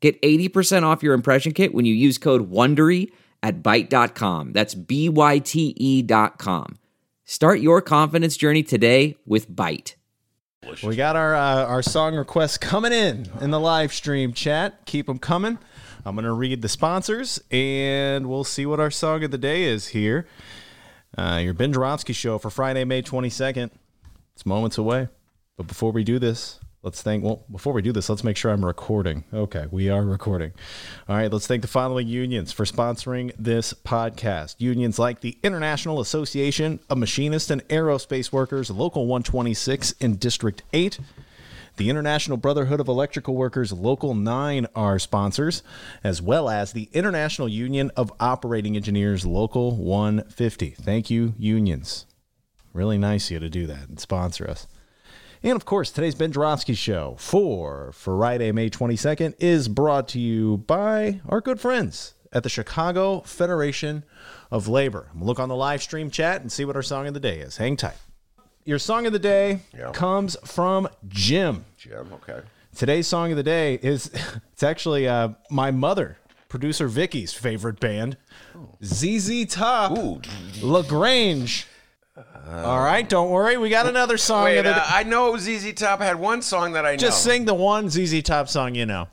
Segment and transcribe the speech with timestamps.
[0.00, 3.10] Get 80% off your impression kit when you use code WONDERY
[3.42, 4.52] at Byte.com.
[4.52, 6.78] That's B-Y-T-E dot com.
[7.24, 9.94] Start your confidence journey today with Byte.
[10.82, 14.84] We got our uh, our song requests coming in in the live stream chat.
[14.86, 15.58] Keep them coming.
[16.04, 19.88] I'm gonna read the sponsors, and we'll see what our song of the day is
[19.88, 20.26] here.
[21.16, 23.70] Uh, your Ben Joravsky show for Friday, May 22nd.
[24.34, 25.08] It's moments away,
[25.56, 27.24] but before we do this, let's thank.
[27.24, 29.24] Well, before we do this, let's make sure I'm recording.
[29.32, 30.52] Okay, we are recording.
[31.08, 34.56] All right, let's thank the following unions for sponsoring this podcast.
[34.58, 40.98] Unions like the International Association of Machinists and Aerospace Workers, Local 126 in District 8.
[41.76, 45.62] The International Brotherhood of Electrical Workers Local 9 are sponsors,
[46.02, 50.70] as well as the International Union of Operating Engineers Local 150.
[50.70, 52.04] Thank you, unions.
[52.72, 54.66] Really nice of you to do that and sponsor us.
[55.42, 60.58] And of course, today's Ben Joravsky show for Friday, May 22nd is brought to you
[60.58, 64.04] by our good friends at the Chicago Federation
[64.50, 65.08] of Labor.
[65.14, 67.56] Look on the live stream chat and see what our song of the day is.
[67.56, 67.96] Hang tight.
[68.64, 69.92] Your song of the day Yeah.
[69.92, 71.64] comes from Jim.
[71.78, 72.40] Jim, okay.
[72.76, 74.10] Today's song of the day is
[74.52, 78.16] it's actually uh, my mother, producer Vicky's favorite band,
[78.84, 80.20] ZZ Top, Ooh.
[80.62, 81.66] La Grange.
[82.50, 84.44] All right, don't worry, we got another song.
[84.44, 86.96] Wait, uh, I know ZZ Top I had one song that I know.
[86.96, 89.08] Just sing the one ZZ Top song you know.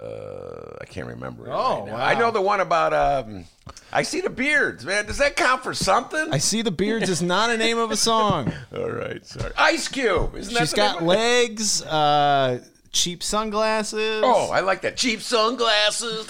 [0.00, 1.46] Uh, I can't remember.
[1.46, 2.04] It Oh, right wow.
[2.04, 2.92] I know the one about.
[2.92, 3.44] Um,
[3.92, 5.06] I see the beards, man.
[5.06, 6.32] Does that count for something?
[6.32, 8.52] I see the beards is not a name of a song.
[8.76, 9.52] All right, sorry.
[9.56, 10.34] Ice Cube.
[10.34, 11.18] Isn't that She's got name of it?
[11.18, 14.22] legs, uh, cheap sunglasses.
[14.24, 14.96] Oh, I like that.
[14.96, 16.28] Cheap sunglasses.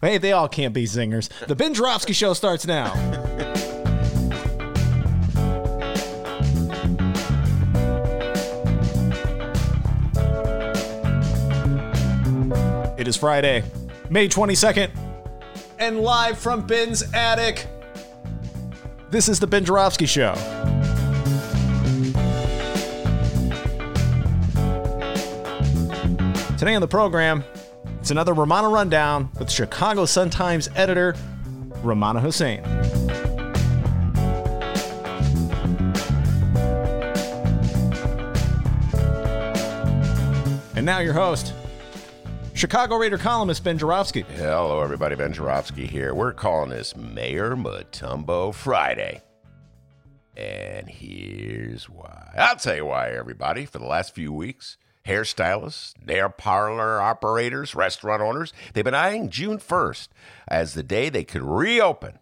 [0.00, 1.30] Hey, they all can't be singers.
[1.46, 2.92] The Ben Show starts now.
[13.02, 13.64] It is Friday,
[14.10, 14.88] May 22nd,
[15.80, 17.66] and live from Ben's attic.
[19.10, 20.34] This is the Ben Joravsky Show.
[26.56, 27.42] Today on the program,
[27.98, 31.16] it's another Rummana Rundown with Chicago Sun-Times editor
[31.82, 32.60] Rummana Hussain.
[40.76, 41.52] And now your host,
[42.62, 44.20] Chicago Reader columnist Ben Joravsky.
[44.36, 45.16] Hello, everybody.
[45.16, 46.14] Ben Joravsky here.
[46.14, 49.20] We're calling this Mayor Mutombo Friday.
[50.36, 52.32] And here's why.
[52.38, 53.66] I'll tell you why, everybody.
[53.66, 59.58] For the last few weeks, hairstylists, nail parlor operators, restaurant owners, they've been eyeing June
[59.58, 60.10] 1st
[60.46, 62.20] as the day they could reopen.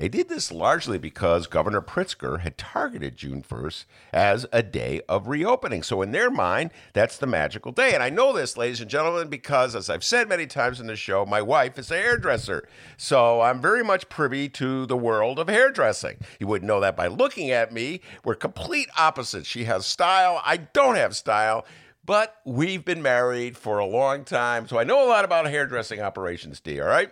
[0.00, 3.84] They did this largely because Governor Pritzker had targeted June 1st
[4.14, 5.82] as a day of reopening.
[5.82, 7.92] So, in their mind, that's the magical day.
[7.92, 10.96] And I know this, ladies and gentlemen, because as I've said many times in the
[10.96, 12.66] show, my wife is a hairdresser.
[12.96, 16.16] So, I'm very much privy to the world of hairdressing.
[16.38, 18.00] You wouldn't know that by looking at me.
[18.24, 19.48] We're complete opposites.
[19.48, 21.66] She has style, I don't have style.
[22.06, 26.00] But we've been married for a long time, so I know a lot about hairdressing
[26.00, 27.10] operations, D, all right?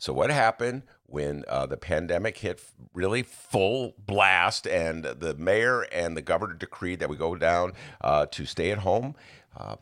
[0.00, 6.16] So what happened when uh, the pandemic hit really full blast, and the mayor and
[6.16, 9.16] the governor decreed that we go down uh, to stay at home?
[9.56, 9.76] Uh,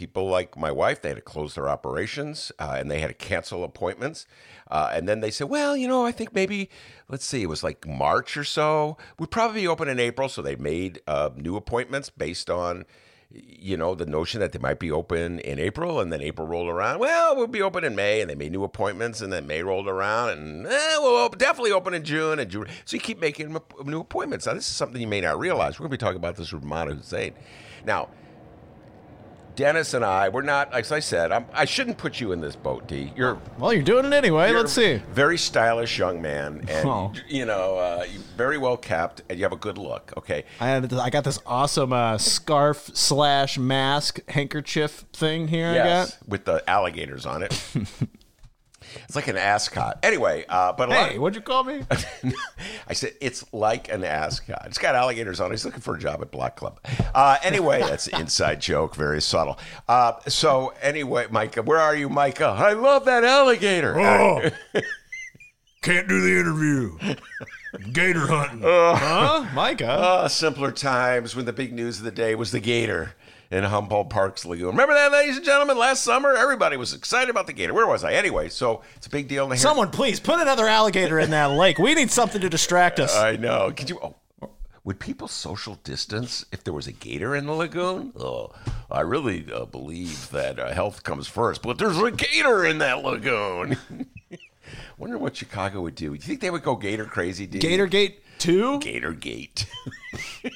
[0.00, 3.14] people like my wife, they had to close their operations uh, and they had to
[3.14, 4.24] cancel appointments.
[4.70, 6.70] Uh, and then they said, well, you know, I think maybe,
[7.08, 8.96] let's see, it was like March or so.
[9.18, 10.30] We'd probably be open in April.
[10.30, 12.86] So they made uh, new appointments based on,
[13.32, 16.00] you know, the notion that they might be open in April.
[16.00, 16.98] And then April rolled around.
[16.98, 18.20] Well, we'll be open in May.
[18.20, 19.20] And they made new appointments.
[19.20, 20.30] And then May rolled around.
[20.30, 22.66] And eh, we'll definitely open in June and June.
[22.84, 24.46] So you keep making new appointments.
[24.46, 25.78] Now, this is something you may not realize.
[25.78, 27.34] We're going to be talking about this with Rummana Hussain.
[27.84, 28.08] Now,
[29.60, 32.56] Dennis and I, we're not, as I said, I'm, I shouldn't put you in this
[32.56, 33.12] boat, D.
[33.14, 34.52] You're Well, you're doing it anyway.
[34.52, 35.02] Let's see.
[35.12, 37.12] Very stylish young man, and Oh.
[37.28, 40.14] you know, uh, you're very well kept, and you have a good look.
[40.16, 45.68] Okay, I had I got this awesome uh, scarf slash mask handkerchief thing here.
[45.68, 46.28] I yes, got.
[46.28, 47.62] with the alligators on it.
[49.04, 49.98] It's like an ascot.
[50.02, 51.82] Anyway, uh, but Hey, what'd you call me?
[52.88, 54.62] I said it's like an ascot.
[54.66, 55.48] It's got alligators on.
[55.48, 55.54] it.
[55.54, 56.80] He's looking for a job at Block Club.
[57.14, 59.58] Uh, anyway, that's an inside joke, very subtle.
[59.88, 62.54] Uh, so anyway, Micah, where are you, Micah?
[62.58, 63.98] I love that alligator.
[63.98, 64.50] Oh,
[65.82, 66.98] can't do the interview.
[67.92, 68.62] Gator hunting.
[68.62, 69.46] huh?
[69.54, 69.86] Micah?
[69.88, 73.14] Uh, simpler times when the big news of the day was the gator
[73.50, 74.68] in Humboldt Park's lagoon.
[74.68, 75.76] Remember that, ladies and gentlemen?
[75.76, 77.74] Last summer, everybody was excited about the gator.
[77.74, 78.12] Where was I?
[78.12, 81.50] Anyway, so it's a big deal in the Someone, please put another alligator in that
[81.50, 81.78] lake.
[81.78, 83.16] We need something to distract us.
[83.16, 83.72] I know.
[83.76, 83.98] Could you?
[84.00, 84.14] Oh,
[84.84, 88.12] would people social distance if there was a gator in the lagoon?
[88.18, 88.52] Oh,
[88.90, 93.02] I really uh, believe that uh, health comes first, but there's a gator in that
[93.02, 93.76] lagoon.
[94.98, 96.08] Wonder what Chicago would do.
[96.08, 97.46] Do you think they would go gator crazy?
[97.46, 98.78] Gator Gate 2?
[98.80, 99.66] Gator Gate.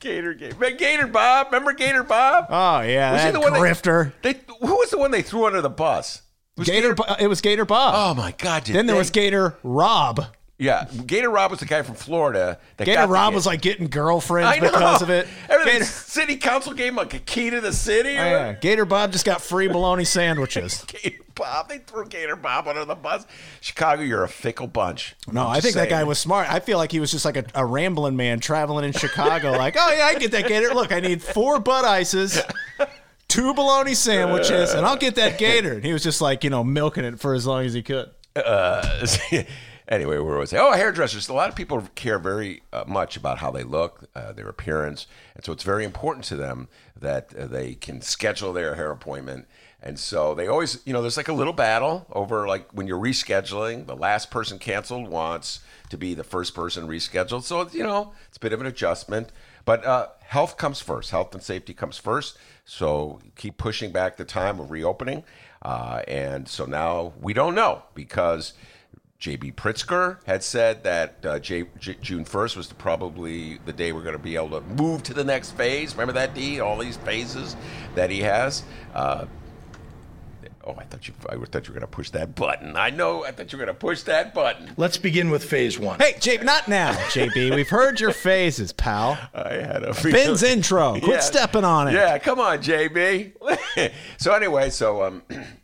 [0.00, 0.58] Gator Gate.
[0.58, 1.46] Man, Gator Bob.
[1.48, 2.46] Remember Gator Bob?
[2.48, 4.12] Oh, yeah, Was he that the one grifter.
[4.22, 6.22] They, who was the one they threw under the bus?
[6.56, 7.94] Was Gator, Bo- it was Gator Bob.
[7.96, 8.64] Oh my God!
[8.64, 10.26] Then there they- was Gator Rob.
[10.60, 10.84] Yeah.
[11.06, 12.58] Gator Rob was the guy from Florida.
[12.76, 15.26] That Gator Rob was like getting girlfriends because of it.
[15.48, 15.72] Everything.
[15.80, 18.10] Gator, City council gave him like a key to the city.
[18.10, 18.52] Oh, or- yeah.
[18.52, 20.84] Gator Bob just got free bologna sandwiches.
[20.86, 21.68] Gator Bob.
[21.68, 23.26] They threw Gator Bob under the bus.
[23.60, 25.16] Chicago, you're a fickle bunch.
[25.32, 26.52] No, I think that guy was smart.
[26.52, 29.52] I feel like he was just like a, a rambling man traveling in Chicago.
[29.58, 30.74] like, oh yeah, I get that gator.
[30.74, 32.40] Look, I need four Bud Ices,
[33.28, 35.72] two bologna sandwiches, and I'll get that gator.
[35.72, 38.10] And he was just like, you know, milking it for as long as he could.
[38.36, 39.06] Uh,
[39.90, 40.58] anyway, where always I?
[40.58, 41.28] Oh, hairdressers.
[41.28, 45.06] A lot of people care very uh, much about how they look, uh, their appearance,
[45.34, 49.46] and so it's very important to them that uh, they can schedule their hair appointment.
[49.82, 53.00] And so they always, you know, there's like a little battle over like when you're
[53.00, 53.86] rescheduling.
[53.86, 57.42] The last person canceled wants to be the first person rescheduled.
[57.42, 59.32] So you know, it's a bit of an adjustment.
[59.64, 61.10] But uh, health comes first.
[61.10, 62.36] Health and safety comes first.
[62.64, 65.24] So keep pushing back the time of reopening.
[65.62, 68.54] Uh, and so now we don't know because
[69.20, 73.92] JB Pritzker had said that uh, J- J- June 1st was the, probably the day
[73.92, 75.92] we're going to be able to move to the next phase.
[75.94, 76.60] Remember that, D?
[76.60, 77.54] All these phases
[77.94, 78.62] that he has.
[78.94, 79.26] Uh,
[80.64, 82.76] oh, I thought you, I thought you were going to push that button.
[82.78, 83.24] I know.
[83.26, 84.70] I thought you were going to push that button.
[84.78, 85.98] Let's begin with phase one.
[85.98, 87.54] Hey, JB, not now, JB.
[87.54, 89.18] We've heard your phases, pal.
[89.34, 90.92] I had a Ben's intro.
[90.92, 91.20] Quit Yeah.
[91.20, 91.92] stepping on it.
[91.92, 93.92] Yeah, come on, JB.
[94.16, 95.22] so anyway, so um,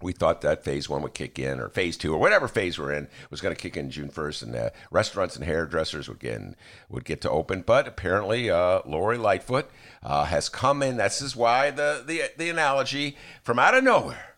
[0.00, 2.92] we thought that phase one would kick in, or phase two, or whatever phase we're
[2.92, 6.40] in, was going to kick in June first, and uh, restaurants and hairdressers would get
[6.88, 7.62] would get to open.
[7.62, 9.70] But apparently, uh, Lori Lightfoot
[10.02, 10.96] uh, has come in.
[10.96, 14.28] This is why the the the analogy from out of nowhere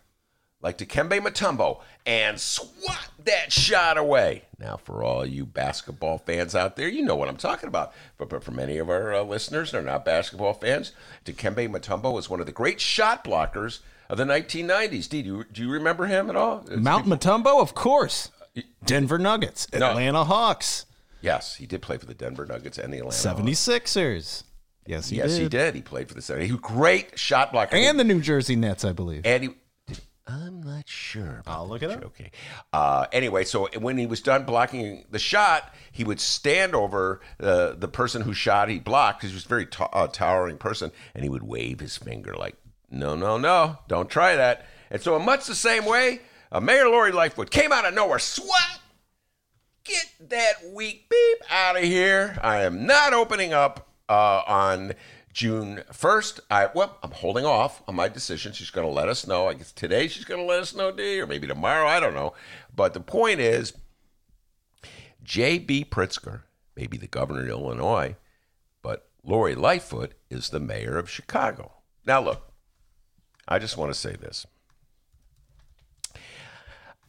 [0.61, 4.43] like Dikembe Mutombo and swat that shot away.
[4.59, 7.93] Now, for all you basketball fans out there, you know what I'm talking about.
[8.17, 10.91] But, but for many of our uh, listeners, they're not basketball fans.
[11.25, 13.79] Dikembe Mutombo was one of the great shot blockers
[14.11, 15.09] of the 1990s.
[15.09, 16.63] D, do you, do you remember him at all?
[16.69, 18.29] It's Mount Mutombo, of course.
[18.85, 19.89] Denver Nuggets, No.
[19.91, 20.85] Atlanta Hawks,
[21.21, 23.15] Yes, he did play for the Denver Nuggets and the Atlanta.
[23.15, 24.43] 76ers.
[24.87, 25.41] Yes, he Yes, did.
[25.43, 25.75] he did.
[25.75, 26.45] He played for the 70s.
[26.45, 27.75] He was great shot blocker.
[27.75, 29.21] And the New Jersey Nets, I believe.
[29.25, 29.49] And he,
[30.27, 31.43] I'm not sure.
[31.45, 32.03] I'll look it up.
[32.05, 32.31] Okay.
[32.73, 37.73] Uh, anyway, so when he was done blocking the shot, he would stand over uh,
[37.73, 40.91] the person who shot he blocked because he was a very ta- uh, towering person,
[41.13, 42.55] and he would wave his finger like,
[42.91, 46.19] "No, no, no, don't try that." And so, in much the same way,
[46.51, 48.81] uh, Mayor Lori Lightfoot came out of nowhere, swat,
[49.83, 52.37] get that weak beep out of here.
[52.41, 54.93] I am not opening up uh, on
[55.33, 56.41] June 1st.
[56.49, 58.53] I well, I'm holding off on my decision.
[58.53, 59.47] She's going to let us know.
[59.47, 61.87] I guess today she's going to let us know, D, or maybe tomorrow.
[61.87, 62.33] I don't know.
[62.75, 63.73] But the point is,
[65.23, 65.85] J.B.
[65.85, 66.41] Pritzker
[66.75, 68.15] may be the governor of Illinois,
[68.81, 71.71] but Lori Lightfoot is the mayor of Chicago.
[72.05, 72.50] Now, look,
[73.51, 74.47] I just want to say this.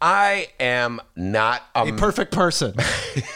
[0.00, 2.74] I am not a A perfect person.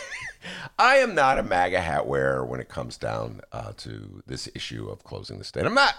[0.79, 4.89] I am not a MAGA hat wearer when it comes down uh, to this issue
[4.89, 5.65] of closing the state.
[5.65, 5.95] I'm not.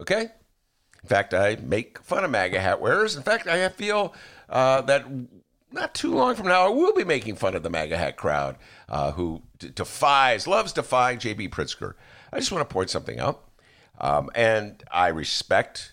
[0.00, 0.22] Okay.
[1.02, 3.14] In fact, I make fun of MAGA hat wearers.
[3.14, 4.12] In fact, I feel
[4.48, 5.06] uh, that
[5.70, 8.56] not too long from now, I will be making fun of the MAGA hat crowd
[8.88, 11.50] uh, who d- defies, loves defying J.B.
[11.50, 11.94] Pritzker.
[12.32, 13.44] I just want to point something out.
[14.00, 15.92] Um, and I respect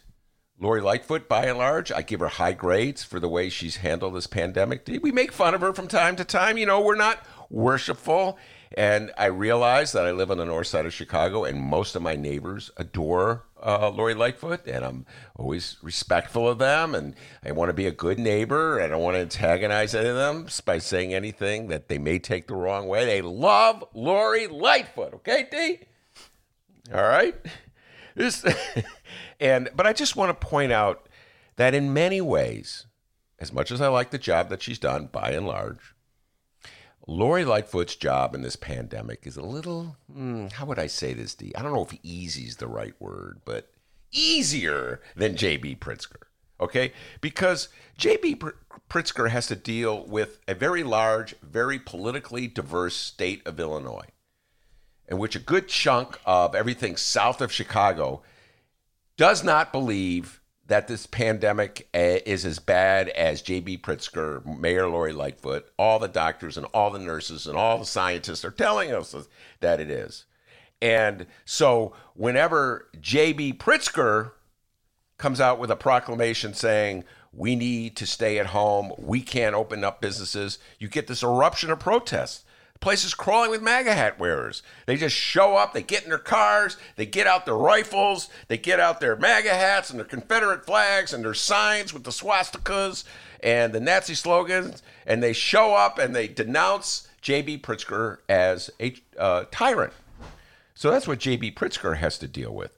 [0.59, 1.91] Lori Lightfoot by and large.
[1.91, 4.87] I give her high grades for the way she's handled this pandemic.
[5.01, 6.57] We make fun of her from time to time.
[6.57, 8.37] You know, we're not worshipful.
[8.77, 12.01] And I realize that I live on the north side of Chicago, and most of
[12.01, 16.93] my neighbors adore uh, Lori Lightfoot, and I'm always respectful of them.
[16.93, 20.09] And I want to be a good neighbor, and I don't want to antagonize any
[20.09, 23.05] of them by saying anything that they may take the wrong way.
[23.05, 25.79] They love Lori Lightfoot, okay, D?
[26.93, 27.35] All right.
[28.15, 28.45] This,
[29.39, 31.07] and but I just want to point out
[31.57, 32.85] that in many ways,
[33.39, 35.95] as much as I like the job that she's done by and large,
[37.07, 41.35] Lori Lightfoot's job in this pandemic is a little, hmm, how would I say this,
[41.35, 41.53] D?
[41.55, 43.71] I don't know if easy is the right word, but
[44.11, 45.75] easier than J.B.
[45.75, 46.23] Pritzker.
[46.59, 46.93] Okay?
[47.21, 48.35] Because J.B.
[48.35, 48.49] Pr-
[48.89, 54.07] Pritzker has to deal with a very large, very politically diverse state of Illinois,
[55.07, 58.21] in which a good chunk of everything south of Chicago
[59.17, 63.77] does not believe that this pandemic uh, is as bad as J.B.
[63.77, 68.43] Pritzker, Mayor Lori Lightfoot, all the doctors and all the nurses and all the scientists
[68.43, 69.15] are telling us
[69.59, 70.25] that it is.
[70.81, 73.53] And so whenever J.B.
[73.53, 74.31] Pritzker
[75.17, 79.83] comes out with a proclamation saying, we need to stay at home, we can't open
[79.83, 82.45] up businesses, you get this eruption of protest.
[82.75, 84.61] The place is crawling with MAGA hat wearers.
[84.85, 88.57] They just show up, they get in their cars, they get out their rifles, they
[88.57, 93.05] get out their MAGA hats and their Confederate flags and their signs with the swastikas
[93.41, 97.59] and the Nazi slogans, and they show up and they denounce J.B.
[97.59, 99.93] Pritzker as a uh, tyrant.
[100.75, 101.53] So that's what J.B.
[101.53, 102.77] Pritzker has to deal with.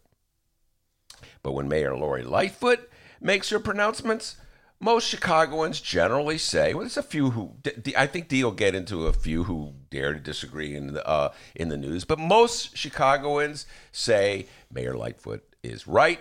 [1.42, 2.90] But when Mayor Lori Lightfoot
[3.20, 4.36] makes her pronouncements,
[4.80, 7.54] most Chicagoans generally say, well, there's a few who,
[7.98, 11.34] I think D will get into a few who dare to disagree in the, uh,
[11.56, 16.20] in the news, but most Chicagoans say Mayor Lightfoot is right.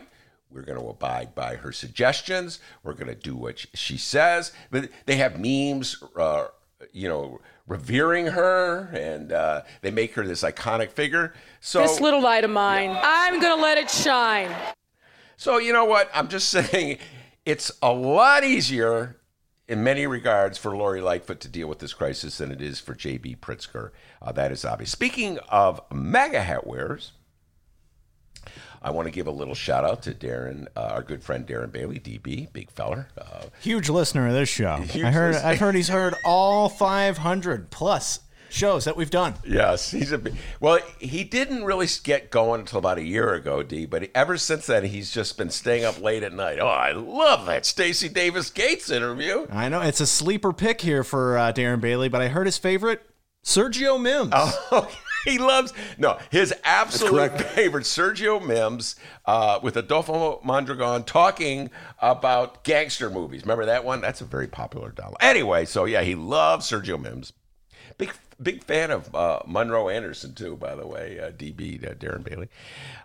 [0.51, 2.61] We're going to abide by her suggestions.
[2.83, 4.53] We're going to do what she says.
[4.71, 6.47] But they have memes, uh,
[6.93, 11.35] you know, revering her, and uh, they make her this iconic figure.
[11.61, 14.55] So this little light of mine, I'm going to let it shine.
[15.37, 16.11] So you know what?
[16.15, 16.99] I'm just saying
[17.47, 19.17] it's a lot easier
[19.69, 22.95] in many regards for Lori Lightfoot to deal with this crisis than it is for
[22.95, 23.37] J.B.
[23.41, 23.91] Pritzker.
[24.21, 24.91] Uh, that is obvious.
[24.91, 27.13] Speaking of MAGA hat wearers,
[28.83, 31.73] I want to give a little shout out to Darren, uh, our good friend Darren
[31.73, 33.09] Bailey, DB, big feller.
[33.19, 34.69] Uh, Huge listener of this show.
[34.75, 35.35] I heard.
[35.35, 35.49] listener.
[35.51, 39.35] I've heard he's heard all 500 plus shows that we've done.
[39.45, 40.79] Yes, he's a big, well.
[40.99, 43.87] He didn't really get going until about a year ago, D.
[43.87, 46.59] But ever since then, he's just been staying up late at night.
[46.61, 49.47] Oh, I love that Stacy Davis Gates interview.
[49.51, 52.59] I know it's a sleeper pick here for uh, Darren Bailey, but I heard his
[52.59, 53.03] favorite,
[53.45, 54.33] Sergio Mims.
[54.35, 54.91] Oh,
[55.27, 63.11] he loves no his absolute favorite Sergio Mims uh, with Adolfo Mondragon talking about gangster
[63.11, 63.43] movies.
[63.43, 64.01] Remember that one?
[64.01, 65.17] That's a very popular download.
[65.21, 67.33] Anyway, so yeah, he loves Sergio Mims.
[67.99, 68.13] Big
[68.43, 71.19] big fan of uh, Monroe Anderson too, by the way.
[71.19, 72.49] Uh, DB uh, Darren Bailey.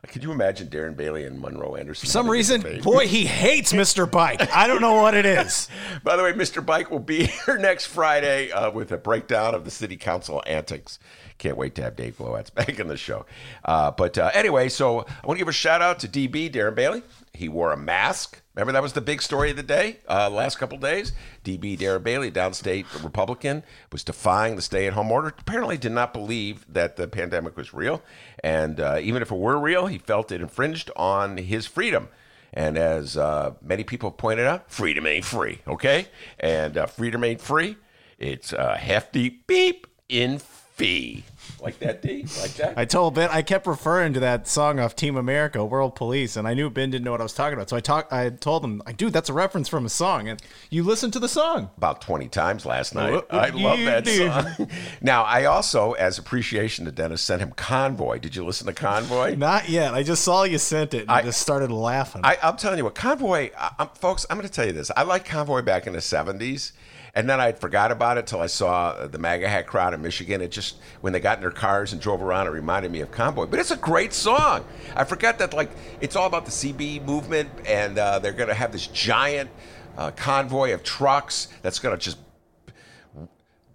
[0.08, 2.08] Could you imagine Darren Bailey and Monroe Anderson?
[2.08, 4.10] For some reason, boy, he hates Mr.
[4.10, 4.54] Bike.
[4.56, 5.70] I don't know what it is.
[6.04, 6.66] By the way, Mr.
[6.66, 11.00] Bike will be here next Friday uh, with a breakdown of the city council antics.
[11.38, 13.26] Can't wait to have Dave Glowacz back in the show.
[13.66, 16.76] Uh, but uh, anyway, so I want to give a shout out to DB, Darren
[16.76, 17.04] Bailey.
[17.42, 18.40] He wore a mask.
[18.54, 21.12] Remember that was the big story of the day, uh, last couple days.
[21.44, 25.30] DB, Darren Bailey, downstate Republican, was defying the stay at home order.
[25.40, 28.04] Apparently did not believe that the pandemic was real.
[28.44, 32.10] And uh, even if it were real, he felt it infringed on his freedom.
[32.54, 36.10] And as uh, many people pointed out, freedom ain't free, okay?
[36.40, 37.76] And uh, freedom ain't free.
[38.20, 41.24] It's a hefty beep in fee.
[41.62, 42.26] Like that, D?
[42.42, 42.74] Like that?
[42.78, 46.48] I told Ben I kept referring to that song off Team America, World Police, and
[46.48, 47.70] I knew Ben didn't know what I was talking about.
[47.70, 48.12] So I talked.
[48.12, 50.42] I told him, dude, that's a reference from a song, and
[50.72, 51.70] you listened to the song.
[51.78, 53.12] About 20 times last night.
[53.14, 54.28] What I love that do?
[54.28, 54.68] song.
[55.02, 58.20] Now, I also, as appreciation to Dennis, sent him Convoy.
[58.20, 59.36] Did you listen to Convoy?
[59.36, 59.94] Not yet.
[59.94, 62.22] I just saw you sent it and I- just started laughing.
[62.24, 64.92] I, I'm telling you what, Convoy, I, I'm, folks, I'm going to tell you this.
[64.96, 66.72] I like Convoy back in the 70s,
[67.14, 70.42] and then I forgot about it till I saw the MAGA hat crowd in Michigan.
[70.42, 73.12] It just, when they got in their cars and drove around, it reminded me of
[73.12, 73.48] Convoy.
[73.48, 74.64] But it's a great song.
[74.96, 78.56] I forgot that, like, it's all about the CB movement, and uh, they're going to
[78.56, 79.50] have this giant
[79.98, 82.18] uh, convoy of trucks that's going to just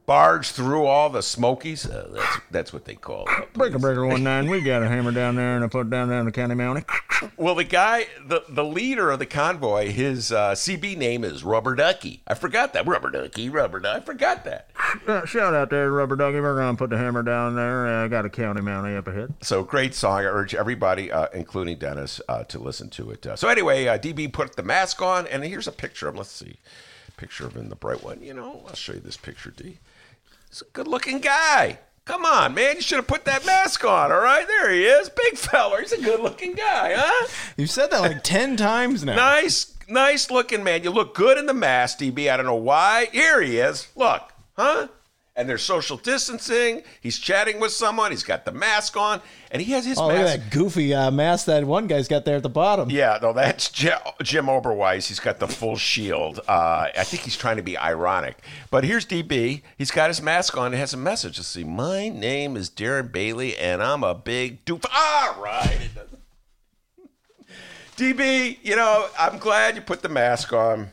[0.06, 1.84] barge through all the Smokies.
[1.84, 3.52] Uh, that's, that's what they call it.
[3.52, 6.24] Breaker Breaker One Nine, we got a hammer down there and I put down down
[6.24, 6.84] the county mountain.
[7.36, 11.74] Well, the guy, the, the leader of the convoy, his uh, CB name is Rubber
[11.74, 12.22] Ducky.
[12.26, 12.86] I forgot that.
[12.86, 14.02] Rubber Ducky, Rubber Ducky.
[14.02, 14.70] I forgot that.
[15.26, 16.40] shout out there, Rubber Ducky.
[16.40, 17.86] We're gonna put the hammer down there.
[17.86, 19.34] I got a county mountain up ahead.
[19.42, 20.20] So great song.
[20.20, 23.26] I urge everybody, uh, including Dennis, uh, to listen to it.
[23.26, 26.18] Uh, so anyway, uh, DB put the mask on, and here's a picture of him.
[26.18, 26.58] Let's see.
[27.16, 28.22] Picture of him in the bright one.
[28.22, 29.78] You know, I'll show you this picture, D.
[30.48, 31.78] He's a good looking guy.
[32.06, 32.76] Come on, man.
[32.76, 34.46] You should have put that mask on, all right?
[34.46, 35.08] There he is.
[35.10, 35.80] Big fella.
[35.80, 37.26] He's a good looking guy, huh?
[37.56, 39.16] You've said that like ten times now.
[39.16, 40.84] Nice, nice looking man.
[40.84, 42.30] You look good in the mask, DB.
[42.30, 43.08] I don't know why.
[43.12, 43.88] Here he is.
[43.96, 44.22] Look,
[44.56, 44.86] huh?
[45.36, 46.82] And there's social distancing.
[47.00, 48.10] He's chatting with someone.
[48.10, 51.10] He's got the mask on, and he has his Oh, look at that goofy uh,
[51.10, 52.88] mask that one guy's got there at the bottom.
[52.90, 55.08] Yeah, no, that's Jim, Jim Oberweis.
[55.08, 56.40] He's got the full shield.
[56.48, 58.38] Uh, I think he's trying to be ironic.
[58.70, 59.60] But here's DB.
[59.76, 60.72] He's got his mask on.
[60.72, 61.38] It has a message.
[61.38, 61.64] Let's see.
[61.64, 64.86] My name is Darren Bailey, and I'm a big doof.
[64.92, 65.90] All right.
[67.96, 70.88] DB, you know, I'm glad you put the mask on.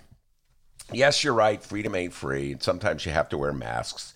[0.92, 1.64] Yes, you're right.
[1.64, 2.58] Freedom ain't free.
[2.60, 4.13] Sometimes you have to wear masks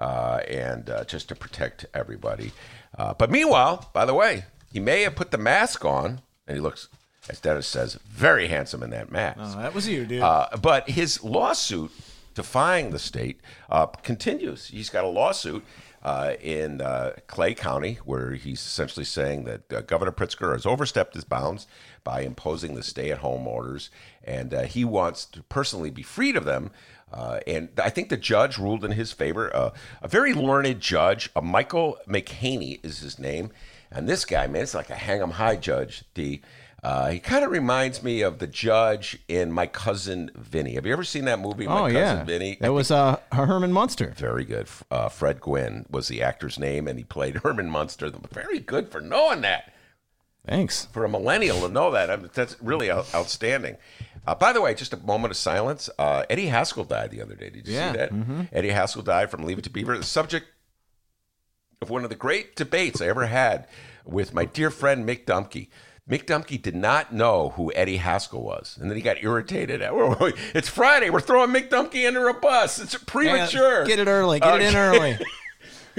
[0.00, 2.52] uh, and uh, just to protect everybody.
[2.98, 6.60] Uh, but meanwhile, by the way, he may have put the mask on, and he
[6.60, 6.88] looks,
[7.28, 9.38] as Dennis says, very handsome in that mask.
[9.40, 10.22] Oh, that was you, dude.
[10.22, 11.90] Uh, but his lawsuit
[12.34, 14.68] defying the state uh, continues.
[14.68, 15.64] He's got a lawsuit
[16.02, 21.14] uh, in uh, Clay County where he's essentially saying that uh, Governor Pritzker has overstepped
[21.14, 21.66] his bounds
[22.04, 23.90] by imposing the stay at home orders,
[24.24, 26.70] and uh, he wants to personally be freed of them.
[27.12, 29.54] Uh, and I think the judge ruled in his favor.
[29.54, 29.70] Uh,
[30.02, 33.50] a very learned judge, uh, Michael McHaney is his name.
[33.90, 36.42] And this guy, man, it's like a hang 'em high judge, D.
[36.82, 40.74] Uh, he kind of reminds me of the judge in My Cousin Vinny.
[40.74, 42.24] Have you ever seen that movie, My oh, Cousin yeah.
[42.24, 42.56] Vinny?
[42.60, 44.14] That was uh, Herman Munster.
[44.16, 44.66] very good.
[44.90, 48.10] Uh, Fred Gwynne was the actor's name, and he played Herman Munster.
[48.32, 49.74] Very good for knowing that.
[50.46, 50.86] Thanks.
[50.86, 53.76] For a millennial to know that, I mean, that's really outstanding.
[54.26, 55.88] Uh, by the way, just a moment of silence.
[55.98, 57.50] Uh, Eddie Haskell died the other day.
[57.50, 58.48] Did you Yeah, see that?
[58.52, 59.96] Eddie Haskell died from Leave It to Beaver.
[59.96, 60.46] The subject
[61.82, 63.66] of one of the great debates I ever had
[64.04, 65.68] with my dear friend Mick Dumke.
[66.08, 69.80] Mick Dumke did not know who Eddie Haskell was, and then he got irritated.
[69.82, 69.92] At,
[70.54, 71.08] it's Friday.
[71.08, 72.78] We're throwing Mick Dumke under a bus.
[72.80, 73.84] It's premature.
[73.86, 74.40] Get it early.
[74.40, 75.18] Get it in early.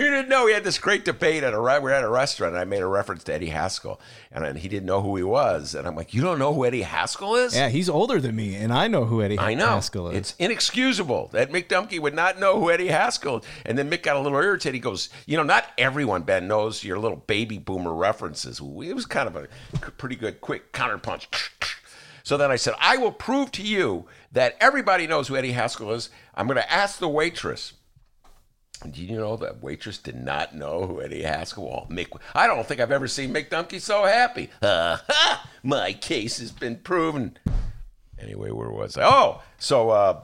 [0.01, 2.53] He didn't know he had this great debate at a we were at a restaurant.
[2.53, 3.99] And I made a reference to Eddie Haskell,
[4.31, 5.75] and, he didn't know who he was.
[5.75, 8.55] And I'm like, "You don't know who Eddie Haskell is?" Yeah, he's older than me,
[8.55, 9.67] and I know who Eddie I know.
[9.67, 10.17] Haskell is.
[10.17, 13.45] It's inexcusable that Mick Dumke would not know who Eddie Haskell is.
[13.65, 14.73] And then Mick got a little irritated.
[14.73, 18.59] He goes, You know, not everyone, Ben, knows your little baby boomer references.
[18.59, 19.47] It was kind of a
[19.91, 21.27] pretty good, quick counterpunch.
[22.23, 25.91] So then I said, I will prove to you that everybody knows who Eddie Haskell
[25.91, 26.11] is.
[26.35, 27.73] I'm going to ask the waitress.
[28.89, 31.87] Do you know that waitress did not know who Eddie Haskell was?
[31.89, 34.49] Mick, I don't think I've ever seen Mick so happy.
[34.61, 37.37] Uh, ha, my case has been proven.
[38.19, 39.03] Anyway, where was I?
[39.03, 40.21] Oh, so uh,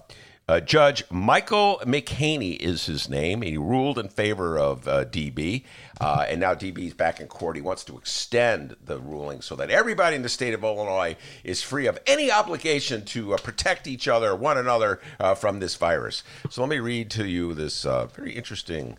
[0.50, 3.42] uh, Judge Michael McHaney is his name.
[3.42, 5.64] He ruled in favor of uh, DB,
[6.00, 7.58] uh, and now DB is back in court.
[7.58, 11.62] He wants to extend the ruling so that everybody in the state of Illinois is
[11.62, 16.24] free of any obligation to uh, protect each other, one another, uh, from this virus.
[16.50, 18.98] So let me read to you this uh, very interesting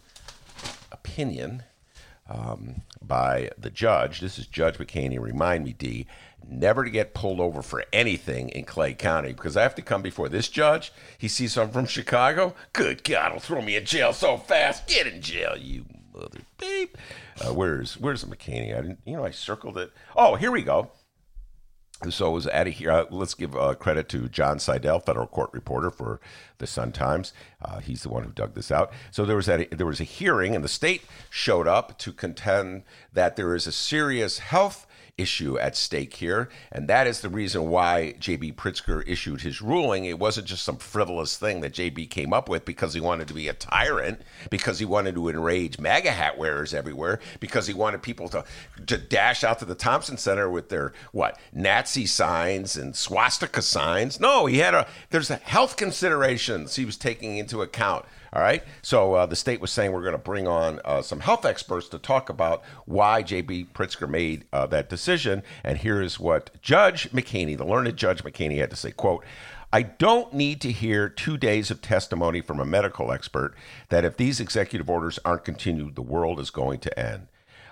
[0.93, 1.63] opinion
[2.29, 4.21] um, by the judge.
[4.21, 5.19] This is Judge McHaney.
[5.19, 6.07] Remind me, D,
[6.47, 10.03] never to get pulled over for anything in Clay County because I have to come
[10.03, 10.93] before this judge.
[11.17, 12.55] He sees I'm from Chicago.
[12.73, 14.87] Good God, he'll throw me in jail so fast.
[14.87, 16.97] Get in jail, you mother beep.
[17.41, 18.77] Uh, where's Where's the McHaney?
[18.77, 19.01] I didn't.
[19.05, 19.93] You know, I circled it.
[20.17, 20.91] Oh, here we go.
[22.11, 22.93] So it was out of here.
[22.93, 26.21] Uh, let's give uh, credit to Jon Seidel, federal court reporter for
[26.59, 27.33] the Sun Times.
[27.61, 28.93] Uh, he's the one who dug this out.
[29.11, 29.77] So there was that.
[29.77, 33.73] There was a hearing, and the state showed up to contend that there is a
[33.73, 34.87] serious health
[35.19, 38.53] issue at stake here, and that is the reason why J.B.
[38.53, 40.05] Pritzker issued his ruling.
[40.05, 42.07] It wasn't just some frivolous thing that J.B.
[42.07, 45.79] came up with because he wanted to be a tyrant, because he wanted to enrage
[45.79, 48.45] MAGA hat wearers everywhere, because he wanted people to,
[48.87, 54.21] to dash out to the Thompson Center with their what Nazi signs and swastika signs.
[54.21, 58.05] No, he had a there's a health considerations he was taking into account.
[58.33, 58.63] All right.
[58.83, 61.89] So uh, the state was saying we're going to bring on uh, some health experts
[61.89, 63.69] to talk about why J.B.
[63.75, 65.43] Pritzker made uh, that decision.
[65.65, 69.25] And here's what Judge McHaney, the learned Judge McHaney, had to say: "Quote."
[69.71, 73.55] I don't need to hear two days of testimony from a medical expert
[73.91, 77.27] that if these executive orders aren't continued, the world is going to end.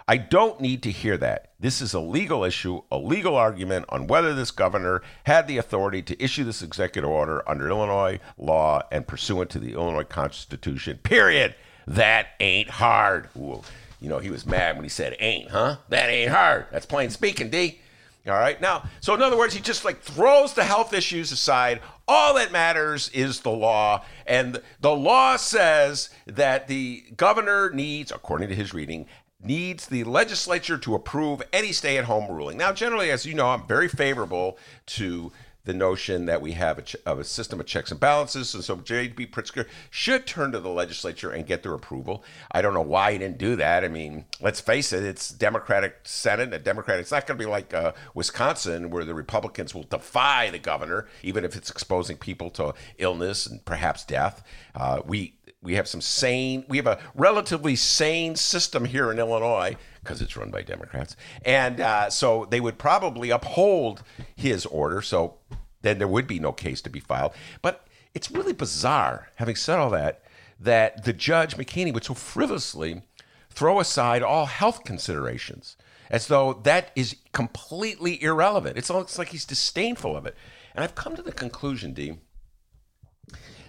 [0.08, 1.50] I don't need to hear that.
[1.58, 6.00] This is a legal issue, a legal argument on whether this governor had the authority
[6.02, 10.98] to issue this executive order under Illinois law and pursuant to the Illinois Constitution.
[11.02, 11.56] Period.
[11.88, 13.30] That ain't hard.
[13.36, 13.62] Ooh,
[14.00, 15.78] you know, he was mad when he said ain't, huh?
[15.88, 16.66] That ain't hard.
[16.70, 17.80] That's plain speaking, D.
[18.28, 18.60] All right.
[18.60, 21.80] Now, so in other words, he just like throws the health issues aside.
[22.08, 24.04] All that matters is the law.
[24.26, 29.06] And the law says that the governor needs, according to his reading,
[29.46, 32.59] needs the legislature to approve any stay at home ruling.
[32.59, 35.32] Now, generally, as you know, I'm very favorable to
[35.66, 38.54] the notion that we have a, ch- a system of checks and balances.
[38.54, 39.26] And so J.B.
[39.26, 42.24] Pritzker should turn to the legislature and get their approval.
[42.52, 43.85] I don't know why he didn't do that.
[43.85, 47.02] I mean, let's face it, it's Democratic Senate, a Democratic.
[47.02, 51.09] It's not going to be like uh, Wisconsin, where the Republicans will defy the governor,
[51.22, 54.44] even if it's exposing people to illness and perhaps death.
[54.74, 55.36] Uh, we
[55.66, 60.37] we have some sane, we have a relatively sane system here in Illinois because it's
[60.37, 61.16] run by Democrats.
[61.44, 64.05] And uh, so they would probably uphold
[64.37, 65.02] his order.
[65.02, 65.38] So
[65.83, 67.33] then there would be no case to be filed.
[67.62, 70.22] But it's really bizarre, having said all that,
[70.61, 73.02] that the judge, mckinney would so frivolously
[73.50, 75.76] throw aside all health considerations
[76.11, 78.79] as though that is completely irrelevant.
[78.79, 80.37] It's almost like he's disdainful of it.
[80.76, 82.18] And I've come to the conclusion, Dee,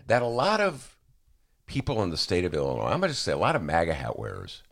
[0.05, 0.96] that a lot of
[1.67, 4.17] people in the state of Illinois, I'm going to say a lot of MAGA hat
[4.17, 4.63] wearers,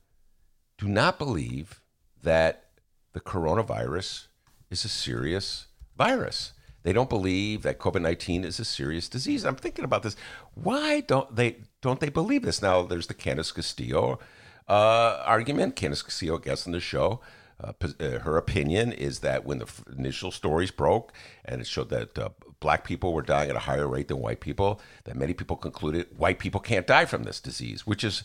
[0.78, 1.82] do not believe
[2.24, 2.66] that
[3.14, 4.28] the coronavirus
[4.70, 6.54] is a serious virus.
[6.84, 9.44] They don't believe that COVID nineteen is a serious disease.
[9.44, 10.16] I'm thinking about this.
[10.54, 12.62] Why don't they don't they believe this?
[12.62, 14.20] Now there's the Candace Castillo
[14.68, 15.76] uh, argument.
[15.76, 17.22] Candace Castillo guest on the show.
[17.64, 21.14] Uh, uh, her opinion is that when the initial stories broke
[21.46, 22.30] and it showed that uh,
[22.66, 26.08] black people were dying at a higher rate than white people, that many people concluded
[26.18, 28.24] white people can't die from this disease, which is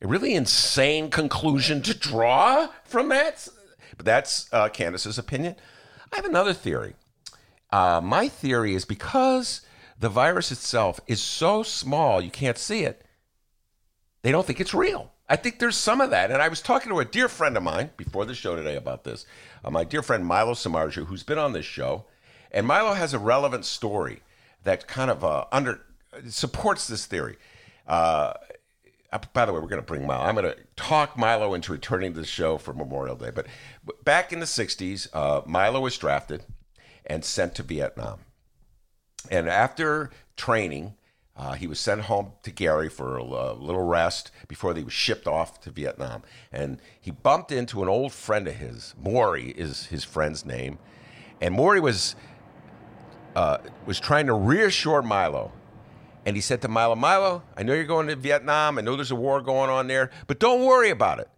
[0.00, 3.48] a really insane conclusion to draw from that.
[3.96, 5.56] But that's uh, Candace's opinion.
[6.12, 6.94] I have another theory.
[7.72, 9.62] Uh, my theory is because
[9.98, 13.04] the virus itself is so small you can't see it,
[14.22, 15.10] they don't think it's real.
[15.28, 16.30] I think there's some of that.
[16.30, 19.02] And I was talking to a dear friend of mine before the show today about
[19.02, 19.26] this,
[19.64, 22.04] uh, my dear friend Milo Samarju, who's been on this show.
[22.52, 24.22] And Milo has a relevant story
[24.64, 25.80] that kind of uh, under
[26.28, 27.36] supports this theory.
[27.86, 28.34] Uh,
[29.32, 30.22] by the way, we're going to bring Milo.
[30.22, 33.30] I'm going to talk Milo into returning to the show for Memorial Day.
[33.34, 33.46] But
[34.04, 36.44] back in the 60s, uh, Milo was drafted
[37.06, 38.20] and sent to Vietnam.
[39.30, 40.94] And after training,
[41.36, 44.92] uh, he was sent home to Gary for a, a little rest before he was
[44.92, 46.22] shipped off to Vietnam.
[46.52, 48.94] And he bumped into an old friend of his.
[48.96, 50.78] Maury is his friend's name.
[51.40, 52.14] And Maury was,
[53.36, 55.52] uh, was trying to reassure Milo.
[56.26, 58.78] And he said to Milo, Milo, I know you're going to Vietnam.
[58.78, 61.28] I know there's a war going on there, but don't worry about it.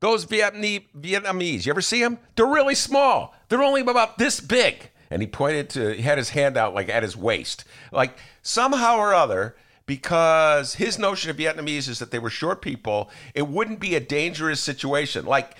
[0.00, 2.18] Those Vietnamese, Vietnamese, you ever see them?
[2.36, 3.34] They're really small.
[3.48, 6.88] They're only about this big and he pointed to he had his hand out like
[6.88, 9.56] at his waist like somehow or other
[9.86, 14.00] because his notion of vietnamese is that they were short people it wouldn't be a
[14.00, 15.56] dangerous situation like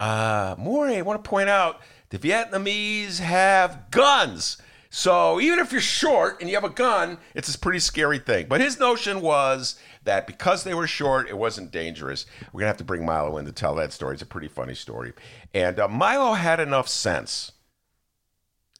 [0.00, 4.58] uh more i want to point out the vietnamese have guns
[4.90, 8.46] so even if you're short and you have a gun it's a pretty scary thing
[8.48, 12.76] but his notion was that because they were short it wasn't dangerous we're gonna have
[12.76, 15.12] to bring milo in to tell that story it's a pretty funny story
[15.52, 17.52] and uh, milo had enough sense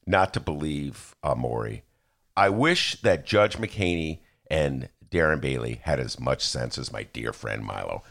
[0.09, 1.85] not to believe uh, Maury.
[2.37, 7.33] I wish that Judge McHaney and Darren Bailey had as much sense as my dear
[7.33, 8.03] friend Milo.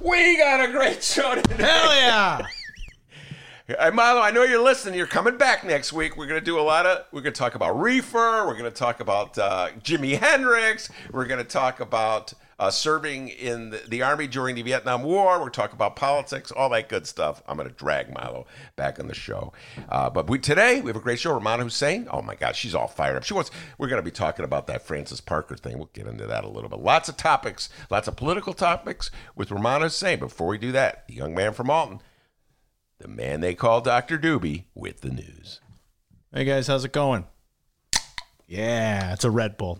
[0.00, 1.64] We got a great show today.
[1.64, 2.46] Hell yeah!
[3.68, 4.96] Hey, Milo, I know you're listening.
[4.96, 6.16] You're coming back next week.
[6.16, 7.04] We're going to do a lot of.
[7.10, 8.46] We're going to talk about reefer.
[8.46, 10.88] We're going to talk about uh, Jimi Hendrix.
[11.10, 15.40] We're going to talk about uh, serving in the, the, Army during the Vietnam War.
[15.40, 17.42] We're talking about politics, all that good stuff.
[17.48, 19.52] I'm going to drag Milo back on the show.
[19.88, 21.36] Uh, but we, today, we have a great show.
[21.36, 23.24] Rummana Hussain, oh my God, she's all fired up.
[23.24, 25.76] She wants, we're going to be talking about that Francis Parker thing.
[25.76, 26.78] We'll get into that a little bit.
[26.78, 30.20] Lots of topics, lots of political topics with Rummana Hussain.
[30.20, 32.00] Before we do that, the young man from Alton,
[33.06, 34.18] the man they call Dr.
[34.18, 35.60] Doobie, with the news.
[36.32, 37.24] Hey guys, how's it going?
[38.48, 39.78] Yeah, it's a Red Bull.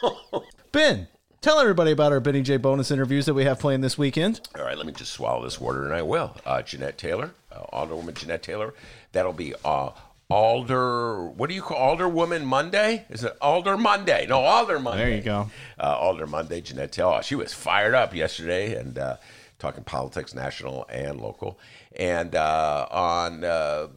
[0.72, 1.08] ben,
[1.40, 4.40] Tell everybody about our Benny J bonus interviews that we have playing this weekend.
[4.56, 6.34] All right, let me just swallow this water, and I will.
[6.46, 8.72] Uh, Jeanette Taylor, uh, Alderwoman Jeanette Taylor.
[9.12, 9.90] That'll be uh,
[10.30, 11.26] Alder.
[11.26, 13.04] What do you call Alderwoman Monday?
[13.10, 14.26] Is it Alder Monday?
[14.26, 15.04] No, Alder Monday.
[15.04, 15.50] There you go.
[15.78, 16.62] Uh, Alder Monday.
[16.62, 17.22] Jeanette Taylor.
[17.22, 19.16] She was fired up yesterday and uh,
[19.58, 21.58] talking politics, national and local.
[21.96, 23.88] And uh, on uh,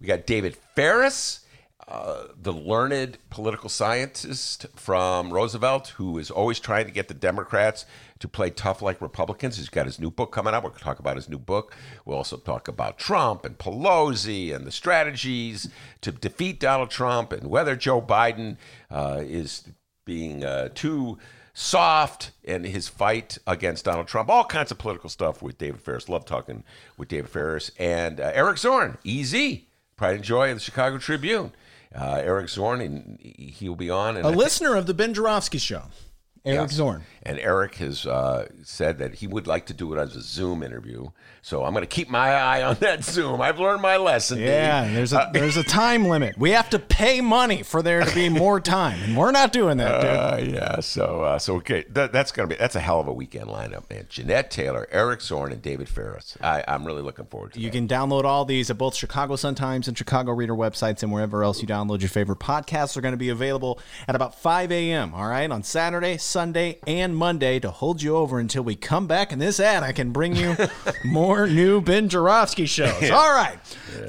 [0.00, 1.40] we got David Faris.
[1.88, 7.86] Uh, the learned political scientist from Roosevelt, who is always trying to get the Democrats
[8.18, 9.56] to play tough like Republicans.
[9.56, 10.64] He's got his new book coming out.
[10.64, 11.76] We're going to talk about his new book.
[12.04, 15.68] We'll also talk about Trump and Pelosi and the strategies
[16.00, 18.56] to defeat Donald Trump and whether Joe Biden
[18.90, 19.68] uh, is
[20.04, 21.18] being uh, too
[21.58, 24.28] soft in his fight against Donald Trump.
[24.28, 26.08] All kinds of political stuff with David Faris.
[26.08, 26.64] Love talking
[26.98, 29.32] with David Faris And uh, Eric Zorn, EZ,
[29.96, 31.52] Pride and Joy of the Chicago Tribune
[31.94, 34.16] uh, Eric Zorn, and he'll be on.
[34.16, 35.82] And a listener of the Ben Joravsky Show.
[36.46, 37.02] Eric Zorn.
[37.22, 40.62] and Eric has uh, said that he would like to do it as a Zoom
[40.62, 41.08] interview.
[41.42, 43.40] So I'm going to keep my eye on that Zoom.
[43.40, 44.38] I've learned my lesson.
[44.38, 46.36] Yeah, there's a there's a time limit.
[46.38, 49.76] We have to pay money for there to be more time, and we're not doing
[49.78, 50.54] that, dude.
[50.54, 53.12] Uh, yeah, so uh, so okay, that, that's gonna be that's a hell of a
[53.12, 54.06] weekend lineup, man.
[54.08, 56.36] Jeanette Taylor, Eric Zorn, and David Faris.
[56.40, 57.62] I, I'm really looking forward to it.
[57.62, 57.76] You that.
[57.76, 61.44] can download all these at both Chicago Sun Times and Chicago Reader websites and wherever
[61.44, 63.78] else you download your favorite podcasts are going to be available
[64.08, 65.14] at about 5 a.m.
[65.14, 69.32] All right, on Saturday, Sunday, and Monday to hold you over until we come back
[69.32, 69.82] in this ad.
[69.82, 70.54] I can bring you
[71.06, 73.10] more new Ben Joravsky shows.
[73.10, 73.58] All right,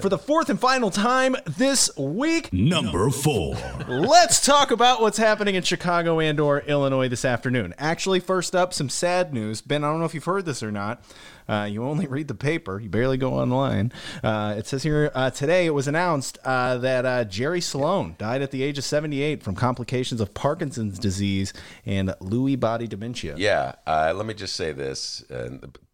[0.01, 3.55] for the fourth and final time this week, Number four.
[3.87, 7.73] Let's talk about what's happening in Chicago and or Illinois this afternoon.
[7.77, 9.61] Actually, first up, some sad news.
[9.61, 11.01] Ben, I don't know if you've heard this or not.
[11.47, 12.79] Uh, you only read the paper.
[12.79, 13.91] You barely go online.
[14.23, 18.41] Uh, it says here uh, today it was announced uh, that uh, Jerry Sloan died
[18.41, 21.53] at the age of 78 from complications of Parkinson's disease
[21.85, 23.35] and Lewy body dementia.
[23.37, 25.23] Yeah, let me just say this.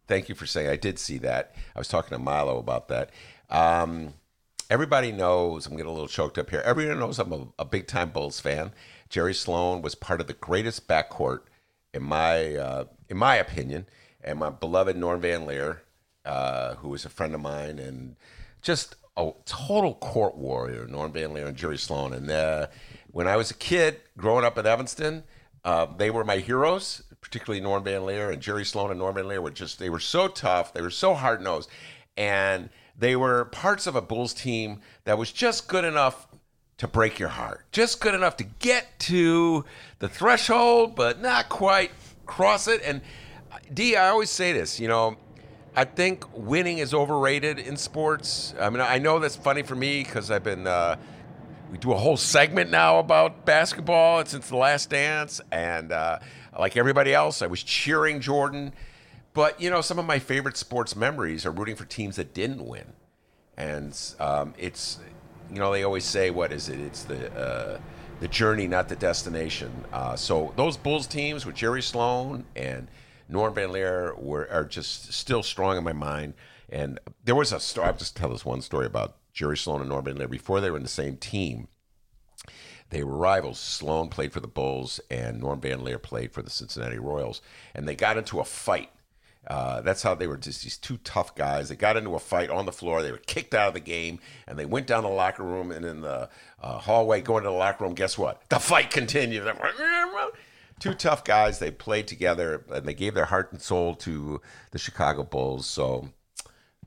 [0.07, 1.55] Thank you for saying I did see that.
[1.75, 3.11] I was talking to Milo about that.
[3.49, 4.13] Um,
[4.69, 6.61] everybody knows, I'm getting a little choked up here.
[6.65, 8.73] Everybody knows I'm a, a big time Bulls fan.
[9.09, 11.41] Jerry Sloan was part of the greatest backcourt
[11.93, 13.85] in my uh, in my opinion,
[14.23, 15.81] and my beloved Norm Van Lier,
[16.25, 18.15] uh, who was a friend of mine, and
[18.61, 22.13] just a total court warrior, Norm Van Lier and Jerry Sloan.
[22.13, 22.67] And uh,
[23.11, 25.23] when I was a kid growing up in Evanston,
[25.63, 29.27] uh, they were my heroes, particularly Norm Van Lier and Jerry Sloan and Norm Van
[29.27, 31.69] Lier were just they were so tough, they were so hard nosed,
[32.17, 36.27] and they were parts of a Bulls team that was just good enough
[36.77, 39.63] to break your heart, just good enough to get to
[39.99, 41.91] the threshold, but not quite
[42.25, 42.81] cross it.
[42.83, 43.01] And
[43.71, 45.17] D, I always say this, you know,
[45.75, 48.53] I think winning is overrated in sports.
[48.59, 50.67] I mean, I know that's funny for me because I've been.
[50.67, 50.97] Uh,
[51.73, 56.19] we do a whole segment now about basketball since the last dance and uh,
[56.59, 58.71] like everybody else i was cheering jordan
[59.33, 62.63] but you know some of my favorite sports memories are rooting for teams that didn't
[62.63, 62.85] win
[63.57, 64.99] and um, it's
[65.49, 67.79] you know they always say what is it it's the uh,
[68.19, 72.87] the journey not the destination uh, so those bulls teams with jerry sloan and
[73.27, 76.33] norm van lier were are just still strong in my mind
[76.69, 79.89] and there was a story i'll just tell this one story about jerry sloan and
[79.89, 81.67] norm van lier before they were in the same team
[82.93, 83.59] they were rivals.
[83.59, 87.41] Sloan played for the Bulls, and Norm Van Lier played for the Cincinnati Royals,
[87.73, 88.91] and they got into a fight.
[89.45, 91.67] Uh, that's how they were just these two tough guys.
[91.67, 93.01] They got into a fight on the floor.
[93.01, 95.71] They were kicked out of the game, and they went down the locker room.
[95.71, 96.29] And in the
[96.61, 98.41] uh, hallway, going to the locker room, guess what?
[98.49, 99.43] The fight continued.
[100.83, 101.59] Two tough guys.
[101.59, 104.41] They played together, and they gave their heart and soul to
[104.71, 105.65] the Chicago Bulls.
[105.65, 106.09] So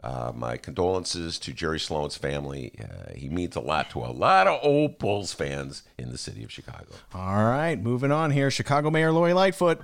[0.05, 2.75] uh, my condolences to Jerry Sloan's family.
[2.79, 6.45] Uh, he means a lot to a lot of old Bulls fans in the city
[6.45, 6.93] of Chicago.
[7.15, 8.51] All right, moving on here.
[8.51, 9.81] Chicago Mayor Lori Lightfoot.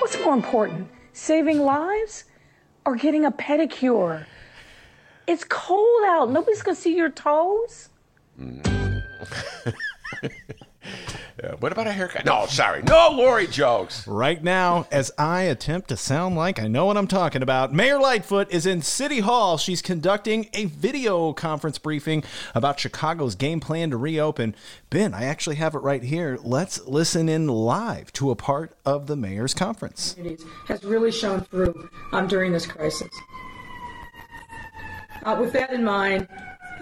[0.00, 2.24] What's more important, saving lives
[2.84, 4.26] or getting a pedicure?
[5.26, 6.30] It's cold out.
[6.30, 7.88] Nobody's going to see your toes.
[11.42, 12.26] Yeah, what about a haircut?
[12.26, 14.06] No, sorry, no Lori jokes.
[14.06, 17.98] Right now, as I attempt to sound like I know what I'm talking about, Mayor
[17.98, 19.56] Lightfoot is in City Hall.
[19.56, 22.24] She's conducting a video conference briefing
[22.54, 24.54] about Chicago's game plan to reopen.
[24.90, 26.38] Ben, I actually have it right here.
[26.42, 30.16] Let's listen in live to a part of the mayor's conference.
[30.66, 33.08] Has really shown through um, during this crisis.
[35.22, 36.28] Uh, with that in mind,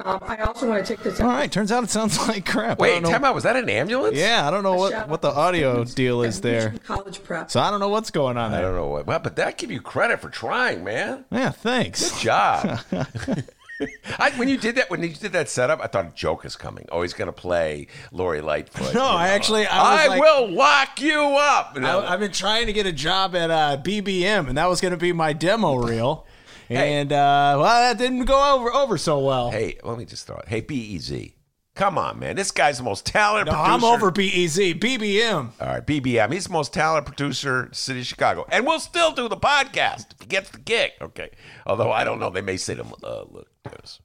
[0.05, 1.21] um, I also want to take this.
[1.21, 2.79] All right, turns out it sounds like crap.
[2.79, 3.35] Wait, don't time out.
[3.35, 4.17] Was that an ambulance?
[4.17, 6.75] Yeah, I don't know what, what the audio deal is there.
[6.85, 7.51] College prep.
[7.51, 8.61] So I don't know what's going on there.
[8.61, 9.07] I don't know what.
[9.07, 11.25] Well, but that give you credit for trying, man.
[11.31, 12.11] Yeah, thanks.
[12.13, 12.81] Good job.
[14.19, 16.57] I, when you did that, when you did that setup, I thought a joke is
[16.57, 16.87] coming.
[16.91, 18.93] Oh, he's going to play Lori Lightfoot.
[18.93, 21.77] No, you I actually- I was I like- will lock you up.
[21.77, 22.01] No.
[22.01, 24.91] I, I've been trying to get a job at uh, BBM, and that was going
[24.93, 26.27] to be my demo reel.
[26.68, 29.50] And uh, well, that didn't go over over so well.
[29.50, 30.48] hey, let me just throw it.
[30.48, 31.33] Hey, BEZ.
[31.78, 32.35] Come on, man.
[32.35, 33.72] This guy's the most talented no, producer.
[33.72, 35.52] I'm over BEZ, BBM.
[35.61, 36.33] All right, BBM.
[36.33, 38.46] He's the most talented producer in the city of Chicago.
[38.50, 40.90] And we'll still do the podcast if he gets the gig.
[41.00, 41.31] Okay.
[41.66, 42.31] Although I don't know.
[42.31, 44.00] They may say to him, uh, look, Dennis,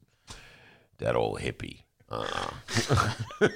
[0.98, 1.80] that old hippie.
[2.08, 3.10] Uh-uh.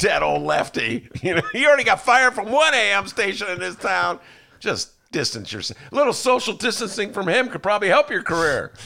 [0.00, 1.08] that old lefty.
[1.22, 4.20] You know, he already got fired from one AM station in this town.
[4.58, 5.78] Just distance yourself.
[5.90, 8.72] A little social distancing from him could probably help your career.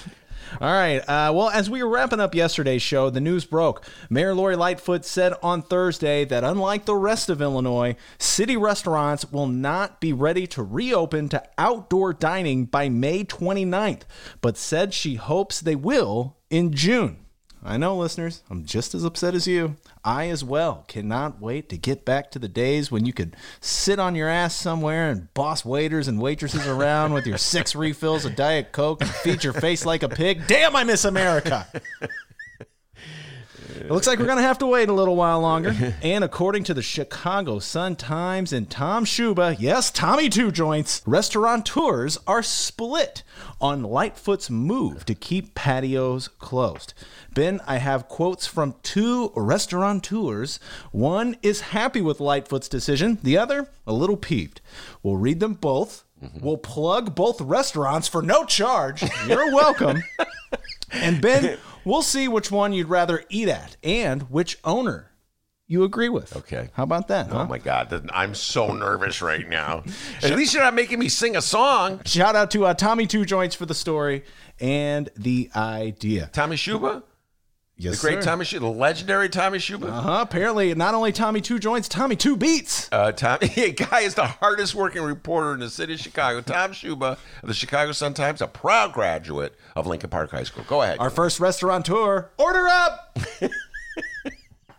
[0.60, 0.98] All right.
[1.00, 3.84] Uh, well, as we were wrapping up yesterday's show, the news broke.
[4.08, 9.48] Mayor Lori Lightfoot said on Thursday that unlike the rest of Illinois, city restaurants will
[9.48, 14.02] not be ready to reopen to outdoor dining by May 29th,
[14.40, 17.24] but said she hopes they will in June.
[17.64, 19.76] I know, listeners, I'm just as upset as you.
[20.04, 23.98] I as well cannot wait to get back to the days when you could sit
[23.98, 28.36] on your ass somewhere and boss waiters and waitresses around with your six refills of
[28.36, 30.46] Diet Coke and feed your face like a pig.
[30.46, 31.66] Damn, I miss America.
[33.76, 35.74] It looks like we're going to have to wait a little while longer.
[36.02, 42.18] And according to the Chicago Sun Times and Tom Schuba, yes, Tommy Two Joints, restaurateurs
[42.26, 43.22] are split
[43.60, 46.94] on Lightfoot's move to keep patios closed.
[47.32, 50.60] Ben, I have quotes from two restaurateurs.
[50.92, 54.60] One is happy with Lightfoot's decision, the other, a little peeved.
[55.02, 56.04] We'll read them both.
[56.22, 56.44] Mm-hmm.
[56.44, 59.02] We'll plug both restaurants for no charge.
[59.26, 60.02] You're welcome.
[60.92, 65.10] And Ben, we'll see which one you'd rather eat at and which owner
[65.66, 66.36] you agree with.
[66.36, 66.68] Okay.
[66.74, 67.28] How about that?
[67.30, 67.46] Oh huh?
[67.46, 69.82] my God, I'm so nervous right now.
[70.22, 72.00] At least you're not making me sing a song.
[72.04, 74.24] Shout out to uh, Tommy Two Joints for the story
[74.60, 76.28] and the idea.
[76.32, 77.02] Tommy Schuba,
[77.76, 79.88] Yes, the great Tommy Schuba, the legendary Tommy Schuba.
[79.88, 80.18] Uh huh.
[80.22, 82.88] Apparently, not only Tommy Two Joints, Tommy Two Beats.
[82.92, 86.40] Uh, Tom, a guy is the hardest working reporter in the city of Chicago.
[86.40, 90.64] Tom Schuba of the Chicago Sun Times, a proud graduate of Lincoln Park High School.
[90.68, 90.98] Go ahead.
[91.00, 92.30] Our first restaurateur.
[92.38, 93.18] Order up.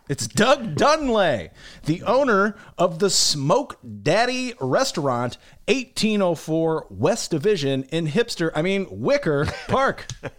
[0.08, 1.50] It's Doug Dunlay,
[1.84, 9.46] the owner of the Smoke Daddy Restaurant, 1804 West Division in Hipster, I mean, Wicker
[9.68, 10.06] Park.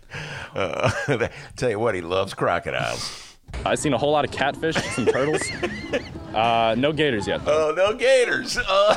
[0.55, 0.89] Uh,
[1.57, 3.37] tell you what, he loves crocodiles.
[3.65, 5.41] I've seen a whole lot of catfish, some turtles.
[6.33, 7.41] Uh, no gators yet.
[7.47, 8.57] Oh, no gators.
[8.59, 8.95] Uh,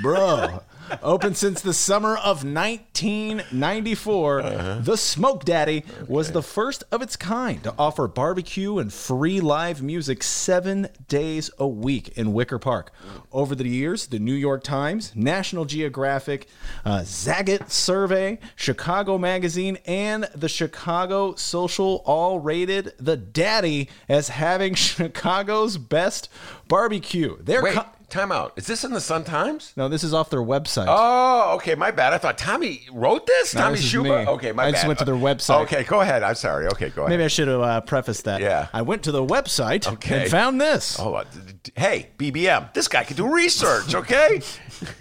[0.00, 0.62] Bro.
[1.02, 4.42] Open since the summer of 1994,
[4.82, 9.82] the Smoke Daddy was the first of its kind to offer barbecue and free live
[9.82, 12.92] music seven days a week in Wicker Park.
[13.30, 16.48] Over the years, the New York Times, National Geographic,
[16.84, 24.74] uh, Zagat Survey, Chicago Magazine, and the Chicago Social all rated the Daddy as having
[24.92, 26.28] Chicago's best
[26.68, 27.36] barbecue.
[27.40, 28.52] They're wait, co- time out.
[28.56, 29.72] Is this in the Sun Times?
[29.76, 30.86] no, this is off their website.
[30.88, 32.12] Oh, okay, my bad.
[32.12, 33.54] I thought Tommy wrote this.
[33.54, 34.24] No, Tommy this is Schuba.
[34.24, 34.30] me.
[34.32, 34.68] Okay, my bad.
[34.68, 34.76] I bad.
[34.76, 35.62] just went to their website.
[35.62, 36.22] Okay, go ahead.
[36.22, 36.66] I'm sorry.
[36.68, 37.10] Okay, go ahead.
[37.10, 38.40] Maybe I should have uh, prefaced that.
[38.40, 38.68] Yeah.
[38.72, 40.22] I went to the website Okay.
[40.22, 40.98] and found this.
[41.00, 44.38] Oh, uh, d- d- hey, BBM, this guy can do research, okay?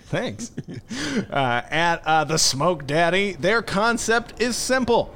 [0.08, 0.52] Thanks.
[1.30, 5.13] uh, at uh, the Smoke Daddy, their concept is simple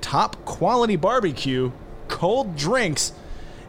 [0.00, 1.72] top quality barbecue,
[2.08, 3.12] cold drinks,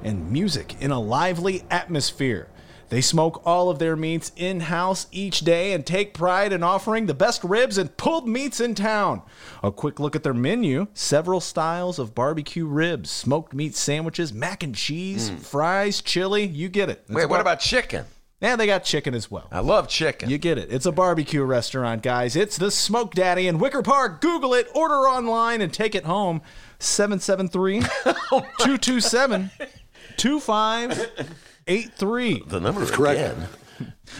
[0.03, 2.47] and music in a lively atmosphere.
[2.89, 7.05] They smoke all of their meats in house each day and take pride in offering
[7.05, 9.21] the best ribs and pulled meats in town.
[9.63, 14.63] A quick look at their menu several styles of barbecue ribs, smoked meat sandwiches, mac
[14.63, 15.39] and cheese, mm.
[15.39, 16.45] fries, chili.
[16.45, 17.03] You get it.
[17.07, 18.05] Wait, what about chicken?
[18.41, 19.47] Yeah, they got chicken as well.
[19.51, 20.29] I love chicken.
[20.29, 20.71] You get it.
[20.71, 22.37] It's a barbecue restaurant, guys.
[22.37, 24.21] It's the Smoke Daddy in Wicker Park.
[24.21, 26.41] Google it, order online, and take it home.
[26.79, 27.81] 773
[28.29, 29.51] 227
[31.69, 32.43] 2583.
[32.47, 33.19] the number is correct.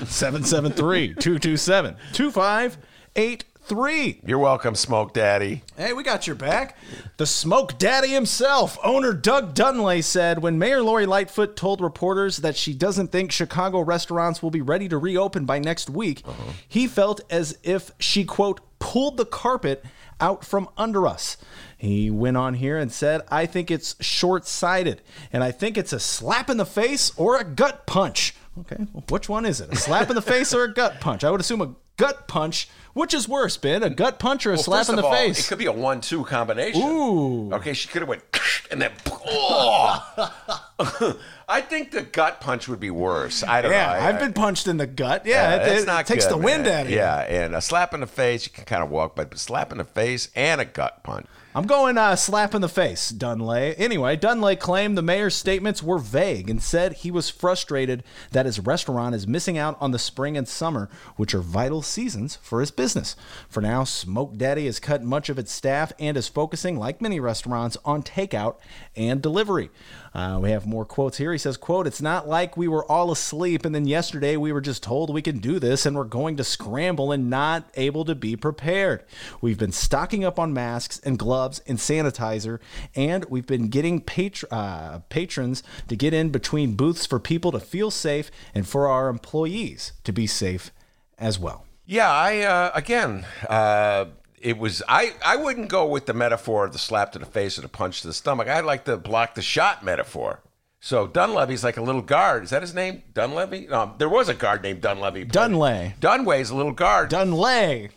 [0.05, 4.21] 773 227 2583.
[4.23, 5.63] You're welcome, Smoke Daddy.
[5.75, 6.77] Hey, we got your back.
[7.17, 12.55] The Smoke Daddy himself, owner Doug Dunlay, said when Mayor Lori Lightfoot told reporters that
[12.55, 16.51] she doesn't think Chicago restaurants will be ready to reopen by next week, uh-huh.
[16.67, 19.83] he felt as if she, quote, pulled the carpet
[20.21, 21.35] out from under us.
[21.79, 25.01] He went on here and said, I think it's short sighted,
[25.33, 28.35] and I think it's a slap in the face or a gut punch.
[28.59, 29.71] Okay, well, which one is it?
[29.71, 31.23] A slap in the face or a gut punch?
[31.23, 32.67] I would assume a gut punch.
[32.93, 33.81] Which is worse, Ben?
[33.83, 35.45] A gut punch or a Well, slap in the all, face?
[35.45, 36.81] It could be a one-two combination.
[36.81, 37.53] Ooh.
[37.53, 38.23] Okay, she could have went
[38.71, 38.91] and then.
[39.31, 41.15] Oh.
[41.49, 43.43] I think the gut punch would be worse.
[43.43, 43.93] I don't Yeah, know.
[43.93, 45.25] I, I've been punched in the gut.
[45.25, 46.97] Yeah, it, it's it not takes good, the wind out of you.
[46.97, 49.79] Yeah, and a slap in the face, you can kind of walk, but slap in
[49.79, 51.25] the face and a gut punch.
[51.55, 53.73] I'm going uh, slap in the face, Dunlay.
[53.79, 58.59] Anyway, Dunlay claimed the mayor's statements were vague and said he was frustrated that his
[58.59, 62.69] restaurant is missing out on the spring and summer, which are vital seasons for his
[62.69, 63.15] business.
[63.49, 67.19] For now, Smoke Daddy has cut much of its staff and is focusing, like many
[67.19, 68.57] restaurants, on takeout
[68.95, 69.71] and delivery.
[70.13, 71.31] Uh, we have more quotes here.
[71.31, 74.61] He says, quote, It's not like we were all asleep and then yesterday we were
[74.61, 78.15] just told we can do this and we're going to scramble and not able to
[78.15, 79.03] be prepared.
[79.41, 82.59] We've been stocking up on masks and gloves and sanitizer,
[82.95, 87.59] and we've been getting patr- uh, patrons to get in between booths for people to
[87.59, 90.71] feel safe and for our employees to be safe
[91.17, 91.65] as well.
[91.85, 94.05] Yeah, I uh, again, uh,
[94.41, 95.13] it was I.
[95.25, 98.01] I wouldn't go with the metaphor of the slap to the face or the punch
[98.01, 98.47] to the stomach.
[98.47, 100.41] I'd like the block the shot metaphor.
[100.81, 102.45] So Dunleavy's like a little guard.
[102.45, 103.03] Is that his name?
[103.13, 103.67] Dunleavy?
[103.67, 105.25] Um, there was a guard named Dunleavy.
[105.25, 105.95] Dunlay.
[105.99, 107.09] Dunway's a little guard.
[107.09, 107.89] Dunlay.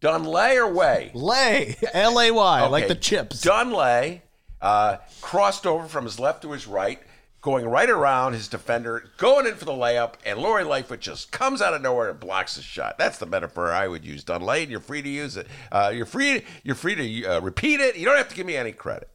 [0.00, 1.10] Dunlay or Way?
[1.14, 1.76] Lay.
[1.92, 3.42] L A Y, like the chips.
[3.42, 4.22] Dunlay
[4.60, 7.00] uh, crossed over from his left to his right,
[7.46, 11.62] going right around his defender, going in for the layup, and Lori Lightfoot just comes
[11.62, 12.98] out of nowhere and blocks the shot.
[12.98, 14.24] That's the metaphor I would use.
[14.24, 15.46] Dunlane, you're free to use it.
[15.70, 16.42] Uh, you're free.
[16.64, 17.94] You're free to uh, repeat it.
[17.94, 19.08] You don't have to give me any credit.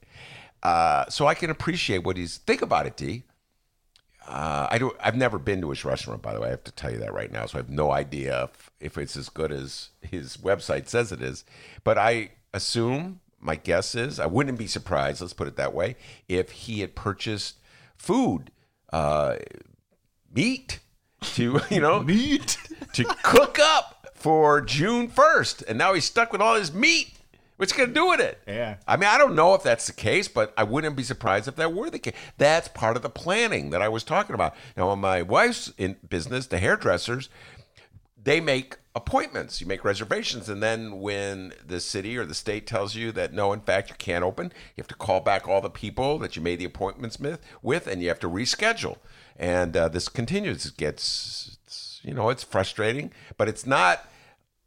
[0.64, 2.38] Uh, so I can appreciate what he's.
[2.38, 3.24] Think about it, D.
[4.26, 4.94] Uh, I do.
[5.02, 6.48] I've never been to his restaurant, by the way.
[6.48, 8.98] I have to tell you that right now, so I have no idea if, if
[8.98, 11.44] it's as good as his website says it is.
[11.84, 15.20] But I assume my guess is I wouldn't be surprised.
[15.20, 15.98] Let's put it that way.
[16.30, 17.58] If he had purchased
[18.02, 18.52] food,
[18.92, 19.36] uh,
[20.34, 20.80] meat
[21.22, 22.58] to you know Meat.
[22.94, 27.14] to cook up for June first, and now he's stuck with all his meat.
[27.58, 28.40] What's he gonna do with it?
[28.48, 28.78] Yeah.
[28.88, 31.56] I mean, I don't know if that's the case, but I wouldn't be surprised if
[31.58, 32.16] that were the case.
[32.40, 34.56] That's part of the planning that I was talking about.
[34.76, 37.30] Now, when my wife's in business, the hairdressers,
[38.22, 39.62] they make appointments.
[39.62, 43.54] You make reservations, and then when the city or the state tells you that no,
[43.54, 46.42] in fact, you can't open, you have to call back all the people that you
[46.42, 48.98] made the appointments with, with and you have to reschedule.
[49.38, 50.66] And uh, this continues.
[50.66, 51.58] It gets,
[52.04, 54.08] you know, it's frustrating, but it's not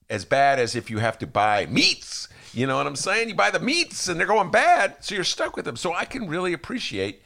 [0.09, 2.29] as bad as if you have to buy meats.
[2.53, 3.29] You know what I'm saying?
[3.29, 5.77] You buy the meats and they're going bad, so you're stuck with them.
[5.77, 7.23] So I can really appreciate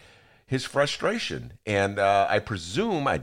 [0.47, 3.21] his frustration, and uh, I presume I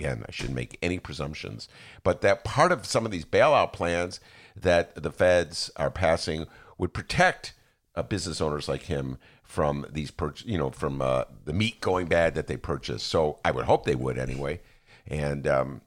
[0.00, 1.68] again I shouldn't make any presumptions,
[2.02, 4.20] but that part of some of these bailout plans
[4.56, 6.46] that the feds are passing
[6.78, 7.54] would protect
[7.94, 12.06] uh, business owners like him from these, pur- you know, from uh, the meat going
[12.06, 13.02] bad that they purchase.
[13.02, 14.60] So I would hope they would anyway,
[15.06, 15.46] and.
[15.46, 15.80] Um,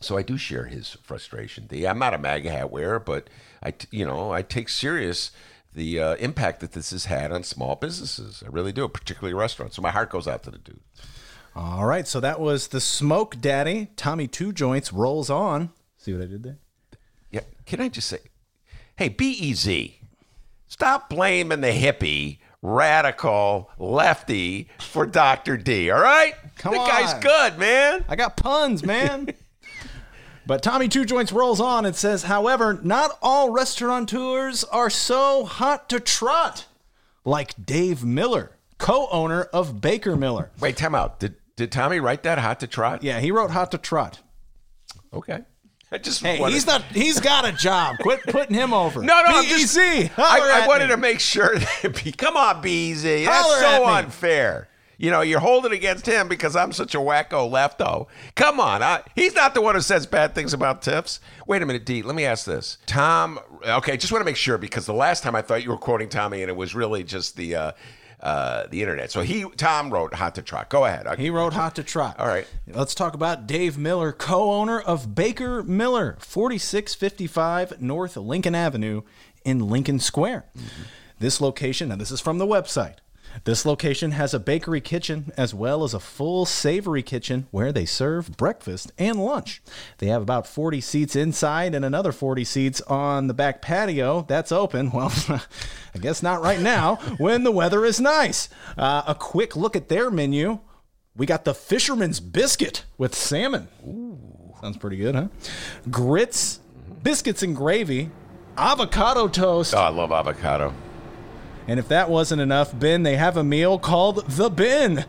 [0.00, 1.66] so I do share his frustration.
[1.66, 1.86] D.
[1.86, 3.30] I'm not a MAGA hat wearer, but
[3.62, 5.30] I, t- you know, I take serious
[5.72, 8.42] the uh, impact that this has had on small businesses.
[8.44, 9.76] I really do, particularly restaurants.
[9.76, 10.80] So my heart goes out to the dude.
[11.56, 13.88] All right, so that was the Smoke Daddy.
[13.94, 15.70] Tommy Two Joints rolls on.
[15.96, 16.58] See what I did there?
[17.30, 18.18] Yeah, can I just say,
[18.96, 20.00] hey, be easy.
[20.66, 25.56] Stop blaming the hippie, radical, lefty for Dr.
[25.56, 25.92] D.
[25.92, 28.04] All right, Come the guy's good, man.
[28.08, 29.28] I got puns, man.
[30.46, 35.88] but Tommy Two Joints rolls on and says, however, not all restaurateurs are so hot
[35.90, 36.66] to trot,
[37.24, 40.50] like Dave Miller, co-owner of Baker Miller.
[40.58, 41.20] Wait, time out.
[41.20, 43.02] Did did Tommy write that hot to trot?
[43.02, 44.20] Yeah, he wrote hot to trot.
[45.12, 45.40] Okay.
[45.92, 46.82] I just Hey, wanted- he's not.
[46.84, 47.96] He's got a job.
[48.00, 49.00] Quit putting him over.
[49.00, 49.78] No, no, I'm just.
[49.78, 50.90] I, I wanted me.
[50.90, 52.02] to make sure that.
[52.04, 53.24] Be, come on, BZ.
[53.26, 54.68] That's so unfair.
[54.96, 58.06] You know, you're holding against him because I'm such a wacko lefto.
[58.36, 61.18] Come on, I, he's not the one who says bad things about tips.
[61.48, 62.02] Wait a minute, D.
[62.02, 62.78] Let me ask this.
[62.86, 63.38] Tom.
[63.64, 66.08] Okay, just want to make sure because the last time I thought you were quoting
[66.08, 67.54] Tommy and it was really just the.
[67.54, 67.72] Uh,
[68.24, 69.12] uh, the internet.
[69.12, 71.06] So he, Tom wrote "Hot to Trot." Go ahead.
[71.18, 72.18] He wrote Hot to Trot.
[72.18, 72.46] All right.
[72.66, 79.02] Let's talk about Dave Miller, co owner of Baker Miller, 4655 North Lincoln Avenue
[79.44, 80.46] in Lincoln Square.
[81.18, 82.96] This location, and this is from the website.
[83.42, 87.84] This location has a bakery kitchen as well as a full savory kitchen where they
[87.84, 89.60] serve breakfast and lunch.
[89.98, 94.52] They have about 40 seats inside and another 40 seats on the back patio that's
[94.52, 94.92] open.
[94.94, 95.12] Well,
[95.94, 98.48] I guess not right now when the weather is nice.
[98.78, 100.60] Uh, a quick look at their menu.
[101.16, 103.68] We got the fisherman's biscuit with salmon.
[104.60, 105.28] Sounds pretty good, huh?
[105.90, 106.60] Grits,
[107.02, 108.10] biscuits and gravy,
[108.56, 109.74] avocado toast.
[109.74, 110.72] Oh, I love avocado.
[111.66, 115.04] And if that wasn't enough, Ben, they have a meal called the bin.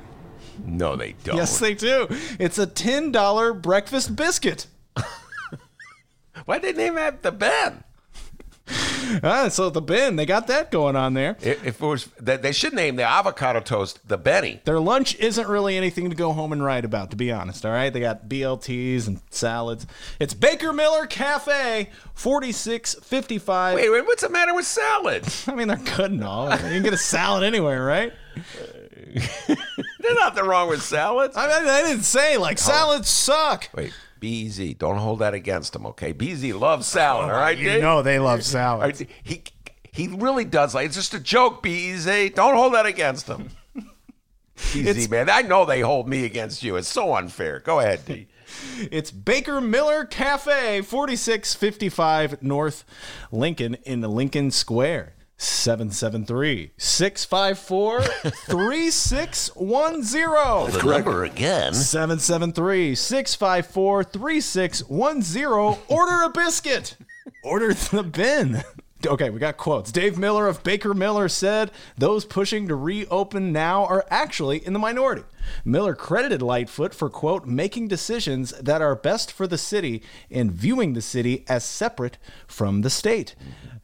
[0.65, 1.37] No, they don't.
[1.37, 2.07] Yes, they do.
[2.39, 4.67] It's a $10 breakfast biscuit.
[6.45, 7.84] Why'd they name that the Ben?
[9.23, 11.37] Ah, so the bin, they got that going on there.
[11.41, 14.61] If it was, they they should name the avocado toast the Benny.
[14.65, 17.65] Their lunch isn't really anything to go home and write about, to be honest.
[17.65, 19.87] All right, they got BLTs and salads.
[20.19, 23.75] It's Baker Miller Cafe, forty six fifty five.
[23.75, 25.25] Wait, wait, what's the matter with salad?
[25.47, 26.49] I mean, they're good and all.
[26.51, 28.13] You can get a salad anywhere, right?
[29.15, 31.35] There's nothing wrong with salads.
[31.37, 33.69] I mean, I didn't say like salads suck.
[33.73, 34.73] Wait, be easy.
[34.73, 36.13] Don't hold that against him, okay?
[36.13, 37.57] BZ loves salad, all right?
[37.57, 37.81] You Dave?
[37.81, 38.81] know they love salad.
[38.99, 39.43] right, He
[39.91, 41.63] he really does like it's just a joke.
[41.63, 42.33] BZ.
[42.35, 43.49] Don't hold that against him.
[44.73, 45.29] Easy, man.
[45.29, 46.75] I know they hold me against you.
[46.77, 47.59] It's so unfair.
[47.59, 48.27] Go ahead, D.
[48.91, 52.85] It's Baker Miller Cafe, 4655 North
[53.31, 55.14] Lincoln in Lincoln Square.
[55.37, 60.71] 773 654 3610.
[60.71, 61.73] The number again.
[61.73, 65.77] 773 654 3610.
[65.87, 66.97] Order a biscuit.
[67.43, 68.63] Order the bin.
[69.05, 69.91] Okay, we got quotes.
[69.91, 74.79] Dave Miller of Baker Miller said those pushing to reopen now are actually in the
[74.79, 75.23] minority.
[75.63, 80.93] Miller credited Lightfoot for, quote, making decisions that are best for the city and viewing
[80.93, 82.17] the city as separate
[82.47, 83.35] from the state.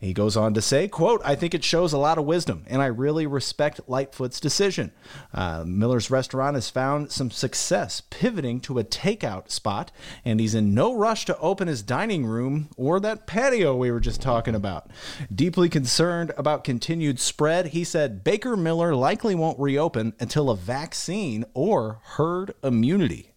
[0.02, 2.82] He goes on to say, quote, I think it shows a lot of wisdom, and
[2.82, 4.92] I really respect Lightfoot's decision.
[5.32, 9.92] Uh, Miller's restaurant has found some success pivoting to a takeout spot,
[10.26, 14.00] and he's in no rush to open his dining room or that patio we were
[14.00, 14.90] just talking about.
[15.34, 21.46] Deeply concerned about continued spread, he said Baker Miller likely won't reopen until a vaccine
[21.54, 23.34] or herd immunity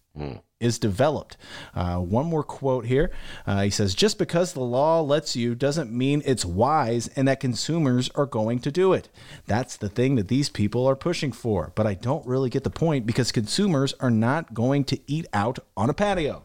[0.61, 1.35] is developed.
[1.73, 3.11] Uh, one more quote here.
[3.45, 7.39] Uh, he says, Just because the law lets you doesn't mean it's wise and that
[7.41, 9.09] consumers are going to do it.
[9.45, 11.73] That's the thing that these people are pushing for.
[11.75, 15.59] But I don't really get the point because consumers are not going to eat out
[15.75, 16.43] on a patio.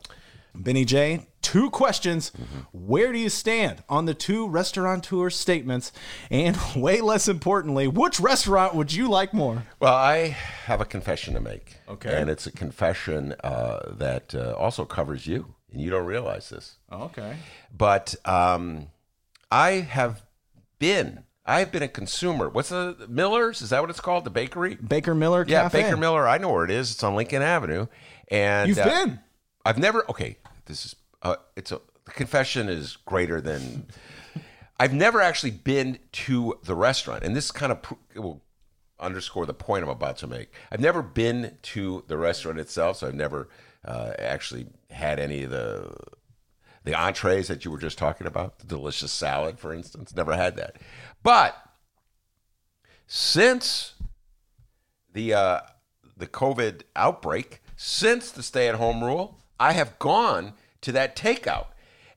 [0.55, 2.32] Benny J, two questions.
[2.72, 5.93] Where do you stand on the two restaurateur statements?
[6.30, 9.64] And way less importantly, which restaurant would you like more?
[9.80, 10.28] Well, I
[10.64, 11.76] have a confession to make.
[11.88, 12.14] Okay.
[12.14, 16.76] And it's a confession uh, that uh, also covers you, and you don't realize this.
[16.93, 17.36] Okay.
[17.76, 18.88] But um,
[19.51, 20.22] I have
[20.78, 22.49] been, I've been a consumer.
[22.49, 23.62] What's the Miller's?
[23.62, 24.24] Is that what it's called?
[24.24, 24.76] The bakery?
[24.76, 25.82] Baker Miller Yeah, Cafe.
[25.82, 26.28] Baker Miller.
[26.28, 26.93] I know where it is.
[26.93, 27.86] It's on Lincoln Avenue.
[28.28, 29.20] And You've uh, been.
[29.64, 30.09] I've never.
[30.09, 30.97] Okay, this is.
[31.23, 33.87] Uh, it's a confession is greater than.
[34.79, 37.81] I've never actually been to the restaurant, and this kind of
[38.14, 38.43] will
[38.99, 40.53] underscore the point I'm about to make.
[40.71, 43.49] I've never been to the restaurant itself, so I've never
[43.85, 45.95] uh, actually had any of the
[46.83, 50.16] the entrees that you were just talking about, the delicious salad, for instance.
[50.16, 50.77] Never had that,
[51.23, 51.57] but
[53.07, 53.95] since
[55.12, 55.61] the uh,
[56.16, 61.66] the COVID outbreak, since the stay at home rule, I have gone to that takeout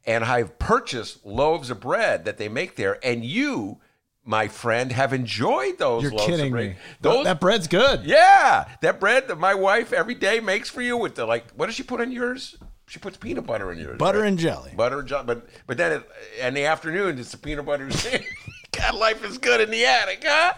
[0.05, 3.79] and I've purchased loaves of bread that they make there, and you,
[4.25, 6.03] my friend, have enjoyed those.
[6.03, 6.69] You're loaves kidding of bread.
[6.71, 6.75] me.
[7.01, 8.03] Those, that bread's good.
[8.03, 11.49] yeah, that bread that my wife every day makes for you with the like.
[11.51, 12.57] What does she put in yours?
[12.87, 13.97] She puts peanut butter in yours.
[13.97, 14.27] Butter right?
[14.27, 14.73] and jelly.
[14.75, 15.23] butter and jelly.
[15.25, 16.09] But but then it,
[16.41, 17.89] in the afternoon, it's the peanut butter.
[18.71, 20.53] God, life is good in the attic, huh?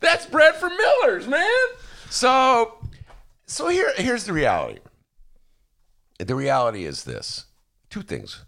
[0.00, 1.48] That's bread from Miller's, man.
[2.10, 2.74] So
[3.46, 4.80] so here here's the reality.
[6.26, 7.46] The reality is this:
[7.90, 8.44] two things.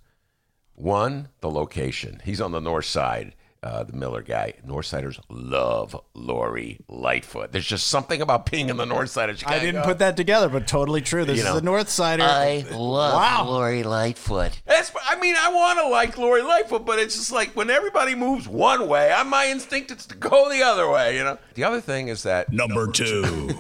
[0.75, 2.21] One, the location.
[2.25, 3.35] He's on the north side.
[3.63, 4.53] Uh, the Miller guy.
[4.65, 7.51] Northsiders love Lori Lightfoot.
[7.51, 9.57] There's just something about being in the north side of Chicago.
[9.57, 11.25] I didn't put that together, but totally true.
[11.25, 11.55] This You know.
[11.57, 12.23] is a North Sider.
[12.23, 13.45] I love Wow.
[13.49, 14.61] Lori Lightfoot.
[14.67, 18.15] That's, I mean, I want to like Lori Lightfoot, but it's just like when everybody
[18.15, 21.17] moves one way, I, my instinct is to go the other way.
[21.17, 21.39] You know.
[21.55, 23.59] The other thing is that Number two.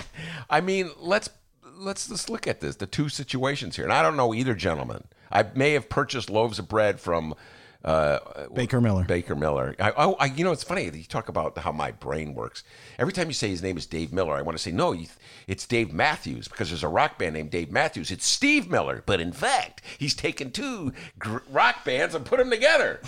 [0.50, 1.28] I mean, let's
[1.82, 2.76] let's just look at this.
[2.76, 5.04] The two situations here, and I don't know either gentleman.
[5.30, 7.34] I may have purchased loaves of bread from
[7.84, 8.18] uh,
[8.54, 9.02] Baker Miller.
[9.04, 9.74] Baker Miller.
[9.80, 10.84] I, I, I- you know, it's funny.
[10.84, 12.62] You talk about how my brain works.
[12.98, 14.92] Every time you say his name is Dave Miller, I want to say no.
[14.92, 15.06] You,
[15.48, 18.10] it's Dave Matthews because there's a rock band named Dave Matthews.
[18.12, 22.50] It's Steve Miller, but in fact, he's taken two gr- rock bands and put them
[22.50, 23.00] together.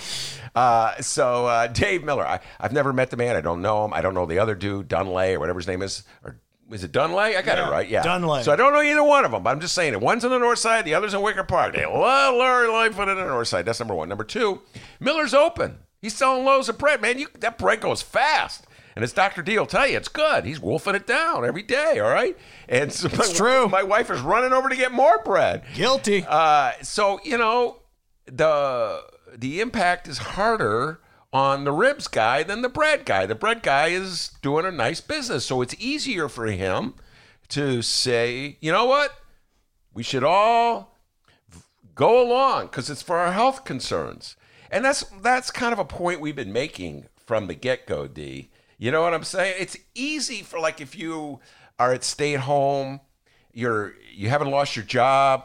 [0.57, 2.27] Uh, so uh, Dave Miller.
[2.27, 3.37] I, I've never met the man.
[3.37, 3.93] I don't know him.
[3.93, 6.03] I don't know the other dude, Dunlay or whatever his name is.
[6.25, 6.41] Or
[6.71, 7.37] is it Dunlay?
[7.37, 7.89] I got it right.
[7.89, 8.43] Yeah, Dunlay.
[8.43, 10.01] So I don't know either one of them, but I'm just saying it.
[10.01, 11.75] One's on the north side, the other's in Wicker Park.
[11.75, 13.67] They love Larry Lightfoot on the north side.
[13.67, 14.09] That's number one.
[14.09, 14.63] Number two,
[15.01, 15.79] Miller's open.
[16.01, 17.19] He's selling loaves of bread, man.
[17.19, 18.67] You, that bread goes fast.
[18.97, 19.43] And as Dr.
[19.43, 20.45] D will tell you, it's good.
[20.45, 22.37] He's wolfing it down every day, all right?
[22.69, 23.69] And so my, true.
[23.69, 25.65] My wife is running over to get more bread.
[25.75, 26.25] Guilty.
[26.29, 27.79] Uh, so you know,
[28.27, 29.03] the
[29.37, 31.01] the impact is harder
[31.35, 33.27] on the ribs guy than the bread guy.
[33.27, 36.95] The bread guy is doing a nice business, so it's easier for him
[37.49, 39.11] to say, you know what,
[39.93, 40.97] we should all
[41.97, 44.37] go along because it's for our health concerns,
[44.71, 48.07] and that's that's kind of a point we've been making from the get go.
[48.07, 49.57] D, you know what I'm saying?
[49.59, 51.41] It's easy for like if you
[51.81, 53.01] are at stay at home,
[53.53, 55.45] you're you haven't lost your job,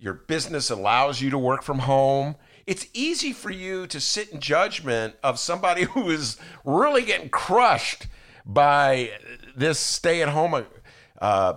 [0.00, 2.34] your business allows you to work from home.
[2.66, 8.06] It's easy for you to sit in judgment of somebody who is really getting crushed
[8.44, 9.12] by
[9.56, 10.64] this stay at home
[11.20, 11.54] uh,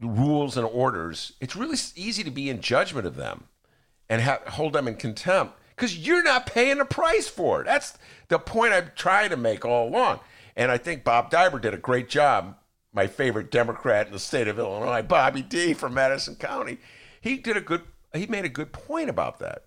[0.00, 1.32] rules and orders.
[1.40, 3.44] It's really easy to be in judgment of them
[4.08, 7.64] and ha- hold them in contempt because you're not paying the price for it.
[7.64, 10.20] That's the point I'm trying to make all along.
[10.56, 12.56] And I think Bob Diber did a great job.
[12.92, 16.78] My favorite Democrat in the state of Illinois, Bobby D from Madison County,
[17.20, 17.82] he did a good.
[18.14, 19.65] He made a good point about that.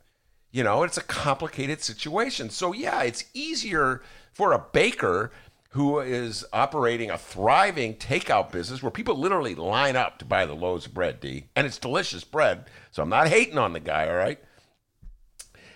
[0.51, 2.49] You know, it's a complicated situation.
[2.49, 4.01] So yeah, it's easier
[4.33, 5.31] for a baker
[5.71, 10.55] who is operating a thriving takeout business where people literally line up to buy the
[10.55, 11.45] loaves of bread, D.
[11.55, 12.65] And it's delicious bread.
[12.89, 14.39] So I'm not hating on the guy, all right?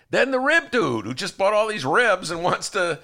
[0.09, 2.99] Then the rib dude who just bought all these ribs and wants to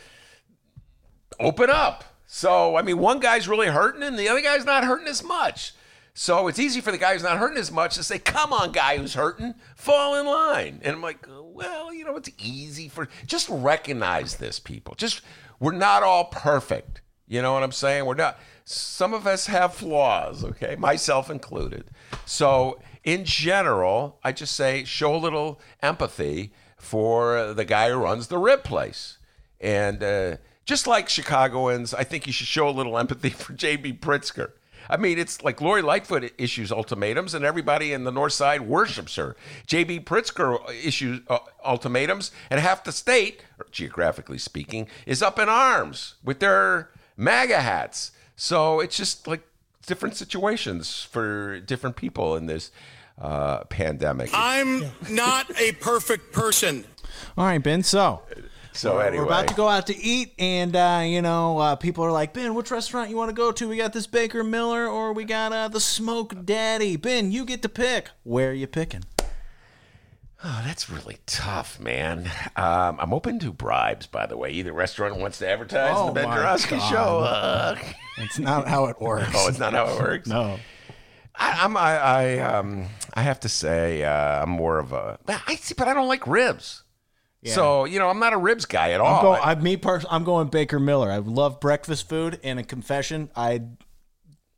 [1.40, 2.04] open up.
[2.26, 5.74] So, I mean, one guy's really hurting and the other guy's not hurting as much.
[6.14, 8.72] So it's easy for the guy who's not hurting as much to say, come on,
[8.72, 10.82] guy who's hurting, fall in line.
[10.84, 11.26] And I'm like,
[11.60, 14.96] well, you know, it's easy for, just recognize this, people.
[14.96, 15.22] Just,
[15.60, 17.02] we're not all perfect.
[17.28, 18.06] You know what I'm saying?
[18.06, 20.76] We're not, some of us have flaws, okay?
[20.76, 21.92] Myself included.
[22.26, 28.28] So in general, I just say, show a little empathy for the guy who runs
[28.28, 29.18] the rib place.
[29.60, 33.94] And uh, just like Chicagoans, I think you should show a little empathy for J.B.
[33.94, 34.54] Pritzker.
[34.90, 39.16] I mean, it's like Lori Lightfoot issues ultimatums, and everybody in the North Side worships
[39.16, 39.36] her.
[39.68, 40.02] J.B.
[40.02, 46.40] Pritzker issues uh, ultimatums, and half the state, geographically speaking, is up in arms with
[46.40, 48.12] their MAGA hats.
[48.36, 49.42] So it's just like
[49.86, 52.72] different situations for different people in this
[53.20, 54.30] uh, pandemic.
[54.34, 56.86] I'm not a perfect person.
[57.38, 57.84] All right, Ben.
[57.84, 58.22] So
[58.74, 62.04] so anyway, we're about to go out to eat, and uh, you know, uh, people
[62.06, 63.68] are like, Ben, which restaurant you want to go to?
[63.68, 66.96] We got this Baker Miller, or we got uh, the Smoke Daddy.
[66.96, 68.10] Ben, you get to pick.
[68.24, 69.04] Where are you picking?
[70.42, 72.32] Oh, that's really tough, man.
[72.56, 74.52] Um, I'm open to bribes, by the way.
[74.52, 77.76] Either restaurant wants to advertise Oh, the Ben Joravsky show.
[78.20, 79.32] It's not how it works.
[79.36, 80.28] oh, it's not how it works.
[80.30, 80.58] no.
[81.36, 85.56] I, I'm I, I um I have to say uh, I'm more of a I
[85.56, 86.84] see, but I don't like ribs.
[87.46, 89.16] So you know I'm not a ribs guy at all.
[89.16, 89.42] I'm going.
[89.44, 91.12] I, me pers- I'm going Baker Miller.
[91.12, 93.62] I love breakfast food, and a confession, I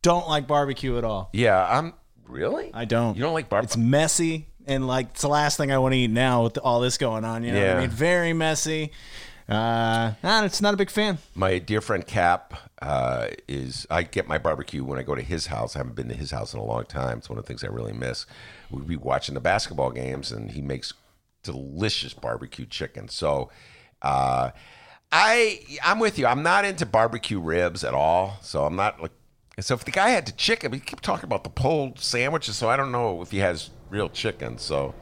[0.02, 1.30] don't like barbecue at all.
[1.34, 1.94] yeah, I'm
[2.28, 2.72] really.
[2.74, 3.16] I don't.
[3.16, 3.68] You don't like barbecue?
[3.68, 6.80] It's messy, and like it's the last thing I want to eat now with all
[6.80, 7.44] this going on.
[7.44, 7.90] You know what I mean?
[7.90, 8.92] Very messy.
[9.50, 11.18] Uh, nah, it's not a big fan.
[11.36, 13.86] My dear friend Cap uh, is.
[13.90, 15.76] I get my barbecue when I go to his house.
[15.76, 17.18] I haven't been to his house in a long time.
[17.18, 18.26] It's one of the things I really miss.
[18.70, 20.94] We'd be watching the basketball games, and he makes
[21.44, 23.08] delicious barbecue chicken.
[23.10, 23.50] So,
[24.02, 24.52] uh,
[25.12, 26.26] I I'm with you.
[26.26, 28.38] I'm not into barbecue ribs at all.
[28.42, 29.12] So I'm not like.
[29.60, 32.56] So if the guy had the chicken, we keep talking about the pulled sandwiches.
[32.56, 34.58] So I don't know if he has real chicken.
[34.58, 34.96] So.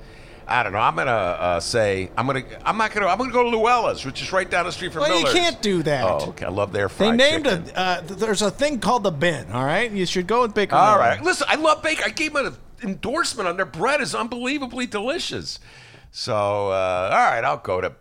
[0.51, 0.79] I don't know.
[0.79, 2.41] I'm gonna uh, say I'm gonna.
[2.65, 3.05] I'm not gonna.
[3.05, 5.61] I'm gonna go to Luella's, which is right down the street from Well, you can't
[5.61, 6.03] do that.
[6.03, 6.47] Oh, okay.
[6.47, 7.69] I love their They fried named chicken.
[7.75, 7.79] a.
[7.79, 9.51] Uh, th- there's a thing called the bin.
[9.51, 10.75] All right, you should go with Baker.
[10.75, 10.99] All Miller.
[11.07, 11.23] right.
[11.23, 12.01] Listen, I love Baker.
[12.03, 14.01] I gave him an endorsement on their bread.
[14.01, 15.59] is unbelievably delicious.
[16.11, 16.33] So,
[16.69, 17.93] uh, all right, I'll go to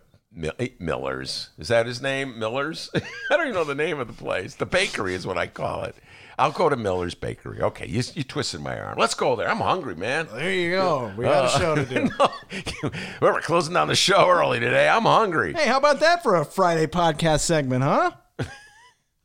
[0.59, 1.49] eh, Miller's.
[1.57, 2.39] Is that his name?
[2.39, 2.89] Miller's?
[2.95, 4.55] I don't even know the name of the place.
[4.55, 5.95] The bakery is what I call it.
[6.37, 7.61] I'll go to Miller's Bakery.
[7.61, 8.97] Okay, you, you twisted my arm.
[8.97, 9.49] Let's go there.
[9.49, 10.29] I'm hungry, man.
[10.31, 11.11] There you go.
[11.17, 11.83] We got a show to
[12.81, 12.89] do.
[13.21, 14.87] We're closing down the show early today.
[14.87, 15.51] I'm hungry.
[15.51, 18.11] Hey, how about that for a Friday podcast segment, huh?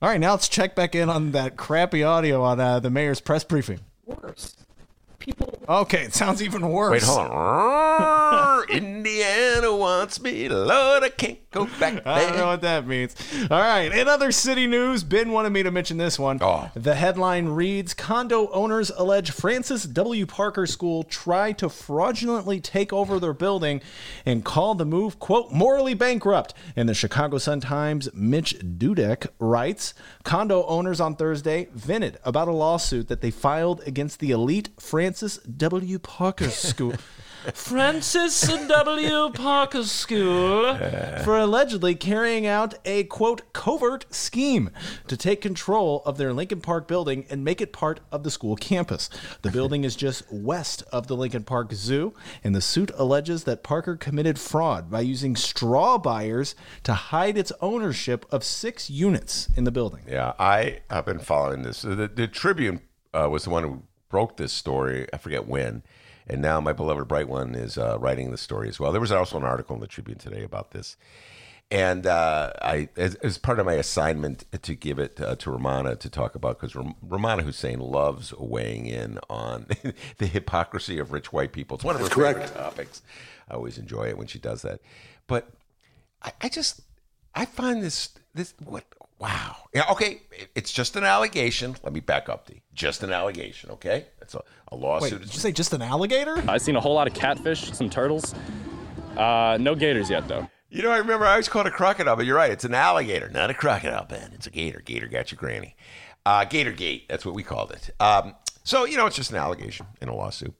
[0.02, 3.20] All right, now let's check back in on that crappy audio on uh, the mayor's
[3.20, 3.78] press briefing.
[4.04, 4.56] Worse.
[5.24, 6.92] People Okay, it sounds even worse.
[6.92, 8.68] Wait, hold on.
[8.68, 10.46] Indiana wants me.
[10.46, 12.08] Lord, I can't go back there.
[12.08, 13.16] I don't know what that means.
[13.50, 13.90] All right.
[13.90, 16.38] In other city news, Ben wanted me to mention this one.
[16.42, 16.70] Oh.
[16.74, 20.26] The headline reads Condo owners allege Francis W.
[20.26, 23.80] Parker School tried to fraudulently take over their building
[24.26, 26.52] and called the move, quote, morally bankrupt.
[26.76, 29.94] And the Chicago Sun Times' Mitch Dudek writes
[30.24, 35.13] Condo owners on Thursday vented about a lawsuit that they filed against the elite Francis
[35.22, 35.98] W.
[35.98, 36.94] Parker School.
[37.52, 39.30] Francis W.
[39.30, 40.74] Parker School
[41.24, 44.70] for allegedly carrying out a quote covert scheme
[45.08, 48.56] to take control of their Lincoln Park building and make it part of the school
[48.56, 49.10] campus.
[49.42, 53.62] The building is just west of the Lincoln Park Zoo, and the suit alleges that
[53.62, 56.54] Parker committed fraud by using straw buyers
[56.84, 60.04] to hide its ownership of six units in the building.
[60.08, 61.82] Yeah, I have been following this.
[61.82, 62.80] The, the Tribune
[63.12, 63.82] uh, was the one who
[64.14, 65.08] broke this story.
[65.12, 65.82] I forget when.
[66.28, 68.92] And now my beloved Bright One is uh, writing the story as well.
[68.92, 70.96] There was also an article in the Tribune today about this.
[71.68, 75.98] And uh, I, as, as part of my assignment to give it uh, to Rummana
[75.98, 79.66] to talk about, because Rummana Hussain loves weighing in on
[80.18, 81.74] the hypocrisy of rich white people.
[81.74, 83.02] It's one of her favorite topics.
[83.50, 84.80] I always enjoy it when she does that.
[85.26, 85.50] But
[86.22, 86.82] I, I just
[87.34, 88.84] I find this this what
[89.24, 90.20] wow yeah okay
[90.54, 91.76] it's just an allegation.
[91.82, 93.70] Let me back up the just an allegation.
[93.70, 95.20] Okay, it's a, a Wait, lawsuit.
[95.20, 96.42] did you say just an alligator?
[96.48, 98.34] I've seen a whole lot of catfish, some turtles.
[99.16, 100.48] Uh, no gators yet, though.
[100.70, 102.50] you know I remember I always called it a crocodile, but you're right.
[102.50, 104.06] It's an alligator, not a crocodile.
[104.06, 104.80] Ben, it's a gator.
[104.84, 105.76] Gator got your granny.
[106.26, 107.06] Uh, gator gate.
[107.08, 107.90] That's what we called it.
[108.00, 110.54] Um, so you know it's just an allegation in a lawsuit.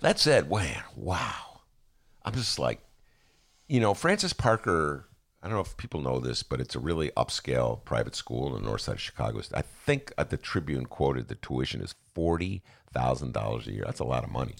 [0.00, 1.60] That said, man, wow,
[2.24, 2.80] I'm just like
[3.68, 5.06] you know, Francis Parker,
[5.42, 8.62] I don't know if people know this, but it's a really upscale private school in
[8.62, 9.40] the north side of Chicago.
[9.54, 13.82] I think at the Tribune quoted the tuition is $40,000 a year.
[13.86, 14.54] That's a lot of money.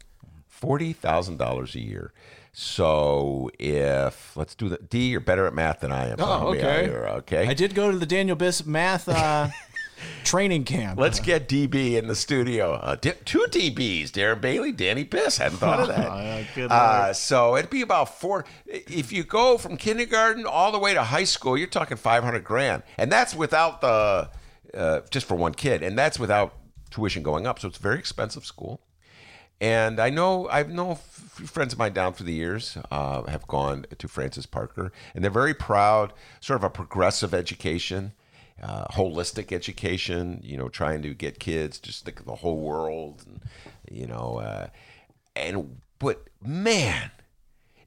[0.49, 2.13] forty thousand dollars a year.
[2.53, 6.17] So if let's do the D, you're better at math than I am.
[6.19, 6.85] Oh, Help me out okay.
[6.85, 7.47] here, okay.
[7.49, 9.49] I did go to the Daniel Biss math uh,
[10.25, 10.99] training camp.
[10.99, 12.73] Let's get DB in the studio.
[12.75, 15.39] Uh, di- two DBs, Darren Bailey, Danny Biss.
[15.39, 16.09] Hadn't thought of that.
[16.71, 18.45] uh, so it'd be about four.
[18.67, 22.83] If you go from kindergarten all the way to high school, you're talking 500 grand.
[22.99, 24.31] And that's without the,
[24.75, 25.83] uh, just for one kid.
[25.83, 26.55] And that's without
[26.91, 27.59] tuition going up.
[27.59, 28.81] So it's a very expensive school.
[29.63, 33.25] And I know I've known a few friends of mine down through the years uh,
[33.25, 36.15] have gone to Francis Parker, and they're very proud.
[36.41, 38.13] Sort of a progressive education,
[38.63, 40.41] uh, holistic education.
[40.43, 43.41] You know, trying to get kids just think of the whole world, and
[43.91, 44.69] you know, uh,
[45.37, 47.11] and but man,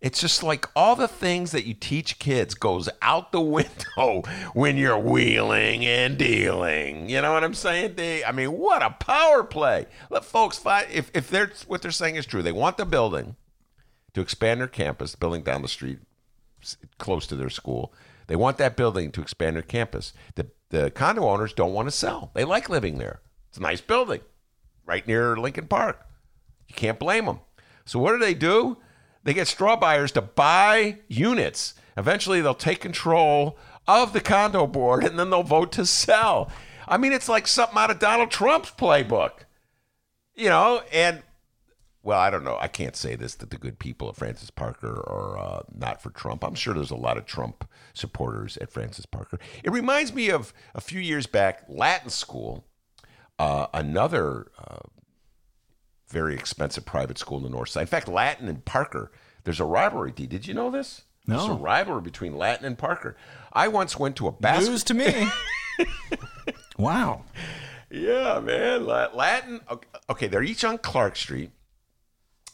[0.04, 4.76] it's just like all the things that you teach kids goes out the window when
[4.76, 7.10] you're wheeling and dealing.
[7.10, 7.96] You know what I'm saying?
[7.96, 9.86] They, I mean, what a power play.
[10.10, 12.44] Let folks fight if if they're what they're saying is true.
[12.44, 13.38] They want the building
[14.14, 16.00] to expand their campus, building down the street
[16.98, 17.94] close to their school.
[18.28, 20.14] They want that building to expand their campus.
[20.36, 22.32] The the condo owners don't want to sell.
[22.34, 23.22] They like living there.
[23.48, 24.22] It's a nice building,
[24.86, 26.04] right near Lincoln Park.
[26.68, 27.42] You can't blame them.
[27.86, 28.78] So what do they do?
[29.24, 31.76] They get straw buyers to buy units.
[31.96, 33.56] Eventually, they'll take control
[33.88, 36.50] of the condo board, and then they'll vote to sell.
[36.88, 39.46] I mean, it's like something out of Donald Trump's playbook,
[40.34, 40.82] you know.
[40.92, 41.22] And
[42.04, 42.58] well, I don't know.
[42.60, 46.10] I can't say this that the good people at Francis Parker are uh, not for
[46.12, 46.44] Trump.
[46.44, 49.40] I'm sure there's a lot of Trump supporters at Francis Parker.
[49.64, 52.66] It reminds me of a few years back, Latin school,
[53.40, 54.80] uh, another uh,
[56.10, 57.82] very expensive private school in the north side.
[57.82, 59.12] In fact, Latin and Parker,
[59.46, 60.12] there's a rivalry.
[60.12, 60.28] D.
[60.28, 61.04] Did you know this?
[61.26, 61.38] No.
[61.38, 63.16] There's a rivalry between Latin and Parker.
[63.54, 64.72] I once went to a basketball.
[64.72, 65.28] News to me.
[66.78, 67.24] wow.
[67.90, 68.86] Yeah, man.
[68.86, 69.62] Latin.
[69.70, 71.52] okay- Okay, they're each on Clark Street,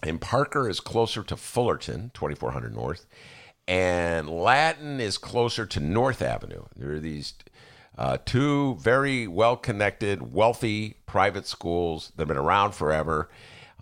[0.04, 3.06] and Parker is closer to Fullerton, 2400 North,
[3.68, 6.66] and Latin is closer to North Avenue.
[6.76, 7.34] There are these
[7.98, 13.30] uh, two very well connected, wealthy private schools that have been around forever.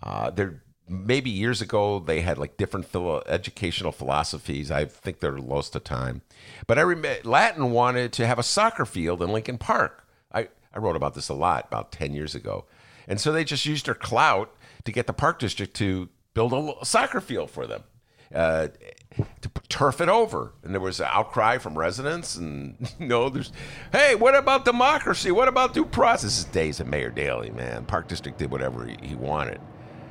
[0.02, 4.70] Uh, they're maybe years ago they had like different philo- educational philosophies.
[4.70, 6.22] I think they're lost to time.
[6.66, 10.06] But I remember Latin wanted to have a soccer field in Lincoln Park.
[10.32, 12.64] I, I wrote about this a lot about 10 years ago.
[13.06, 14.54] And so they just used their clout
[14.88, 17.84] to get the park district to build a soccer field for them.
[18.34, 18.68] Uh,
[19.40, 23.52] to turf it over, and there was an outcry from residents, and you know, there's,
[23.92, 25.30] hey, what about democracy?
[25.30, 26.22] What about due process?
[26.22, 27.84] This is days of Mayor Daley, man.
[27.84, 29.60] Park District did whatever he, he wanted.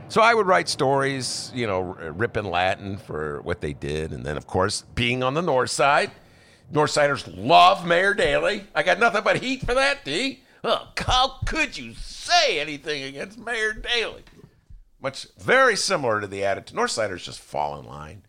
[0.10, 4.38] So I would write stories, you know, ripping Latin for what they did, and then
[4.38, 6.12] of course being on the north side,
[6.72, 8.66] Northsiders love Mayor Daley.
[8.76, 10.44] I got nothing but heat for that, D.
[10.64, 14.24] Oh, how could you say anything against Mayor Daley?
[15.00, 16.76] Much very similar to the attitude.
[16.78, 18.24] Northsiders just fall in line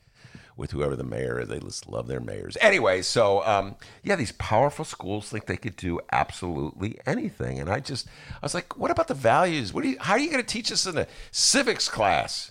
[0.56, 1.48] with whoever the mayor is.
[1.48, 2.56] They just love their mayors.
[2.60, 7.80] Anyway, so um, yeah, these powerful schools think they could do absolutely anything, and I
[7.80, 9.72] just I was like, what about the values?
[9.72, 9.96] What do you?
[10.00, 12.50] How are you going to teach us in a civics class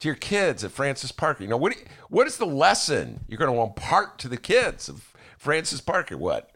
[0.00, 1.42] to your kids at Francis Parker?
[1.44, 4.88] You know, what you- what is the lesson you're going to impart to the kids
[4.88, 6.16] of Francis Parker?
[6.16, 6.50] What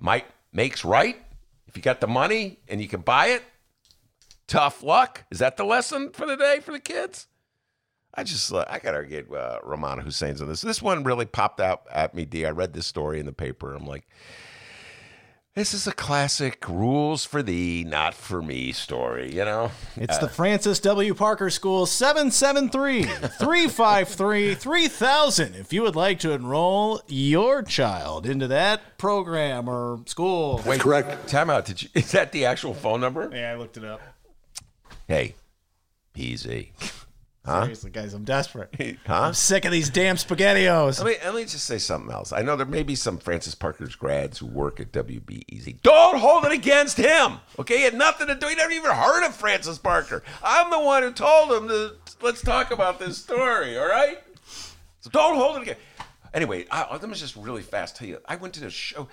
[0.00, 1.16] might makes right?
[1.66, 3.42] If you got the money and you can buy it,
[4.48, 5.24] tough luck.
[5.30, 7.28] Is that the lesson for the day for the kids?
[8.14, 10.62] I just uh, I gotta get uh, Rummana Hussain's on this.
[10.62, 12.24] This one really popped out at me.
[12.24, 12.44] D.
[12.46, 13.74] I read this story in the paper.
[13.74, 14.08] I'm like,
[15.54, 19.32] this is a classic rules for thee, not for me story.
[19.32, 21.14] You know, It's the Francis W.
[21.14, 25.54] Parker School 773 353 3000.
[25.54, 30.62] If you would like to enroll your child into that program or school.
[30.66, 31.28] wait, correct.
[31.28, 31.66] Time out.
[31.66, 31.88] Did you?
[31.94, 33.30] Is that the actual phone number?
[33.32, 34.00] Yeah, I looked it up.
[35.08, 35.36] Hey,
[36.14, 36.72] easy.
[37.46, 38.98] Seriously, guys, I'm desperate.
[39.06, 39.22] Huh?
[39.22, 41.02] I'm sick of these damn spaghettios.
[41.02, 42.30] Let me, let me just say something else.
[42.30, 45.80] I know there may be some Francis Parker's grads who work at WBEZ.
[45.80, 47.38] Don't hold it against him.
[47.58, 48.48] Okay, he had nothing to do.
[48.48, 50.22] He never even heard of Francis Parker.
[50.42, 53.78] I'm the one who told him to let's talk about this story.
[53.78, 54.18] All right.
[55.00, 55.80] So don't hold it against.
[56.34, 58.18] Anyway, I, let me just really fast tell you.
[58.26, 59.08] I went to the show.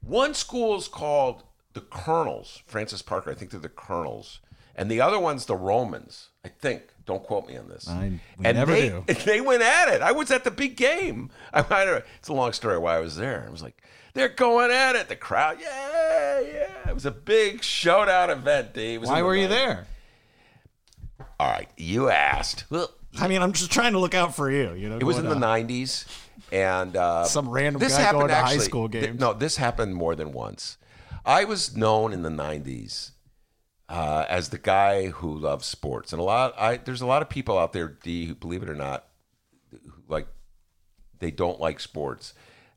[0.00, 1.42] One school is called
[1.74, 2.62] the Colonels.
[2.64, 3.30] Francis Parker.
[3.30, 4.40] I think they're the Colonels,
[4.76, 6.28] and the other one's the Romans.
[6.44, 6.82] I think.
[7.06, 7.88] Don't quote me on this.
[7.88, 9.04] I- and never they, do.
[9.24, 10.02] they went at it.
[10.02, 11.30] I was at the big game.
[11.52, 12.02] I, I don't know.
[12.18, 13.44] It's a long story why I was there.
[13.46, 13.80] I was like,
[14.14, 15.08] they're going at it.
[15.08, 16.88] The crowd, yeah, yeah.
[16.88, 19.00] It was a big showdown event, Dave.
[19.02, 19.86] Was Why were you there?
[21.38, 22.64] All right, you asked.
[22.70, 24.72] Well, I mean, I'm just trying to look out for you.
[24.74, 26.06] You know, it was in the to- '90s,
[26.50, 29.20] and uh, Some random this guy happened going to high actually- school th- games.
[29.20, 30.76] no, this happened more than once.
[31.24, 33.10] I was known in the '90s
[33.88, 36.54] uh, as the guy who loves sports, and a lot.
[36.58, 39.06] I there's a lot of people out there, D, who believe it or not,
[40.08, 40.26] like
[41.18, 42.34] they don't like sports,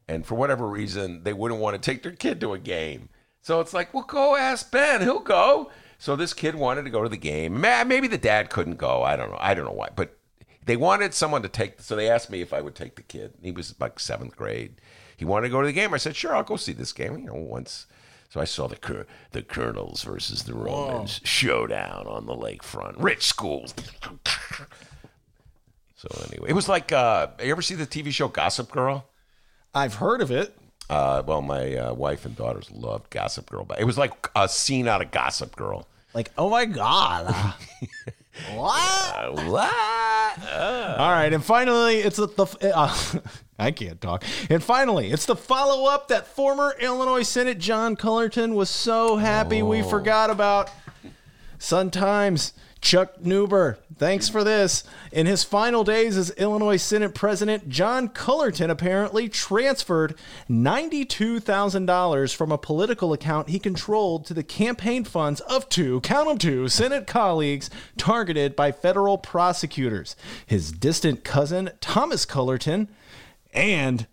[0.07, 3.09] and for whatever reason, they wouldn't want to take their kid to a game.
[3.41, 5.01] So it's like, well, go ask Ben.
[5.01, 5.71] He'll go.
[5.97, 7.59] So this kid wanted to go to the game.
[7.59, 9.03] Maybe the dad couldn't go.
[9.03, 9.37] I don't know.
[9.39, 10.17] I don't know why, but
[10.65, 11.81] they wanted someone to take.
[11.81, 13.33] So they asked me if I would take the kid.
[13.41, 14.81] He was like seventh grade.
[15.17, 15.93] He wanted to go to the game.
[15.93, 17.17] I said, sure, I'll go see this game.
[17.17, 17.87] You know, once.
[18.29, 22.95] So I saw the Cur- the Colonels versus the Romans showdown on the lakefront.
[23.01, 23.73] Rich schools.
[25.95, 26.91] So anyway, it was like.
[26.91, 29.09] Uh, you ever see the TV show Gossip Girl?
[29.73, 30.55] I've heard of it.
[30.89, 34.47] Uh, well, my uh, wife and daughters loved Gossip Girl, but it was like a
[34.47, 35.87] scene out of Gossip Girl.
[36.13, 37.53] Like, oh my god.
[38.53, 39.15] what?
[39.15, 40.99] Uh, what?
[40.99, 42.95] All right, and finally, it's the, the uh,
[43.59, 44.23] I can't talk.
[44.49, 49.61] And finally, it's the follow up that former Illinois Senate John Cullerton was so happy
[49.61, 50.71] we forgot about.
[51.61, 54.83] Sometimes Times, Chuck Neubauer, thanks for this.
[55.11, 60.15] In his final days as Illinois Senate President, John Cullerton apparently transferred
[60.49, 66.37] $92,000 from a political account he controlled to the campaign funds of two, count them
[66.37, 70.15] two, Senate colleagues targeted by federal prosecutors.
[70.45, 72.87] His distant cousin, Thomas Cullerton,
[73.53, 74.07] and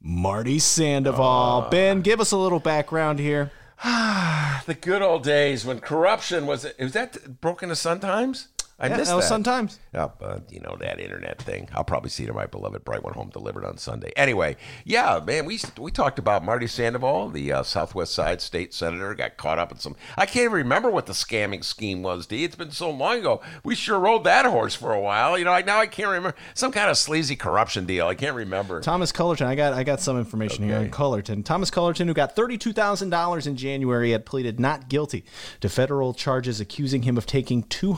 [0.00, 1.24] Marty Sandoval.
[1.24, 1.70] Ah.
[1.70, 3.52] Ben, give us a little background here.
[4.66, 6.64] The good old days when corruption was.
[6.78, 8.48] Was that broken to Sun Times?
[8.78, 9.78] I Yeah, missed that was Sun Times.
[9.94, 11.68] Yeah, uh, you know that internet thing.
[11.72, 14.12] I'll probably see it in my beloved Bright One Home delivered on Sunday.
[14.16, 19.14] Anyway, yeah, man, we we talked about Marty Sandoval, the uh, Southwest Side state senator,
[19.14, 19.94] got caught up in some.
[20.16, 22.26] I can't even remember what the scamming scheme was.
[22.26, 22.44] D.
[22.44, 23.40] It's been so long ago.
[23.62, 25.38] We sure rode that horse for a while.
[25.38, 28.06] You know, I, now I can't remember some kind of sleazy corruption deal.
[28.08, 28.80] I can't remember.
[28.80, 31.44] Thomas Cullerton, I got I got some information here on Cullerton.
[31.44, 35.24] Thomas Cullerton, who got thirty-two thousand dollars in January, had pleaded not guilty
[35.60, 37.92] to federal charges accusing him of taking two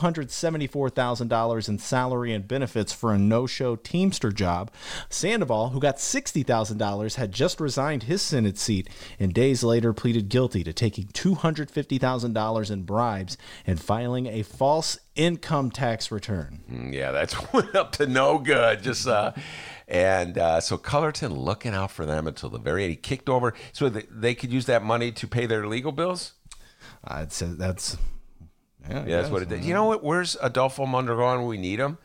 [0.65, 4.71] hundred seventy-four thousand dollars in salary and benefits for a no-show Teamster job.
[5.09, 8.89] Sandoval, who got sixty thousand dollars, had just resigned his Senate seat
[9.19, 13.79] and days later pleaded guilty to taking two hundred fifty thousand dollars in bribes and
[13.79, 16.61] filing a false income tax return.
[16.71, 18.81] Mm, Yeah, that's went up to no good.
[18.81, 19.33] Just uh,
[19.87, 22.91] and uh, so Cullerton looking out for them until the very end.
[22.91, 26.33] He kicked over so that they could use that money to pay their legal bills.
[27.03, 27.97] I'd say that's
[28.89, 29.63] yeah, Yeah, that's what it did.
[29.63, 30.03] You know what?
[30.03, 31.39] Where's Adolfo Mondragon?
[31.39, 31.97] when We need him.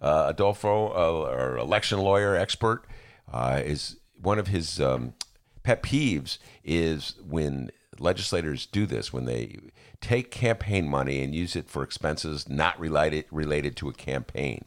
[0.00, 2.84] Uh, Adolfo, uh, our election lawyer expert,
[3.32, 5.14] uh, is one of his um,
[5.62, 9.58] pet peeves is when legislators do this when they
[10.00, 14.64] take campaign money and use it for expenses not related related to a campaign.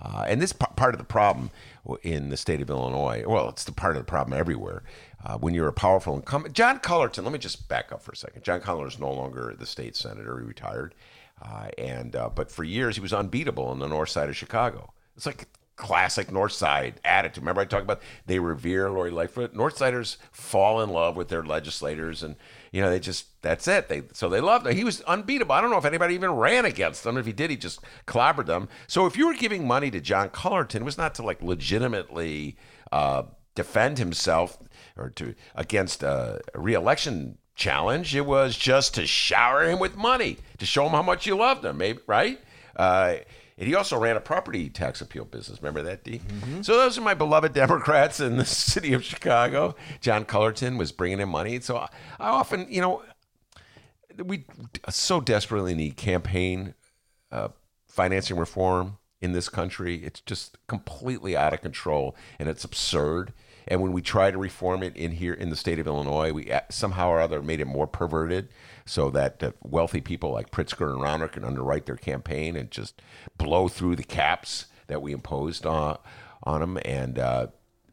[0.00, 1.50] Uh, and this p- part of the problem
[2.02, 4.82] in the state of Illinois, well, it's the part of the problem everywhere.
[5.26, 8.16] Uh, when you're a powerful incumbent, John Cullerton, let me just back up for a
[8.16, 8.44] second.
[8.44, 10.94] John Cullerton is no longer the state senator; he retired,
[11.42, 14.92] uh, and uh, but for years he was unbeatable in the north side of Chicago.
[15.16, 17.42] It's like classic North Side attitude.
[17.42, 19.52] Remember I talked about they revere Lori Lightfoot.
[19.52, 22.36] Northsiders fall in love with their legislators, and
[22.70, 23.88] you know they just that's it.
[23.88, 24.76] They so they loved him.
[24.76, 25.56] He was unbeatable.
[25.56, 27.16] I don't know if anybody even ran against him.
[27.16, 28.68] If he did, he just clobbered them.
[28.86, 32.56] So if you were giving money to John Cullerton, it was not to like legitimately
[32.92, 33.24] uh,
[33.56, 34.58] defend himself
[34.96, 38.14] or to against a reelection challenge.
[38.14, 41.64] It was just to shower him with money to show him how much you loved
[41.64, 41.78] him.
[41.78, 42.40] Maybe right.
[42.76, 43.16] Uh,
[43.58, 45.62] and he also ran a property tax appeal business.
[45.62, 46.20] Remember that, D?
[46.60, 49.74] So those are my beloved Democrats in the city of Chicago.
[50.02, 51.60] John Cullerton was bringing in money.
[51.60, 51.88] So I,
[52.20, 53.02] I often, you know,
[54.22, 54.44] we
[54.90, 56.74] so desperately need campaign
[57.32, 57.48] uh,
[57.86, 60.04] financing reform in this country.
[60.04, 63.32] It's just completely out of control and it's absurd.
[63.68, 66.50] And when we try to reform it in here in the state of Illinois, we
[66.50, 68.48] uh, somehow or other made it more perverted
[68.84, 73.02] so that uh, wealthy people like Pritzker and Rauner can underwrite their campaign and just
[73.38, 75.98] blow through the caps that we imposed on,
[76.44, 76.78] on them.
[76.84, 77.48] And, uh,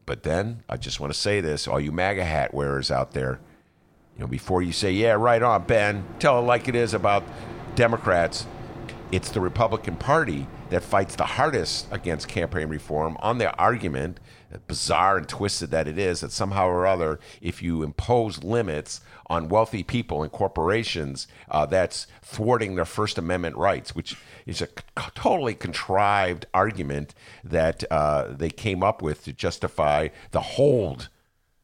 [0.06, 3.40] but then I just want to say this all you MAGA hat wearers out there,
[4.16, 7.24] you know, before you say, yeah, right on, Ben, tell it like it is about
[7.74, 8.46] Democrats.
[9.12, 14.20] It's the Republican Party that fights the hardest against campaign reform on the argument,
[14.68, 19.50] bizarre and twisted that it is, that somehow or other, if you impose limits on
[19.50, 25.04] wealthy people and corporations, uh, that's thwarting their First Amendment rights, which is a c-
[25.16, 31.10] totally contrived argument that uh, they came up with to justify the hold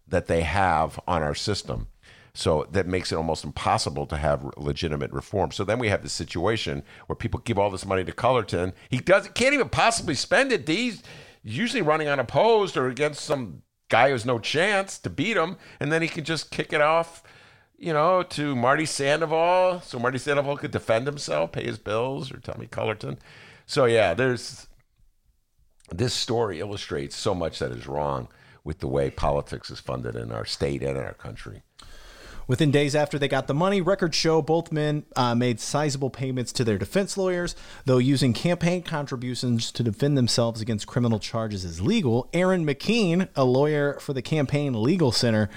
[0.08, 1.88] that they have on our system.
[2.34, 5.52] So that makes it almost impossible to have legitimate reform.
[5.52, 8.74] So then we have the situation where people give all this money to Cullerton.
[8.90, 10.68] He doesn't can't even possibly spend it.
[10.68, 11.04] He's
[11.44, 16.02] usually running unopposed or against some guy who's no chance to beat him, and then
[16.02, 17.24] he can just kick it off,
[17.78, 22.38] you know, to Marty Sandoval, so Marty Sandoval could defend himself, pay his bills, or
[22.40, 23.18] Tommy Cullerton.
[23.66, 24.68] So yeah, there's
[25.92, 28.28] this story illustrates so much that is wrong
[28.64, 31.64] with the way politics is funded in our state and in our country.
[32.50, 36.52] Within days after they got the money, records show both men uh, made sizable payments
[36.54, 37.56] to their defense lawyers.
[37.86, 43.44] Though using campaign contributions to defend themselves against criminal charges is legal, Aaron McKean, a
[43.44, 45.48] lawyer for the Campaign Legal Center,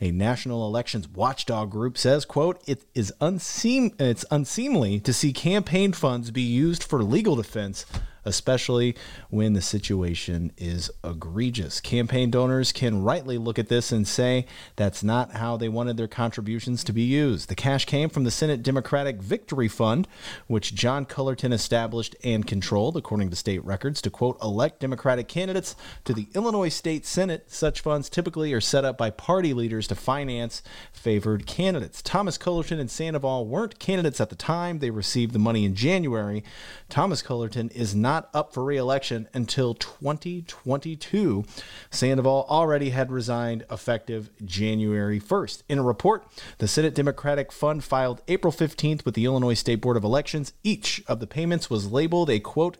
[0.00, 5.92] a national elections watchdog group, says, quote, it is unseem- it's unseemly to see campaign
[5.92, 7.86] funds be used for legal defense
[8.24, 8.94] especially
[9.30, 11.80] when the situation is egregious.
[11.80, 14.46] Campaign donors can rightly look at this and say
[14.76, 17.48] that's not how they wanted their contributions to be used.
[17.48, 20.06] The cash came from the Senate Democratic Victory Fund,
[20.46, 25.76] which John Cullerton established and controlled, according to state records, to quote, elect Democratic candidates
[26.04, 27.50] to the Illinois State Senate.
[27.50, 30.62] Such funds typically are set up by party leaders to finance
[30.92, 32.02] favored candidates.
[32.02, 36.44] Thomas Cullerton and Sandoval weren't candidates at the time they received the money in January.
[36.88, 41.44] Thomas Cullerton is not not up for re-election until 2022.
[41.90, 45.62] Sandoval already had resigned effective January 1st.
[45.68, 46.26] In a report,
[46.58, 50.52] the Senate Democratic Fund filed April 15th with the Illinois State Board of Elections.
[50.62, 52.76] Each of the payments was labeled a quote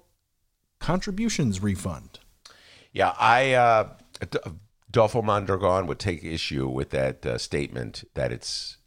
[0.78, 2.18] contributions refund.
[2.92, 3.88] Yeah, I uh,
[4.90, 8.78] Dolfo Mondragon would take issue with that uh, statement that it's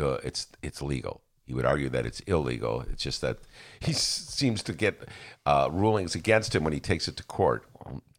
[0.00, 1.23] uh, it's it's legal.
[1.46, 2.84] He would argue that it's illegal.
[2.90, 3.38] It's just that
[3.80, 5.08] he seems to get
[5.44, 7.66] uh, rulings against him when he takes it to court.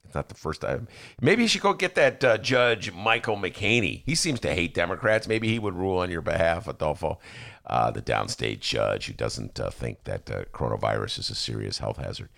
[0.03, 0.87] It's not the first time.
[1.19, 4.03] Maybe you should go get that uh, Judge Michael McHaney.
[4.05, 5.27] He seems to hate Democrats.
[5.27, 7.17] Maybe he would rule on your behalf, Adolfo,
[7.65, 11.97] uh, the downstate judge who doesn't uh, think that uh, coronavirus is a serious health
[11.97, 12.29] hazard.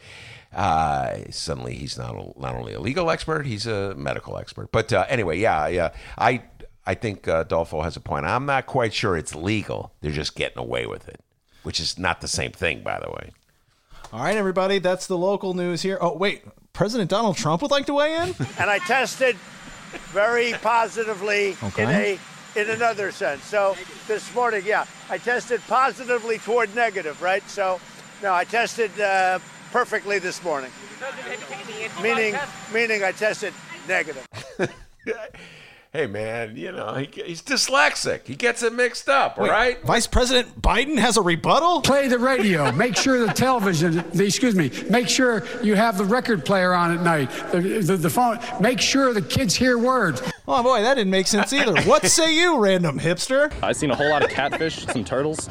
[0.54, 4.72] Uh, suddenly, he's not a, not only a legal expert, he's a medical expert.
[4.72, 6.44] But anyway, yeah, yeah, I
[6.88, 8.26] I think uh, Dolfo has a point.
[8.26, 9.92] I'm not quite sure it's legal.
[10.00, 11.20] They're just getting away with it,
[11.64, 13.32] which is not the same thing, by the way.
[14.14, 15.98] All right, everybody, that's the local news here.
[16.00, 18.34] Oh, wait, President Donald Trump would like to weigh in?
[18.58, 19.36] and I tested
[20.14, 21.84] very positively okay.
[21.84, 22.20] in a
[22.56, 23.44] in another sense.
[23.44, 23.76] So
[24.08, 27.48] this morning, yeah, I tested positively toward negative, right?
[27.50, 27.82] So
[28.24, 29.40] no, I tested uh,
[29.72, 30.72] perfectly this morning.
[32.02, 32.36] Meaning,
[32.74, 33.54] meaning I tested
[33.88, 34.26] negative.
[35.94, 38.26] hey man, you know, he, he's dyslexic.
[38.26, 39.82] He gets it mixed up, Wait, right?
[39.84, 41.82] Vice President Biden has a rebuttal?
[41.82, 42.72] Play the radio.
[42.72, 46.98] make sure the television, the, excuse me, make sure you have the record player on
[46.98, 48.40] at night, the, the, the phone.
[48.60, 50.22] Make sure the kids hear words.
[50.48, 51.82] Oh boy, that didn't make sense either.
[51.84, 53.54] what say you, random hipster?
[53.64, 55.50] I've seen a whole lot of catfish, some turtles.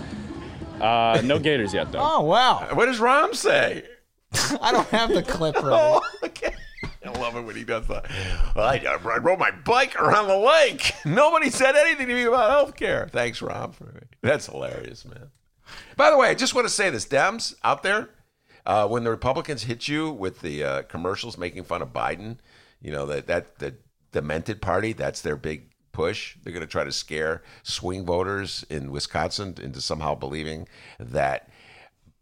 [0.80, 2.00] Uh, no gators yet, though.
[2.00, 2.68] Oh, wow.
[2.74, 3.84] What does Rahm say?
[4.60, 5.68] I don't have the clip ready.
[5.70, 6.54] oh, okay.
[7.08, 8.10] I love it when he does that.
[8.56, 10.92] I, I rode my bike around the lake.
[11.04, 13.08] Nobody said anything to me about health care.
[13.10, 13.76] Thanks, Rob.
[14.22, 15.30] That's hilarious, man.
[15.96, 18.10] By the way, I just want to say this, Dems out there,
[18.64, 22.38] uh, when the Republicans hit you with the uh, commercials making fun of Biden,
[22.80, 23.74] you know that that the
[24.12, 26.36] demented party, that's their big push.
[26.42, 31.48] They're going to try to scare swing voters in Wisconsin into somehow believing that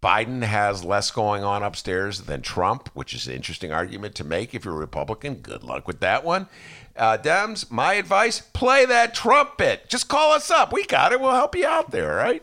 [0.04, 4.54] Biden has less going on upstairs than Trump, which is an interesting argument to make
[4.54, 5.36] if you're a Republican.
[5.36, 6.46] Good luck with that one.
[6.94, 9.88] Uh, Dems, my advice play that trumpet.
[9.88, 10.74] Just call us up.
[10.74, 11.20] We got it.
[11.22, 12.42] We'll help you out there, right?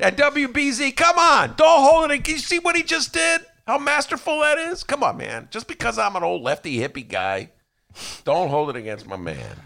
[0.00, 1.54] And WBZ, come on.
[1.56, 2.24] Don't hold it.
[2.24, 3.42] Can you see what he just did?
[3.64, 4.82] How masterful that is?
[4.82, 5.46] Come on, man.
[5.52, 7.50] Just because I'm an old lefty hippie guy,
[8.24, 9.56] don't hold it against my man.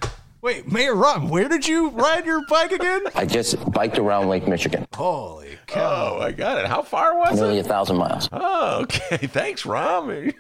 [0.43, 3.03] Wait, Mayor Ron, where did you ride your bike again?
[3.15, 4.87] I just biked around Lake Michigan.
[4.95, 6.17] Holy cow.
[6.17, 6.67] Oh, I got it.
[6.67, 7.45] How far was Nearly it?
[7.55, 8.29] Nearly a thousand miles.
[8.33, 9.17] Oh, okay.
[9.27, 10.35] Thanks, Rahm.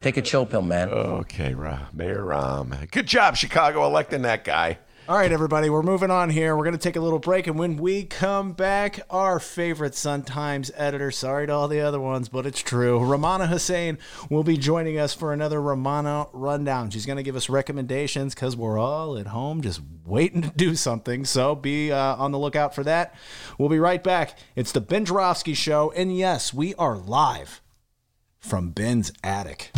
[0.00, 0.88] Take a chill pill, man.
[0.88, 1.94] Okay, Rahm.
[1.94, 2.90] Mayor Rahm.
[2.90, 4.78] Good job, Chicago, electing that guy.
[5.08, 6.54] All right, everybody, we're moving on here.
[6.54, 10.24] We're going to take a little break, and when we come back, our favorite Sun
[10.24, 13.96] Times editor, sorry to all the other ones, but it's true, Rummana Hussain
[14.28, 16.90] will be joining us for another Rummana Rundown.
[16.90, 20.74] She's going to give us recommendations because we're all at home just waiting to do
[20.74, 23.14] something, so be uh, on the lookout for that.
[23.56, 24.38] We'll be right back.
[24.56, 27.62] It's the Ben Joravsky Show, and yes, we are live
[28.38, 29.70] from Ben's attic.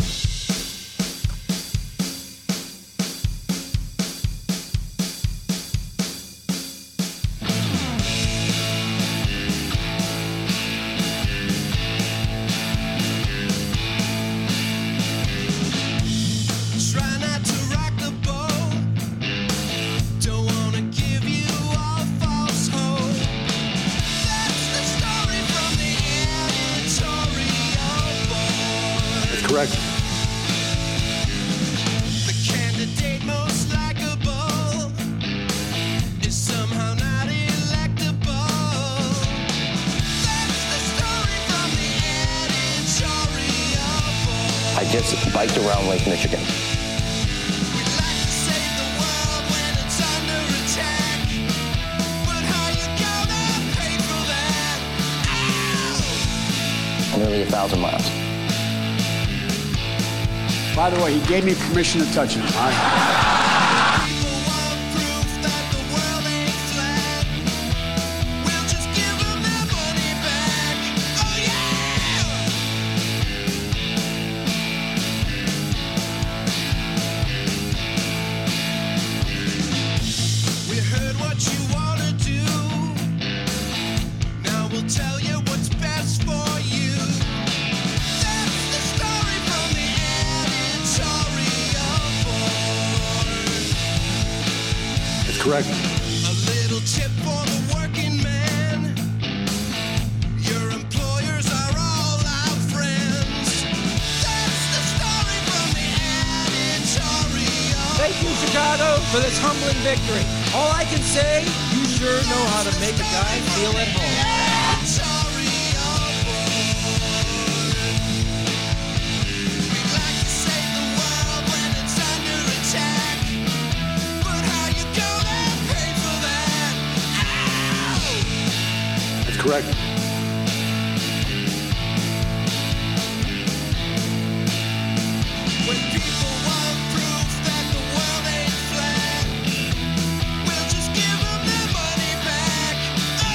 [61.81, 62.90] Permission to touch him.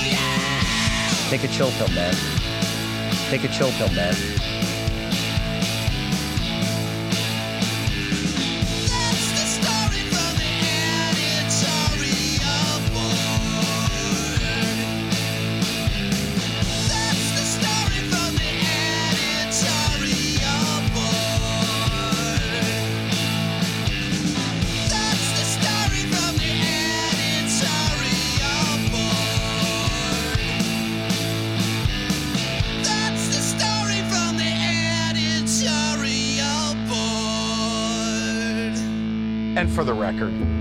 [0.04, 0.60] Yeah!
[1.28, 2.14] Take a chill pill, man.
[3.30, 4.35] Take a chill pill, man.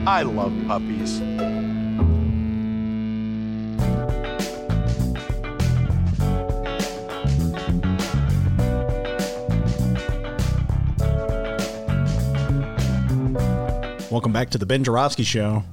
[0.08, 1.20] I love puppies.
[14.12, 15.64] Welcome back to the Ben Joravsky Show,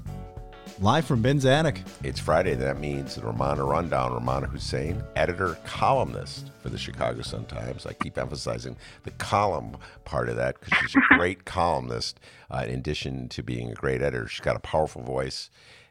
[0.83, 1.81] live from Ben's attic.
[2.03, 2.55] It's Friday.
[2.57, 4.11] That means the Rummana Rundown.
[4.11, 7.87] Rummana Hussain, editor, columnist for the Chicago Sun Times.
[7.87, 12.19] I keep emphasizing the column part of that because she's a great columnist.
[12.51, 15.51] Uh, in addition to being a great editor, she's got a powerful voice,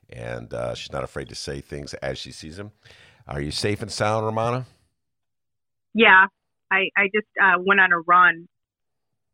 [0.09, 2.71] and uh, she's not afraid to say things as she sees them.
[3.29, 4.65] Are you safe and sound, Rummana?
[5.93, 6.25] Yeah,
[6.69, 8.49] I I just uh, went on a run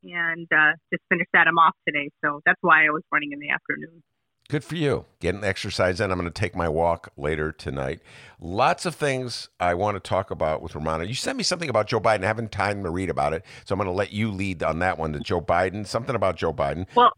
[0.04, 1.48] and uh, just finished that.
[1.48, 4.04] I'm off today, so that's why I was running in the afternoon.
[4.50, 5.06] Good for you.
[5.20, 6.10] Getting exercise in.
[6.10, 8.00] I'm going to take my walk later tonight.
[8.40, 11.06] Lots of things I want to talk about with Rummana.
[11.06, 12.24] You sent me something about Joe Biden.
[12.24, 14.80] I haven't time to read about it, so I'm going to let you lead on
[14.80, 15.12] that one.
[15.14, 16.86] To Joe Biden, something about Joe Biden.
[16.96, 17.12] Well,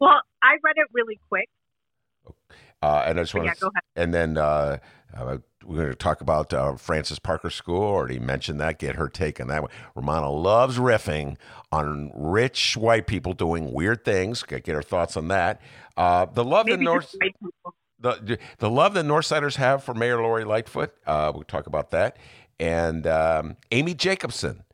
[0.00, 1.48] well, I read it really quick.
[2.82, 3.82] Uh, and I just want Yeah, to, go ahead.
[3.96, 4.78] and then uh,
[5.14, 7.82] uh, we're going to talk about uh, Francis Parker School.
[7.82, 8.78] Already mentioned that.
[8.78, 9.70] Get her take on that one.
[9.96, 11.36] Rummana loves riffing
[11.70, 14.42] on rich white people doing weird things.
[14.42, 15.60] Get, get her thoughts on that.
[15.96, 17.74] Uh, the love that Maybe North white people.
[17.98, 20.92] the the love that Northsiders have for Mayor Lori Lightfoot.
[21.06, 22.16] Uh, we'll talk about that.
[22.58, 24.64] And um, Amy Jacobson.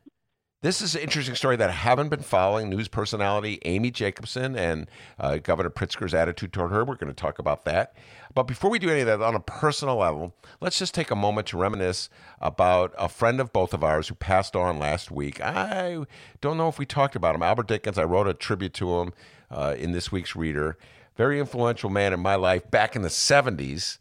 [0.61, 2.67] This is an interesting story that I haven't been following.
[2.67, 4.89] News personality Amy Jacobson and
[5.19, 6.83] uh, Governor Pritzker's attitude toward her.
[6.83, 7.93] We're going to talk about that.
[8.33, 11.15] But before we do any of that, on a personal level, let's just take a
[11.15, 12.09] moment to reminisce
[12.41, 15.39] about a friend of both of ours who passed on last week.
[15.41, 16.03] I
[16.41, 17.43] don't know if we talked about him.
[17.43, 17.99] Albert Dickens.
[17.99, 19.13] I wrote a tribute to him
[19.51, 20.75] uh, in this week's Reader.
[21.15, 23.99] Very influential man in my life back in the 70s.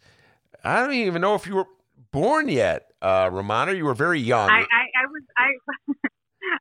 [0.64, 1.68] I don't even know if you were
[2.12, 3.30] born yet, uh.
[3.30, 4.48] You were very young.
[4.48, 5.86] I, I, I was I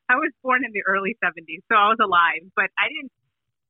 [0.10, 2.46] I was born in the early '70s, so I was alive.
[2.56, 3.12] But I didn't,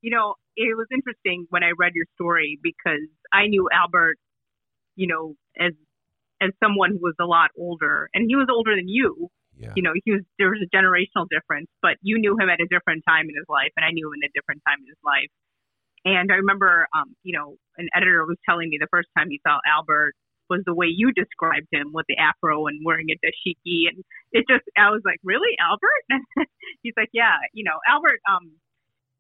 [0.02, 4.18] you know, it was interesting when I read your story because I knew Albert,
[4.96, 5.74] you know, as
[6.42, 9.30] as someone who was a lot older, and he was older than you.
[9.58, 9.72] Yeah.
[9.76, 12.68] You know, he was there was a generational difference, but you knew him at a
[12.68, 15.00] different time in his life, and I knew him in a different time in his
[15.04, 15.32] life.
[16.04, 19.40] And I remember, um, you know, an editor was telling me the first time he
[19.48, 20.14] saw Albert
[20.50, 24.46] was the way you described him with the afro and wearing a dashiki, and it
[24.50, 26.48] just I was like, really, Albert?
[26.84, 28.20] He's like, yeah, you know, Albert.
[28.30, 28.52] Um,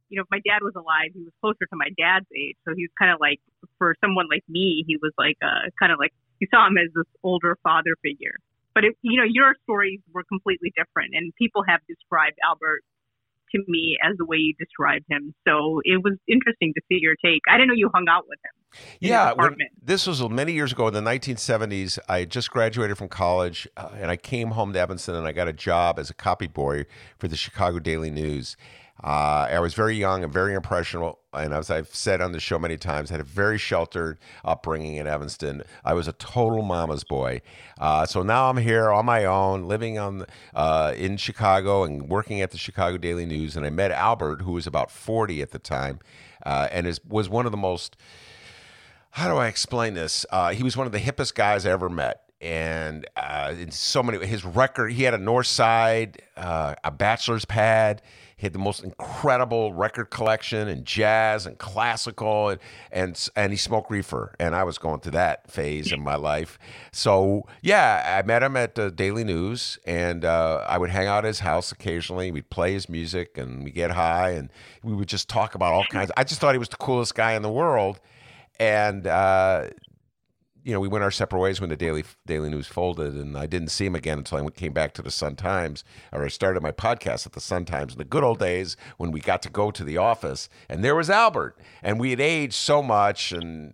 [0.09, 2.75] you know, if my dad was alive, he was closer to my dad's age, so
[2.75, 3.41] he was kind of like
[3.77, 6.93] for someone like me, he was like uh, kind of like you saw him as
[6.93, 8.38] this older father figure.
[8.75, 12.84] But it, you know, your stories were completely different, and people have described Albert
[13.56, 15.34] to me as the way you described him.
[15.48, 17.41] So it was interesting to see your take.
[17.49, 18.52] I didn't know you hung out with him.
[18.99, 21.98] Yeah, when, this was many years ago in the 1970s.
[22.10, 25.32] I had just graduated from college, uh, and I came home to Evanston, and I
[25.32, 26.86] got a job as a copy boy
[27.18, 28.57] for the Chicago Daily News.
[29.03, 32.57] Uh, I was very young and very impressionable, and as I've said on the show
[32.57, 35.63] many times, had a very sheltered upbringing in Evanston.
[35.84, 37.41] I was a total mama's boy.
[37.80, 42.41] Uh, so now I'm here on my own, living on uh, in Chicago and working
[42.41, 43.57] at the Chicago Daily News.
[43.57, 45.99] And I met Albert, who was about 40 at the time,
[46.45, 47.97] uh, and is, was one of the most
[49.15, 50.26] how do I explain this?
[50.30, 52.23] Uh, he was one of the hippest guys I ever met.
[52.41, 57.45] And uh, in so many, his record, he had a North Side, uh, a bachelor's
[57.45, 58.01] pad.
[58.35, 62.59] He had the most incredible record collection and jazz and classical, and
[62.91, 64.35] and and he smoked reefer.
[64.39, 66.59] And I was going through that phase in my life.
[66.91, 71.19] So yeah, I met him at the Daily News, and uh, I would hang out
[71.19, 72.31] at his house occasionally.
[72.31, 74.49] We'd play his music, and we'd get high, and
[74.83, 76.11] we would just talk about all kinds.
[76.17, 77.99] I just thought he was the coolest guy in the world
[78.59, 79.67] and uh,
[80.65, 83.45] you know we went our separate ways when the daily daily news folded and i
[83.45, 86.61] didn't see him again until i came back to the sun times or i started
[86.63, 89.49] my podcast at the sun times in the good old days when we got to
[89.49, 93.73] go to the office and there was albert and we had aged so much and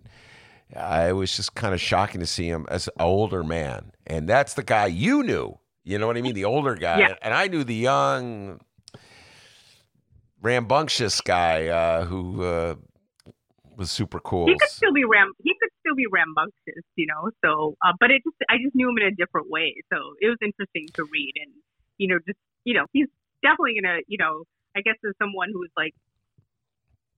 [0.76, 4.28] uh, it was just kind of shocking to see him as an older man and
[4.28, 7.14] that's the guy you knew you know what i mean the older guy Yeah.
[7.22, 8.60] and i knew the young
[10.42, 12.74] rambunctious guy uh, who uh,
[13.76, 15.32] was super cool He could still be ram.
[15.42, 17.30] He could still be rambunctious, you know.
[17.44, 19.74] So, uh, but it just I just knew him in a different way.
[19.92, 21.52] So it was interesting to read, and
[21.98, 23.08] you know, just you know, he's
[23.42, 24.44] definitely gonna, you know,
[24.76, 25.94] I guess as someone who's like,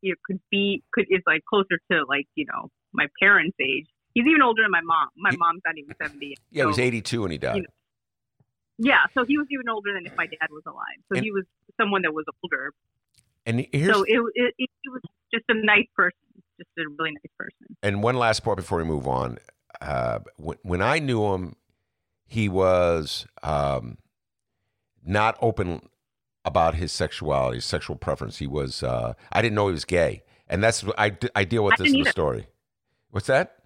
[0.00, 3.86] you know, could be could is like closer to like you know my parents' age.
[4.14, 5.08] He's even older than my mom.
[5.16, 6.36] My mom's not even seventy.
[6.50, 7.68] yeah he was 82 when he died you know,
[8.78, 10.98] yeah, so he was even older than if my dad was alive.
[11.08, 11.44] So And- he was
[11.80, 12.72] someone that was older.
[13.46, 15.02] and here's So it, it, it, it was
[15.32, 16.18] just a nice person,
[16.58, 17.76] just a really nice person.
[17.82, 19.38] And one last part before we move on.
[19.80, 21.56] Uh, when, when I knew him,
[22.26, 23.98] he was um,
[25.04, 25.88] not open
[26.44, 28.38] about his sexuality, his sexual preference.
[28.38, 28.82] He was.
[28.82, 31.92] Uh, I didn't know he was gay, and that's I, I deal with I this
[31.92, 32.46] in the story.
[33.10, 33.58] What's that?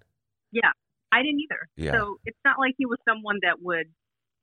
[0.51, 0.71] Yeah,
[1.11, 1.69] I didn't either.
[1.75, 1.91] Yeah.
[1.93, 3.87] So it's not like he was someone that would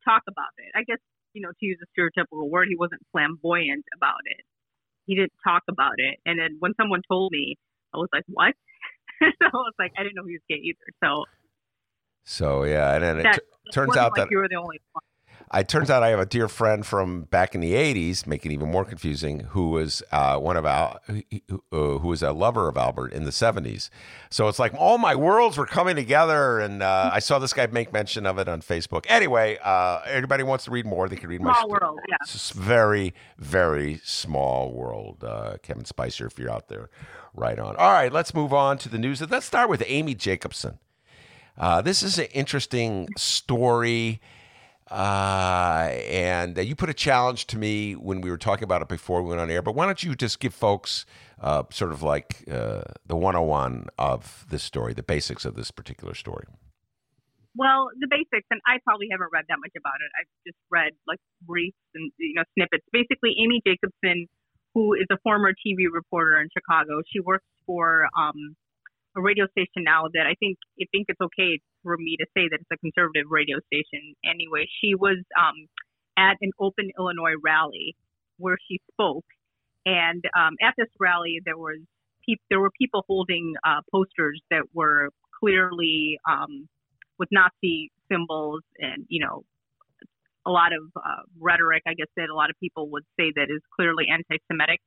[0.05, 0.73] talk about it.
[0.75, 0.99] I guess,
[1.33, 4.45] you know, to use a stereotypical word, he wasn't flamboyant about it.
[5.07, 6.19] He didn't talk about it.
[6.25, 7.57] And then when someone told me,
[7.97, 8.55] I was like, what?
[9.23, 10.79] so I was like, I didn't know he was gay either.
[11.03, 11.25] So
[12.25, 15.03] So yeah, and then it t- turns out like that you were the only one.
[15.51, 18.55] I turns out I have a dear friend from back in the '80s, making it
[18.55, 21.23] even more confusing, who was uh, one of Al, who,
[21.73, 23.89] uh, who was a lover of Albert in the '70s.
[24.29, 27.67] So it's like all my worlds were coming together, and uh, I saw this guy
[27.69, 29.07] make mention of it on Facebook.
[29.09, 32.17] Anyway, uh, everybody wants to read more, they can read my Small sto- world, yeah.
[32.23, 35.23] It's a very, very small world.
[35.23, 36.91] Uh, Kevin Spicer, if you're out there,
[37.35, 37.77] right on.
[37.77, 39.21] All right, let's move on to the news.
[39.21, 40.79] Let's start with Amy Jacobson.
[41.57, 44.21] Uh, this is an interesting story.
[44.91, 48.89] Uh, and uh, you put a challenge to me when we were talking about it
[48.89, 49.63] before we went on air.
[49.63, 51.05] But why don't you just give folks
[51.41, 56.15] uh, sort of like uh, the 101 of this story, the basics of this particular
[56.15, 56.45] story?
[57.57, 60.11] Well, the basics, and I probably haven't read that much about it.
[60.21, 62.85] I've just read like briefs and you know snippets.
[62.93, 64.29] Basically, Amy Jacobson,
[64.75, 68.55] who is a former TV reporter in Chicago, she works for um,
[69.17, 72.49] a radio station now that I think I think it's okay for me to say
[72.51, 74.15] that it's a conservative radio station.
[74.25, 75.67] Anyway, she was um,
[76.19, 77.97] at an Open Illinois rally
[78.39, 79.25] where she spoke,
[79.85, 81.79] and um, at this rally there was
[82.25, 85.11] peop- there were people holding uh, posters that were
[85.41, 86.69] clearly um,
[87.19, 89.45] with Nazi symbols and you know
[90.47, 91.83] a lot of uh, rhetoric.
[91.87, 94.81] I guess that a lot of people would say that is clearly anti-Semitic.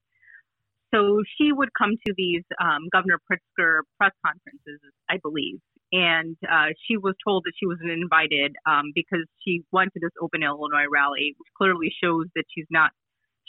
[0.94, 5.60] So she would come to these um, Governor Pritzker press conferences, I believe,
[5.92, 10.12] and uh, she was told that she wasn't invited um, because she went to this
[10.22, 12.92] Open Illinois rally, which clearly shows that she's not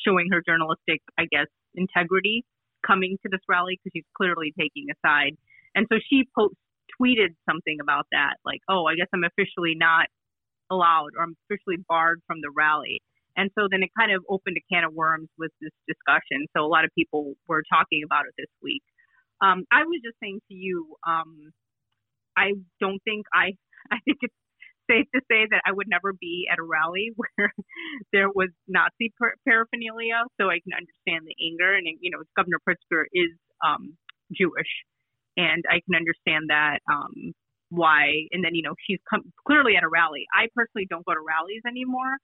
[0.06, 2.44] showing her journalistic, I guess, integrity
[2.86, 5.36] coming to this rally because she's clearly taking a side.
[5.74, 6.54] And so she post
[7.00, 10.06] tweeted something about that, like, "Oh, I guess I'm officially not
[10.70, 13.00] allowed, or I'm officially barred from the rally."
[13.40, 16.44] And so then it kind of opened a can of worms with this discussion.
[16.52, 18.84] So a lot of people were talking about it this week.
[19.40, 21.48] Um, I was just saying to you, um,
[22.36, 22.52] I
[22.84, 23.56] don't think I,
[23.90, 24.36] I think it's
[24.92, 27.48] safe to say that I would never be at a rally where
[28.12, 30.20] there was Nazi par- paraphernalia.
[30.36, 31.72] So I can understand the anger.
[31.72, 33.32] And, you know, Governor Pritzker is
[33.64, 33.96] um,
[34.36, 34.68] Jewish.
[35.40, 37.32] And I can understand that um,
[37.72, 38.28] why.
[38.36, 40.28] And then, you know, she's come, clearly at a rally.
[40.28, 42.20] I personally don't go to rallies anymore.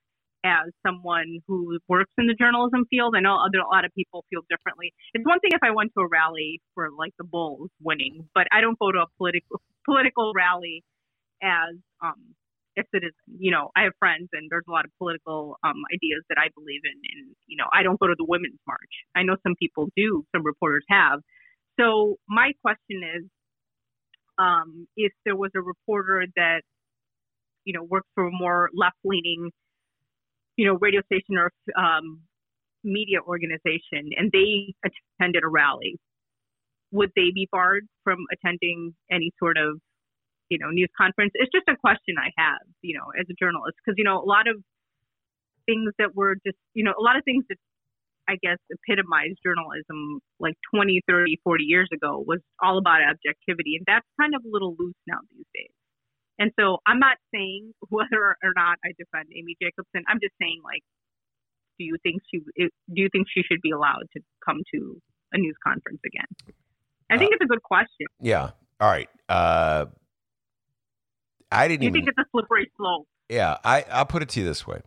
[0.46, 3.14] As someone who works in the journalism field.
[3.16, 4.94] I know other, a lot of people feel differently.
[5.14, 8.46] It's one thing if I went to a rally for like the Bulls winning, but
[8.52, 10.84] I don't go to a political political rally
[11.42, 12.34] as um,
[12.78, 13.26] a citizen.
[13.38, 16.48] You know, I have friends and there's a lot of political um, ideas that I
[16.54, 18.94] believe in, and you know, I don't go to the Women's March.
[19.14, 21.20] I know some people do, some reporters have.
[21.78, 23.24] So my question is,
[24.38, 26.62] um, if there was a reporter that
[27.64, 29.50] you know works for a more left-leaning,
[30.56, 32.22] you know, radio station or um,
[32.84, 35.98] media organization, and they attended a rally,
[36.92, 39.80] would they be barred from attending any sort of
[40.48, 41.32] you know news conference?
[41.34, 44.28] It's just a question I have, you know, as a journalist, because you know a
[44.28, 44.56] lot of
[45.66, 47.58] things that were just you know a lot of things that
[48.28, 53.76] I guess, epitomized journalism like 20, 30, 40 years ago was all about objectivity.
[53.78, 55.75] And that's kind of a little loose now these days.
[56.38, 60.04] And so I'm not saying whether or not I defend Amy Jacobson.
[60.08, 60.82] I'm just saying, like,
[61.78, 65.00] do you think she do you think she should be allowed to come to
[65.32, 66.54] a news conference again?
[67.10, 68.06] I think it's a good question.
[68.20, 68.50] Yeah.
[68.80, 69.08] All right.
[69.28, 69.86] Uh,
[71.52, 72.00] I didn't you even.
[72.00, 73.06] think it's a slippery slope?
[73.28, 74.80] Yeah, I, I'll put it to you this way.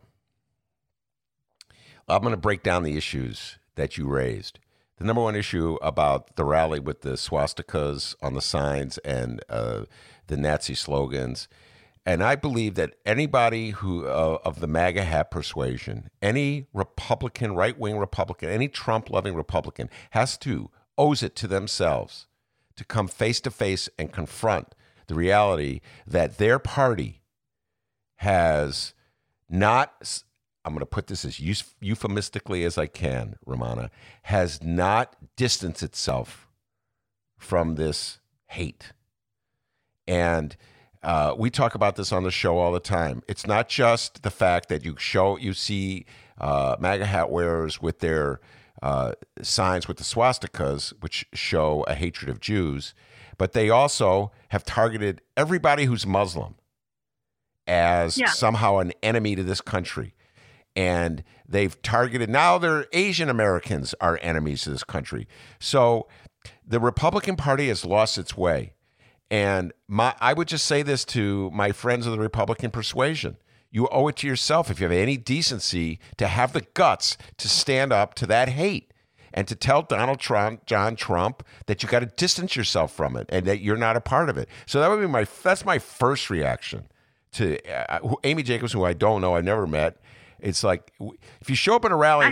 [2.07, 4.59] I'm going to break down the issues that you raised.
[4.97, 9.85] The number one issue about the rally with the swastikas on the signs and uh,
[10.29, 11.47] the Nazi slogans.
[12.05, 17.77] And I believe that anybody who uh, of the MAGA hat persuasion, any Republican, right
[17.77, 22.27] wing Republican, any Trump loving Republican has to, owes it to themselves
[22.77, 24.73] to come face to face and confront
[25.07, 27.21] the reality that their party
[28.17, 28.93] has
[29.49, 30.23] not
[30.65, 31.39] I'm going to put this as
[31.79, 33.89] euphemistically as I can, Rummana,
[34.23, 36.47] has not distanced itself
[37.37, 38.91] from this hate.
[40.09, 40.57] And
[41.03, 43.21] uh, we talk about this on the show all the time.
[43.27, 46.05] It's not just the fact that you show, you see
[46.41, 48.41] uh, MAGA hat wearers with their
[48.81, 52.93] uh, signs with the swastikas, which show a hatred of Jews,
[53.37, 56.55] but they also have targeted everybody who's Muslim
[57.67, 58.27] as Yeah.
[58.27, 60.15] somehow an enemy to this country.
[60.75, 65.27] And they've targeted now they're Asian Americans are enemies to this country.
[65.59, 66.07] So
[66.65, 68.73] the Republican Party has lost its way.
[69.31, 73.37] And my I would just say this to my friends of the Republican persuasion.
[73.71, 77.47] You owe it to yourself if you have any decency to have the guts to
[77.47, 78.91] stand up to that hate
[79.31, 83.27] and to tell Donald Trump, John Trump, that you got to distance yourself from it
[83.29, 84.49] and that you're not a part of it.
[84.65, 86.87] So that would be my that's my first reaction
[87.33, 89.97] to uh, Amy Jacobs, who I don't know, I've never met.
[90.39, 90.91] It's like
[91.41, 92.31] if you show up at a rally,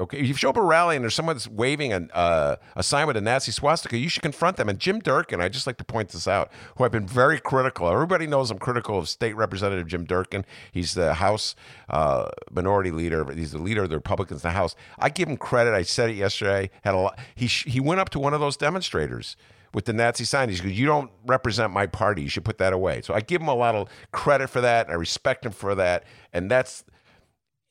[0.00, 2.82] Okay, if you show up a rally and there's someone that's waving an, uh, a
[2.82, 4.68] sign with a Nazi swastika, you should confront them.
[4.68, 7.88] And Jim Durkin, I just like to point this out, who I've been very critical.
[7.88, 10.44] Everybody knows I'm critical of State Representative Jim Durkin.
[10.72, 11.54] He's the House
[11.88, 13.24] uh, Minority Leader.
[13.34, 14.74] He's the leader of the Republicans in the House.
[14.98, 15.74] I give him credit.
[15.74, 16.70] I said it yesterday.
[16.82, 17.18] Had a lot.
[17.36, 19.36] He sh- he went up to one of those demonstrators
[19.72, 20.48] with the Nazi sign.
[20.48, 22.22] He goes, "You don't represent my party.
[22.22, 24.90] You should put that away." So I give him a lot of credit for that.
[24.90, 26.02] I respect him for that.
[26.32, 26.82] And that's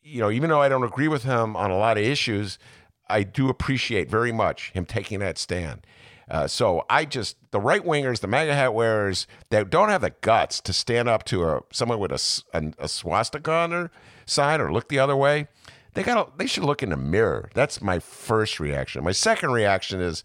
[0.04, 2.60] you know, even though I don't agree with him on a lot of issues,
[3.08, 5.86] I do appreciate very much him taking that stand.
[6.30, 10.14] Uh, so I just the right wingers, the MAGA hat wearers that don't have the
[10.22, 13.92] guts to stand up to a someone with a a swastika on their
[14.26, 15.48] sign or look the other way,
[15.94, 17.50] they got they should look in the mirror.
[17.54, 19.04] That's my first reaction.
[19.04, 20.24] My second reaction is,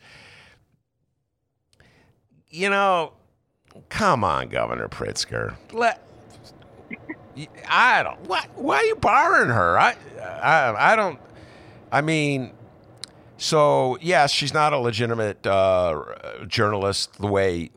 [2.49, 3.13] you know,
[3.89, 6.08] come on, Governor Pritzker, let
[7.69, 8.21] I don't.
[8.29, 9.79] Why, why are you barring her?
[9.79, 11.19] I, I, I don't.
[11.91, 12.53] I mean,
[13.37, 16.03] so yes, she's not a legitimate uh,
[16.47, 17.71] journalist the way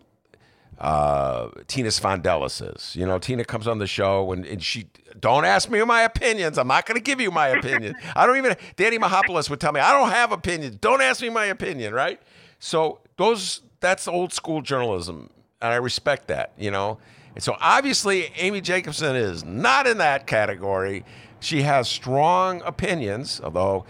[0.80, 2.96] uh, Tina Sfondeles is.
[2.96, 4.88] You know, Tina comes on the show and, and she
[5.20, 6.58] don't ask me my opinions.
[6.58, 7.96] I'm not going to give you my opinion.
[8.16, 8.56] I don't even.
[8.76, 10.78] Danny Mihalopoulos would tell me I don't have opinions.
[10.78, 11.94] Don't ask me my opinion.
[11.94, 12.20] Right.
[12.60, 15.30] So those that's old school journalism,
[15.62, 16.54] and I respect that.
[16.58, 16.98] You know.
[17.36, 21.06] And so obviously, Amy Jacobson is not in that category.
[21.40, 23.86] She has strong opinions, although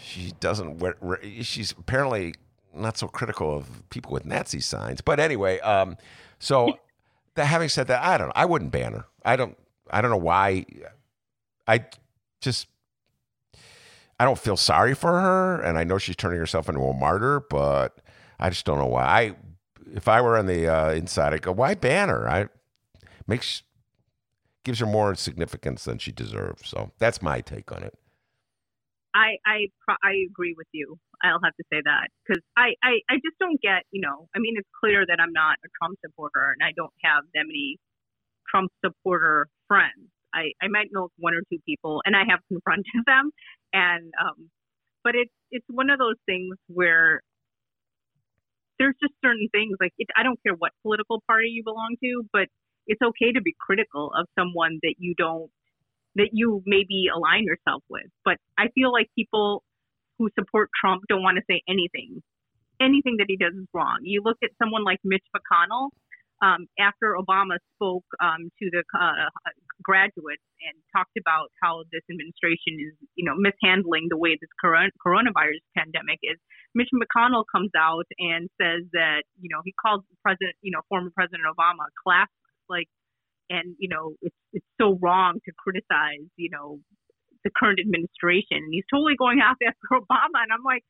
[0.00, 0.82] she doesn't.
[1.42, 2.34] She's apparently
[2.74, 5.00] not so critical of people with Nazi signs.
[5.00, 5.96] But anyway, um,
[6.38, 6.78] so
[7.34, 8.28] that, having said that, I don't.
[8.28, 8.32] know.
[8.34, 9.06] I wouldn't ban her.
[9.24, 9.56] I don't.
[9.90, 10.66] I don't know why.
[11.66, 11.84] I
[12.40, 12.68] just.
[14.18, 17.40] I don't feel sorry for her, and I know she's turning herself into a martyr,
[17.50, 17.98] but
[18.40, 19.04] I just don't know why.
[19.04, 19.36] I,
[19.94, 22.26] if I were on the uh, inside, I'd go, why ban her?
[22.28, 22.48] I
[23.26, 23.62] makes
[24.64, 26.68] gives her more significance than she deserves.
[26.68, 27.94] So that's my take on it.
[29.14, 29.68] I I
[30.02, 30.98] I agree with you.
[31.22, 34.38] I'll have to say that because I, I I just don't get you know I
[34.38, 37.78] mean it's clear that I'm not a Trump supporter and I don't have that many
[38.50, 40.10] Trump supporter friends.
[40.34, 43.30] I I might know one or two people, and I have confronted them,
[43.72, 44.50] and um,
[45.02, 47.22] but it's it's one of those things where
[48.78, 52.22] there's just certain things like it, I don't care what political party you belong to,
[52.32, 52.48] but
[52.86, 55.50] it's okay to be critical of someone that you don't
[56.16, 58.08] that you maybe align yourself with.
[58.24, 59.62] But I feel like people
[60.18, 62.22] who support Trump don't want to say anything.
[62.80, 64.00] Anything that he does is wrong.
[64.02, 65.90] You look at someone like Mitch McConnell
[66.42, 69.28] um, after Obama spoke um, to the uh,
[69.82, 74.92] graduates and talked about how this administration is, you know, mishandling the way this coron-
[75.00, 76.36] coronavirus pandemic is.
[76.74, 81.10] Mitch McConnell comes out and says that, you know, he calls President, you know, former
[81.12, 82.28] President Obama class
[82.68, 82.88] like,
[83.50, 86.80] and you know, it's it's so wrong to criticize, you know,
[87.44, 88.58] the current administration.
[88.64, 90.82] And he's totally going after Obama, and I'm like,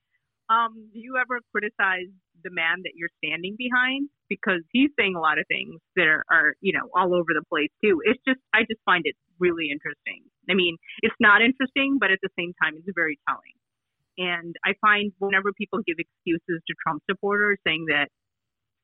[0.49, 2.11] um, do you ever criticize
[2.45, 4.09] the man that you're standing behind?
[4.29, 7.43] Because he's saying a lot of things that are, are, you know, all over the
[7.51, 7.99] place too.
[8.05, 10.23] It's just, I just find it really interesting.
[10.49, 13.57] I mean, it's not interesting, but at the same time, it's very telling.
[14.19, 18.09] And I find whenever people give excuses to Trump supporters saying that,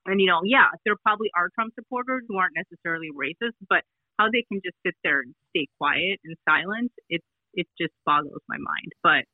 [0.06, 3.82] and you know, yeah, there probably are Trump supporters who aren't necessarily racist, but
[4.18, 7.24] how they can just sit there and stay quiet and silent, it's,
[7.54, 8.92] it just boggles my mind.
[9.02, 9.24] But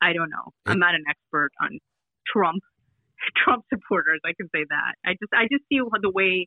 [0.00, 0.52] I don't know.
[0.66, 1.78] I'm not an expert on
[2.26, 2.62] Trump
[3.44, 4.20] Trump supporters.
[4.24, 4.94] I can say that.
[5.04, 6.46] I just I just see the way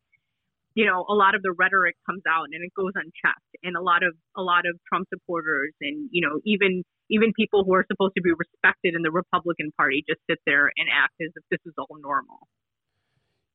[0.73, 3.81] you know a lot of the rhetoric comes out and it goes unchecked, and a
[3.81, 7.85] lot of a lot of Trump supporters and you know even even people who are
[7.91, 11.43] supposed to be respected in the Republican Party just sit there and act as if
[11.51, 12.47] this is all normal.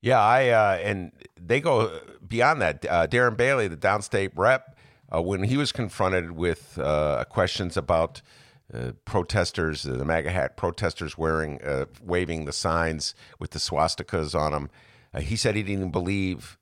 [0.02, 2.84] Yeah, I uh, and they go beyond that.
[2.88, 4.76] Uh, Darren Bailey, the downstate rep,
[5.14, 8.22] uh, when he was confronted with uh, questions about
[8.72, 14.52] uh, protesters, the MAGA hat protesters wearing, uh, waving the signs with the swastikas on
[14.52, 14.70] them,
[15.20, 16.58] he said he didn't even believe.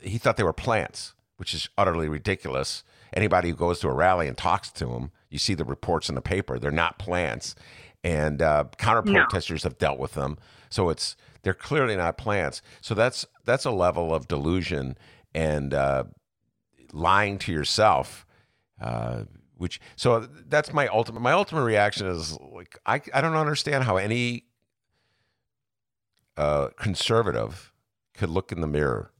[0.00, 2.82] he thought they were plants, which is utterly ridiculous.
[3.14, 6.14] Anybody who goes to a rally and talks to them, you see the reports in
[6.14, 6.58] the paper.
[6.58, 7.54] They're not plants,
[8.02, 8.40] and
[8.78, 10.38] counter protesters have dealt with them.
[10.68, 12.62] So it's they're clearly not plants.
[12.80, 14.96] So that's that's a level of delusion
[15.34, 16.04] and uh,
[16.92, 18.26] lying to yourself.
[18.80, 19.24] Uh,
[19.56, 23.96] which so that's my ultimate my ultimate reaction is like I I don't understand how
[23.96, 24.46] any
[26.36, 27.72] uh, conservative
[28.14, 29.12] could look in the mirror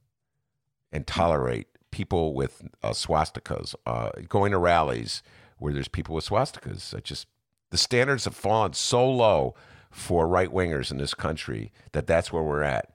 [0.91, 5.23] and tolerate people with uh, swastikas uh, going to rallies
[5.59, 6.95] where there's people with swastikas.
[6.95, 7.27] I just
[7.71, 9.55] the standards have fallen so low
[9.93, 12.91] for right wingers in this country that that's where we're at.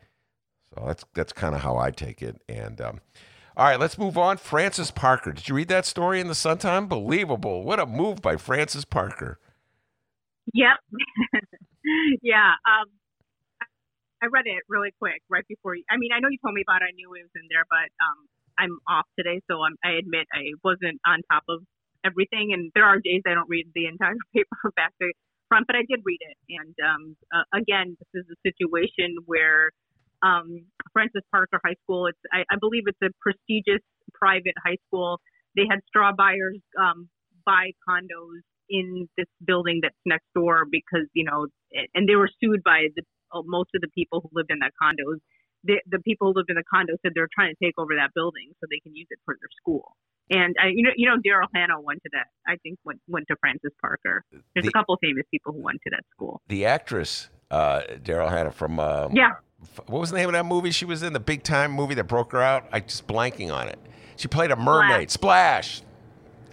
[0.73, 2.41] So that's that's kind of how I take it.
[2.49, 2.99] And um,
[3.55, 4.37] all right, let's move on.
[4.37, 5.31] Francis Parker.
[5.31, 6.83] Did you read that story in the Sun Time?
[6.83, 7.63] Unbelievable!
[7.63, 9.39] What a move by Francis Parker.
[10.53, 10.77] Yep.
[12.21, 12.53] yeah.
[12.65, 12.87] Um,
[14.21, 15.75] I read it really quick right before.
[15.75, 16.81] You, I mean, I know you told me about.
[16.81, 16.89] it.
[16.89, 18.19] I knew it was in there, but um,
[18.57, 21.61] I'm off today, so I'm, I admit I wasn't on top of
[22.05, 22.53] everything.
[22.53, 25.11] And there are days I don't read the entire paper back to
[25.47, 26.37] front, but I did read it.
[26.49, 29.71] And um, uh, again, this is a situation where
[30.23, 32.07] um, Francis Parker High School.
[32.07, 33.83] It's I, I believe it's a prestigious
[34.13, 35.19] private high school.
[35.55, 37.09] They had straw buyers um,
[37.45, 41.47] buy condos in this building that's next door because you know,
[41.93, 43.03] and they were sued by the
[43.33, 45.19] uh, most of the people who lived in that condos.
[45.63, 48.13] The, the people who lived in the condo said they're trying to take over that
[48.13, 49.97] building so they can use it for their school.
[50.29, 52.27] And I, you know, you know, Daryl Hannah went to that.
[52.47, 54.23] I think went went to Francis Parker.
[54.31, 56.41] There's The- a couple famous people who went to that school.
[56.47, 59.33] The actress uh, Daryl Hannah from um, Yeah.
[59.87, 61.13] What was the name of that movie she was in?
[61.13, 62.65] The big time movie that broke her out.
[62.71, 63.79] I just blanking on it.
[64.17, 65.09] She played a mermaid.
[65.09, 65.81] Splash.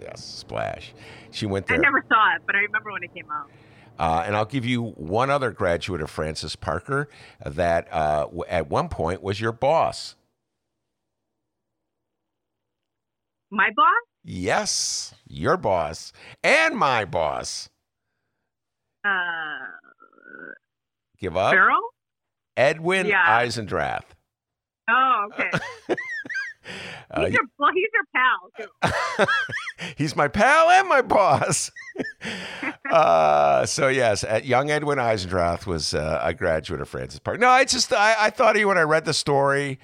[0.01, 0.95] Yes, Splash.
[1.31, 1.77] She went there.
[1.77, 3.51] I never saw it, but I remember when it came out.
[3.99, 7.09] Uh, and I'll give you one other graduate of Francis Parker
[7.45, 10.17] that uh, w- at one point was your boss.
[13.51, 13.87] My boss?
[14.25, 16.13] Yes, your boss
[16.43, 17.69] and my boss.
[19.05, 19.11] Uh,
[21.19, 21.53] Give up.
[21.53, 21.81] Farrell?
[22.57, 23.25] Edwin Yeah.
[23.41, 24.05] Eisendrath.
[24.89, 25.51] Oh, okay.
[27.11, 28.89] Uh, he's your well, he's your
[29.21, 29.27] pal.
[29.99, 31.71] He's my pal and my boss.
[32.91, 37.39] uh, so yes, at young Edwin Eisendrath was uh, a graduate of Francis Park.
[37.39, 39.79] No, I just I, I thought he when I read the story,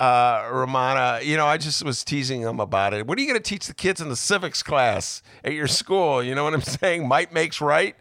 [0.00, 1.24] uh, Rummana.
[1.24, 3.06] You know, I just was teasing him about it.
[3.06, 6.22] What are you going to teach the kids in the civics class at your school?
[6.22, 7.06] You know what I'm saying?
[7.06, 7.94] Might makes right.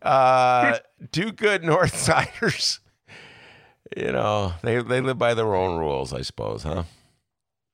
[0.00, 0.78] Uh,
[1.10, 2.78] do good, Northsiders.
[3.96, 6.84] You know, they they live by their own rules, I suppose, huh?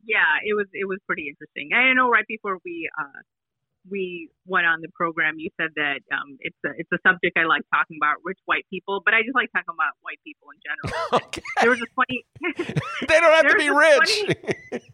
[0.08, 1.70] yeah, it was it was pretty interesting.
[1.76, 3.20] I know right before we uh
[3.90, 7.44] we went on the program, you said that um it's a it's a subject I
[7.44, 10.58] like talking about rich white people, but I just like talking about white people in
[10.64, 10.90] general.
[11.60, 12.22] There was a funny.
[13.08, 14.10] They don't have to be rich.
[14.14, 14.82] funny-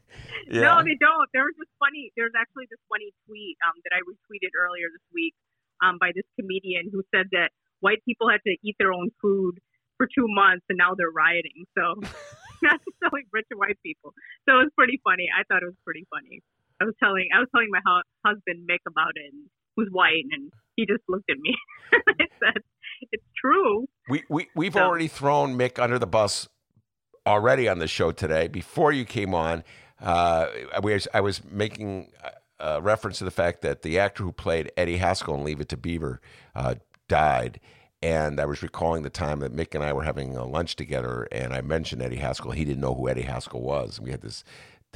[0.49, 1.29] No, they don't.
[1.33, 2.13] There was this funny.
[2.17, 5.35] There's actually this funny tweet um, that I retweeted earlier this week
[5.83, 7.51] um, by this comedian who said that
[7.81, 9.57] white people had to eat their own food
[9.97, 11.65] for two months and now they're rioting.
[11.77, 11.97] So
[12.63, 14.13] that's telling rich white people.
[14.49, 15.29] So it was pretty funny.
[15.33, 16.41] I thought it was pretty funny.
[16.85, 19.45] I was telling I was telling my hu- husband Mick about it, and
[19.77, 21.55] who's white, and he just looked at me.
[21.93, 22.63] I said,
[23.11, 26.49] "It's true." We we we've already thrown Mick under the bus
[27.27, 28.49] already on the show today.
[28.49, 29.65] Before you came on,
[30.01, 32.13] uh, I was I was making
[32.61, 35.71] uh, reference to the fact that the actor who played Eddie Haskell in Leave It
[35.71, 36.21] to Beaver
[36.55, 36.75] uh,
[37.09, 37.61] died.
[38.03, 41.27] And I was recalling the time that Mick and I were having a lunch together,
[41.33, 42.51] and I mentioned Eddie Haskell.
[42.51, 43.99] He didn't know who Eddie Haskell was.
[43.99, 44.45] We had this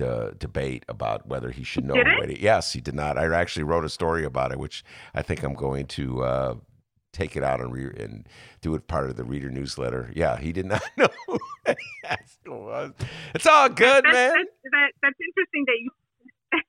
[0.01, 2.41] uh, debate about whether he should know Did it?
[2.41, 3.19] Yes, he did not.
[3.19, 4.85] I actually wrote a story about it, which
[5.15, 6.55] I think I'm going to uh,
[7.13, 8.27] take it out and, re- and
[8.61, 10.11] do it part of the reader newsletter.
[10.15, 11.79] Yeah, he did not know who Eddie
[12.47, 12.93] was.
[13.35, 14.33] It's all good, that's, man.
[14.35, 15.91] That's, that, that's interesting that you.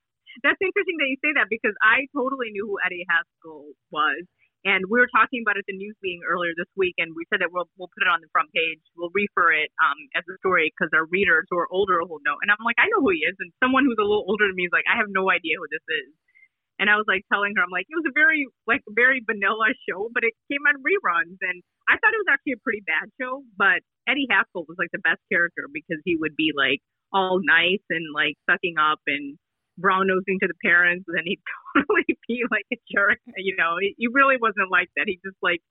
[0.44, 4.26] that's interesting that you say that because I totally knew who Eddie Haskell was,
[4.68, 7.24] and we were talking about it at the news meeting earlier this week, and we
[7.32, 8.84] said that we'll we'll put it on the front page.
[9.00, 12.36] We'll refer it um, as a story because our readers who are older will know.
[12.44, 14.60] And I'm like, I know who he is, and someone who's a little older than
[14.60, 16.12] me is like, I have no idea who this is.
[16.80, 19.72] And I was like telling her, I'm like, it was a very like very vanilla
[19.88, 23.08] show, but it came on reruns, and I thought it was actually a pretty bad
[23.16, 23.48] show.
[23.56, 23.80] But
[24.12, 26.84] Eddie Haskell was like the best character because he would be like
[27.16, 29.40] all nice and like sucking up and
[29.80, 31.42] brown nosing to the parents, and then he'd
[31.76, 33.20] totally be like a jerk.
[33.38, 35.08] You know, he, he really wasn't like that.
[35.08, 35.62] He just like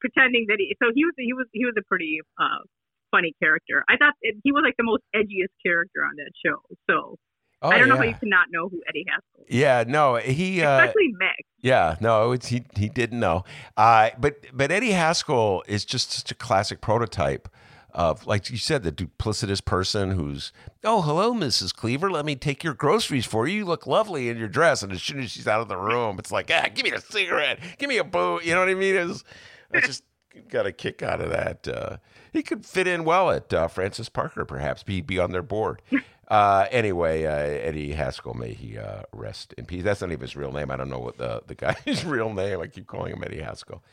[0.00, 0.76] pretending that he.
[0.82, 2.62] So he was he was he was a pretty uh
[3.10, 3.84] funny character.
[3.88, 6.60] I thought it, he was like the most edgiest character on that show.
[6.90, 7.16] So.
[7.62, 10.60] Oh, I don't know how you cannot know who Eddie Haskell is, Yeah, no, he.
[10.60, 11.40] Uh, especially Mick.
[11.62, 13.44] Yeah, no, it's, he he didn't know.
[13.78, 17.48] Uh, but but Eddie Haskell is just such a classic prototype
[17.96, 20.52] of, like you said, the duplicitous person who's,
[20.84, 21.74] oh, hello, Mrs.
[21.74, 23.56] Cleaver, let me take your groceries for you.
[23.56, 24.82] You look lovely in your dress.
[24.82, 27.00] And as soon as she's out of the room, it's like, ah, give me a
[27.00, 28.38] cigarette, give me a boo.
[28.44, 28.94] You know what I mean?
[28.94, 29.24] It's,
[29.72, 30.04] I just
[30.50, 31.66] got a kick out of that.
[31.66, 31.96] Uh,
[32.34, 34.84] he could fit in well at uh, Francis Parker, perhaps.
[34.86, 35.80] He'd be on their board.
[36.28, 39.84] Uh, anyway, uh, Eddie Haskell, may he uh, rest in peace.
[39.84, 40.72] That's not even his real name.
[40.72, 42.60] I don't know what the, the guy's real name.
[42.60, 43.84] I keep calling him Eddie Haskell.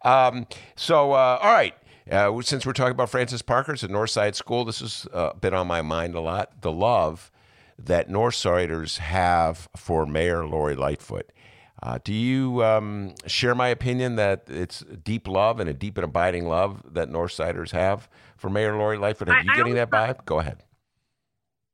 [0.00, 1.74] Um, so, uh, all right.
[2.10, 4.64] Uh, since we're talking about Francis Parker, it's at Northside School.
[4.64, 6.60] This has uh, been on my mind a lot.
[6.62, 7.30] The love
[7.78, 11.30] that Northsiders have for Mayor Lori Lightfoot.
[11.82, 16.04] Uh, do you um, share my opinion that it's deep love and a deep and
[16.04, 19.28] abiding love that Northsiders have for Mayor Lori Lightfoot?
[19.28, 20.24] Are I- you I getting that vibe?
[20.24, 20.62] Go ahead.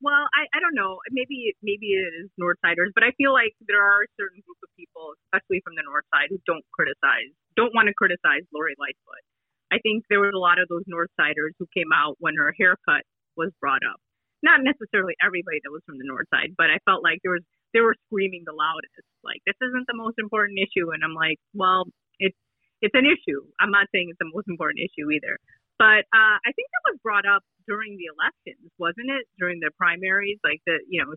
[0.01, 1.03] Well, I, I don't know.
[1.11, 4.71] Maybe maybe it is Northsiders, but I feel like there are a certain group of
[4.79, 9.25] people, especially from the North Side, who don't criticize, don't want to criticize Lori Lightfoot.
[9.73, 13.05] I think there was a lot of those Northsiders who came out when her haircut
[13.37, 14.01] was brought up.
[14.43, 17.45] Not necessarily everybody that was from the North Side, but I felt like there was
[17.75, 21.37] they were screaming the loudest, like this isn't the most important issue, and I'm like,
[21.53, 21.85] well,
[22.19, 22.39] it's
[22.81, 23.45] it's an issue.
[23.61, 25.37] I'm not saying it's the most important issue either,
[25.77, 29.27] but uh, I think that was brought up during the elections, wasn't it?
[29.37, 31.13] During the primaries, like the you know,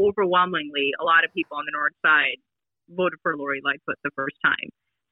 [0.00, 2.40] overwhelmingly a lot of people on the North Side
[2.90, 4.68] voted for Lori Lightfoot the first time.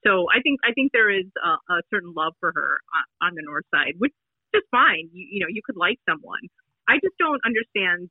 [0.07, 3.35] So I think I think there is a, a certain love for her on, on
[3.35, 4.13] the North Side, which
[4.55, 5.09] is fine.
[5.13, 6.41] You, you know, you could like someone.
[6.89, 8.11] I just don't understand,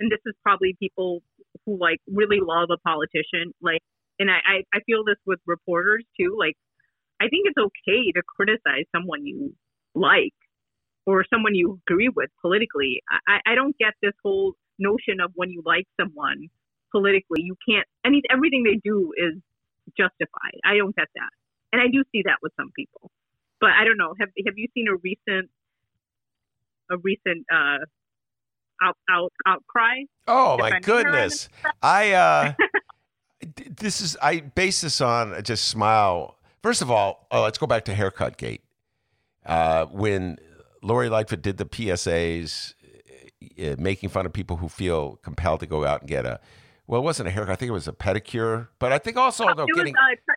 [0.00, 1.22] and this is probably people
[1.66, 3.80] who like really love a politician, like,
[4.18, 6.36] and I I, I feel this with reporters too.
[6.38, 6.54] Like,
[7.20, 9.54] I think it's okay to criticize someone you
[9.94, 10.34] like
[11.06, 13.02] or someone you agree with politically.
[13.28, 16.48] I, I don't get this whole notion of when you like someone
[16.92, 17.86] politically, you can't.
[18.04, 19.34] Any everything they do is
[19.96, 20.60] justified.
[20.64, 21.30] I don't get that,
[21.72, 23.10] and I do see that with some people.
[23.60, 24.14] But I don't know.
[24.18, 25.50] Have Have you seen a recent
[26.90, 27.84] a recent uh,
[28.82, 30.04] out out outcry?
[30.26, 31.48] Oh my defending her on goodness!
[31.82, 32.52] I uh,
[33.76, 36.36] this is I base this on just smile.
[36.62, 38.62] First of all, oh, let's go back to haircut gate.
[39.46, 40.38] Uh, when
[40.82, 42.74] Lori Lightfoot did the PSAs,
[43.62, 46.40] uh, making fun of people who feel compelled to go out and get a
[46.90, 47.52] well, it wasn't a haircut.
[47.52, 48.66] I think it was a pedicure.
[48.80, 50.32] But I think also though It was, getting uh,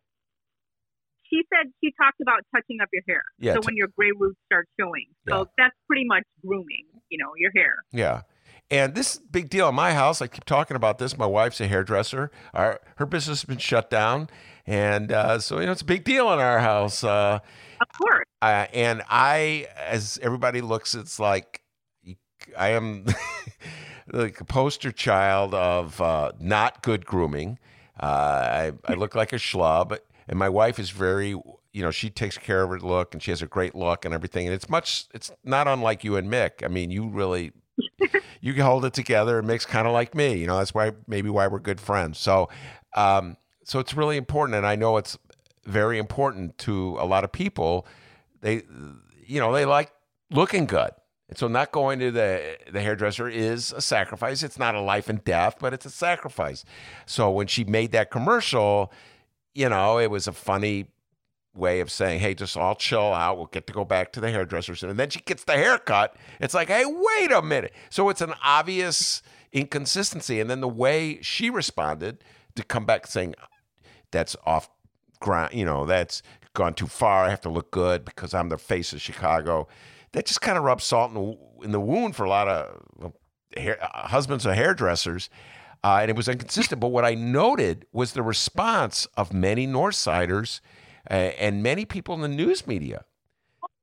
[1.28, 3.24] she said she talked about touching up your hair.
[3.40, 5.08] Yeah, so t- when your gray roots start showing.
[5.28, 7.74] So that's pretty much grooming, you know, your hair.
[7.92, 8.22] Yeah.
[8.70, 10.22] And this big deal in my house.
[10.22, 11.18] I keep talking about this.
[11.18, 12.30] My wife's a hairdresser.
[12.54, 14.30] Our her business has been shut down,
[14.68, 17.04] and uh, so you know it's a big deal in our house.
[17.04, 17.40] Uh,
[17.82, 18.26] of course.
[18.42, 21.62] Uh, and I, as everybody looks, it's like
[22.58, 23.06] I am
[24.14, 27.60] like a poster child of uh, not good grooming.
[28.00, 32.10] Uh, I I look like a schlub, and my wife is very you know she
[32.10, 34.70] takes care of her look and she has a great look and everything and it's
[34.70, 36.64] much it's not unlike you and Mick.
[36.64, 37.52] I mean, you really
[38.42, 40.36] you hold it together and mix kind of like me.
[40.36, 42.20] You know, that's why maybe why we're good friends.
[42.20, 42.50] So,
[42.96, 45.18] um, so it's really important, and I know it's
[45.66, 47.88] very important to a lot of people.
[48.42, 48.64] They,
[49.26, 49.92] you know, they like
[50.30, 50.92] looking good.
[51.34, 54.44] And so not going to the the hairdresser is a sacrifice.
[54.44, 56.64] It's not a life and death, but it's a sacrifice.
[57.08, 58.94] So when she made that commercial,
[59.56, 60.90] you know, it was a funny
[61.56, 63.38] way of saying, "Hey, just all chill out.
[63.38, 66.16] We'll get to go back to the hairdressers." And then she gets the haircut.
[66.40, 70.40] It's like, "Hey, wait a minute." So it's an obvious inconsistency.
[70.40, 72.24] And then the way she responded
[72.54, 73.34] to come back saying,
[74.12, 74.70] "That's off
[75.20, 75.56] ground.
[75.56, 76.22] You know, that's
[76.54, 77.26] gone too far.
[77.26, 79.68] I have to look good because I'm the face of Chicago."
[80.14, 83.14] That just kind of rubs salt in the, in the wound for a lot of
[83.58, 85.30] hair, uh, husbands of hairdressers.
[85.84, 86.80] Uh, and it was inconsistent.
[86.80, 90.62] But what I noted was the response of many Northsiders
[91.10, 93.04] uh, and many people in the news media.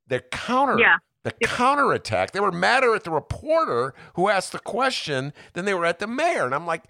[0.08, 0.96] The counter, Yeah.
[1.24, 2.30] the counterattack.
[2.32, 6.06] They were madder at the reporter who asked the question than they were at the
[6.06, 6.46] mayor.
[6.46, 6.84] And I'm like,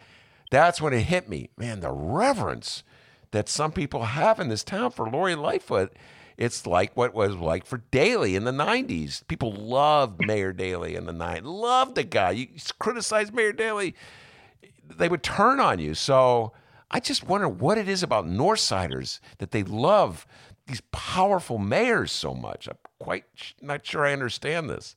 [0.51, 1.81] that's when it hit me, man.
[1.81, 2.83] The reverence
[3.33, 5.93] that some people have in this town for Lori Lightfoot.
[6.41, 9.27] It's like what was like for Daley in the '90s.
[9.29, 11.43] People loved Mayor Daley in the '90s.
[11.45, 12.33] Loved the guy.
[12.33, 12.49] You
[12.81, 13.95] criticize Mayor Daley,
[14.89, 15.95] they would turn on you.
[15.95, 16.53] So
[16.91, 20.27] I just wonder what it is about Northsiders that they love
[20.67, 22.69] these powerful mayors so much.
[22.69, 23.25] I'm quite
[23.61, 24.97] not sure I understand this.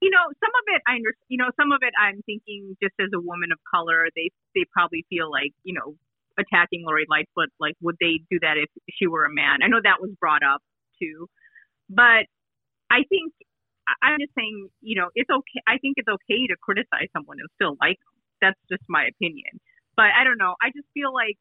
[0.00, 2.94] you know, some of it I under, you know, some of it I'm thinking just
[3.00, 5.94] as a woman of color, they they probably feel like, you know,
[6.38, 9.62] attacking Lori Lightfoot, like would they do that if she were a man?
[9.62, 10.62] I know that was brought up
[11.00, 11.26] too,
[11.88, 12.26] but
[12.90, 13.32] I think
[14.02, 15.60] I'm just saying, you know, it's okay.
[15.66, 18.14] I think it's okay to criticize someone and still like them.
[18.40, 19.60] That's just my opinion.
[19.96, 20.54] But I don't know.
[20.62, 21.36] I just feel like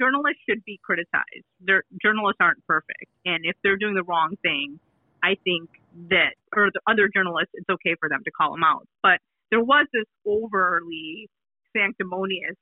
[0.00, 1.46] journalists should be criticized.
[1.60, 4.80] They're, journalists aren't perfect, and if they're doing the wrong thing,
[5.22, 5.70] I think
[6.10, 8.86] that, or the other journalists, it's okay for them to call them out.
[9.02, 9.20] But
[9.50, 11.28] there was this overly
[11.76, 12.56] sanctimonious,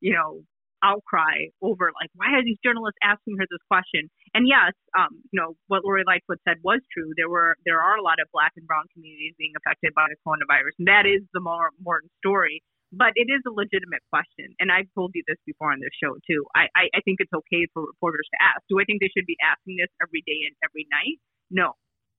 [0.00, 0.40] you know,
[0.84, 4.12] outcry over like, why are these journalists asking her this question?
[4.36, 7.16] And yes, um, you know, what Lori Lightfoot said was true.
[7.16, 10.20] There were, there are a lot of black and brown communities being affected by the
[10.20, 12.60] coronavirus, and that is the more important story.
[12.94, 16.14] But it is a legitimate question, and I've told you this before on this show
[16.30, 16.46] too.
[16.54, 18.62] I, I, I think it's okay for reporters to ask.
[18.70, 21.18] Do I think they should be asking this every day and every night?
[21.50, 21.74] No,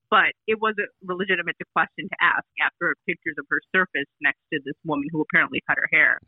[0.10, 4.60] but it was a legitimate question to ask after pictures of her surfaced next to
[4.66, 6.20] this woman who apparently cut her hair.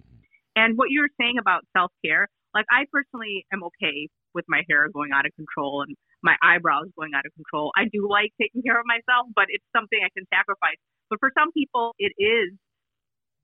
[0.57, 4.63] And what you were saying about self care, like I personally am okay with my
[4.69, 7.71] hair going out of control and my eyebrows going out of control.
[7.77, 10.81] I do like taking care of myself, but it's something I can sacrifice.
[11.13, 12.57] But for some people, it is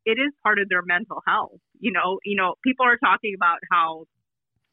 [0.06, 1.62] it is part of their mental health.
[1.80, 4.06] You know, you know, people are talking about how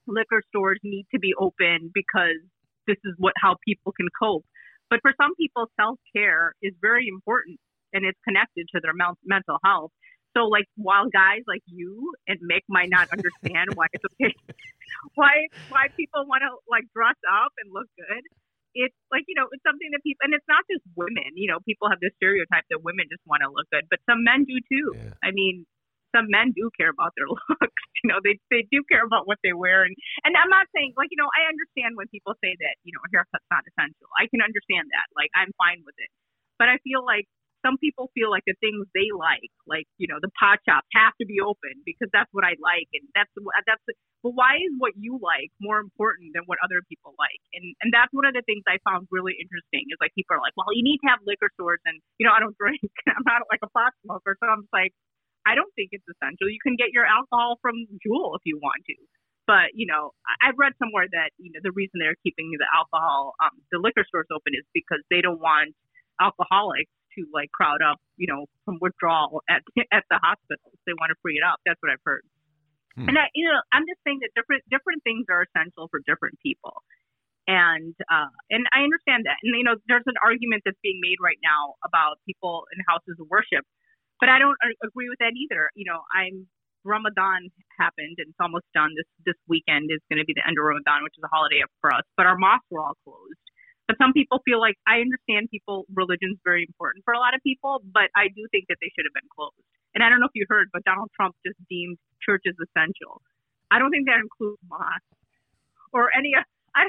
[0.07, 2.41] liquor stores need to be open because
[2.87, 4.45] this is what how people can cope.
[4.89, 7.61] But for some people, self care is very important
[7.93, 8.95] and it's connected to their
[9.25, 9.93] mental health.
[10.36, 14.35] So, like, while guys like you and Mick might not understand why it's okay,
[15.15, 18.23] why why people want to like dress up and look good,
[18.74, 21.35] it's like you know it's something that people and it's not just women.
[21.35, 24.23] You know, people have this stereotype that women just want to look good, but some
[24.23, 24.94] men do too.
[24.94, 25.19] yeah.
[25.27, 25.66] I mean,
[26.15, 27.82] some men do care about their looks.
[28.02, 30.94] You know, they they do care about what they wear, and and I'm not saying
[30.94, 34.07] like you know I understand when people say that you know a haircut's not essential.
[34.15, 35.07] I can understand that.
[35.19, 36.11] Like I'm fine with it,
[36.59, 37.27] but I feel like
[37.65, 41.15] some people feel like the things they like, like you know the pot shops, have
[41.20, 43.31] to be open because that's what I like, and that's
[43.66, 43.82] that's.
[44.20, 47.41] But why is what you like more important than what other people like?
[47.57, 50.43] And and that's one of the things I found really interesting is like people are
[50.45, 53.24] like, well, you need to have liquor stores, and you know I don't drink, I'm
[53.24, 54.93] not like a pot smoker, so I'm just like,
[55.49, 56.49] I don't think it's essential.
[56.53, 58.97] You can get your alcohol from Jewel if you want to.
[59.49, 60.12] But you know,
[60.45, 64.05] I've read somewhere that you know the reason they're keeping the alcohol, um, the liquor
[64.07, 65.74] stores open is because they don't want
[66.20, 69.62] alcoholics to like crowd up, you know, from withdrawal at
[69.93, 70.77] at the hospitals.
[70.87, 71.59] They want to free it up.
[71.65, 72.23] That's what I've heard.
[72.99, 76.37] And I, you know, I'm just saying that different different things are essential for different
[76.43, 76.82] people.
[77.47, 79.41] And uh, and I understand that.
[79.41, 83.16] And you know, there's an argument that's being made right now about people in houses
[83.16, 83.65] of worship,
[84.19, 85.70] but I don't agree with that either.
[85.74, 86.47] You know, I'm
[86.85, 88.93] Ramadan happened and it's almost done.
[88.97, 91.65] This this weekend is going to be the end of Ramadan, which is a holiday
[91.81, 92.05] for us.
[92.16, 93.47] But our mosques were all closed.
[93.91, 97.43] But some people feel like I understand people religion's very important for a lot of
[97.43, 99.59] people, but I do think that they should have been closed.
[99.99, 103.19] And I don't know if you heard, but Donald Trump just deemed churches essential.
[103.67, 105.19] I don't think that includes mosques
[105.91, 106.39] or any.
[106.79, 106.87] I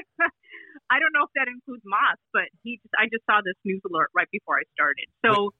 [0.94, 3.82] I don't know if that includes mosques, but he just I just saw this news
[3.82, 5.10] alert right before I started.
[5.26, 5.50] So,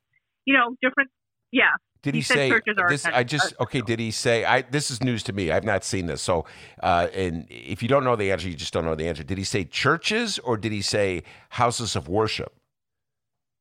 [0.47, 1.11] you know, different.
[1.51, 1.75] Yeah.
[2.03, 3.07] Did he, said say this?
[3.07, 3.81] I just okay.
[3.81, 4.45] Did he say?
[4.45, 5.53] I this is news to me.
[5.53, 6.21] I've not seen this.
[6.21, 6.45] So,
[6.83, 9.23] uh, and if you don't know the answer, you just don't know the answer.
[9.23, 12.53] Did he say churches or did he say houses of worship?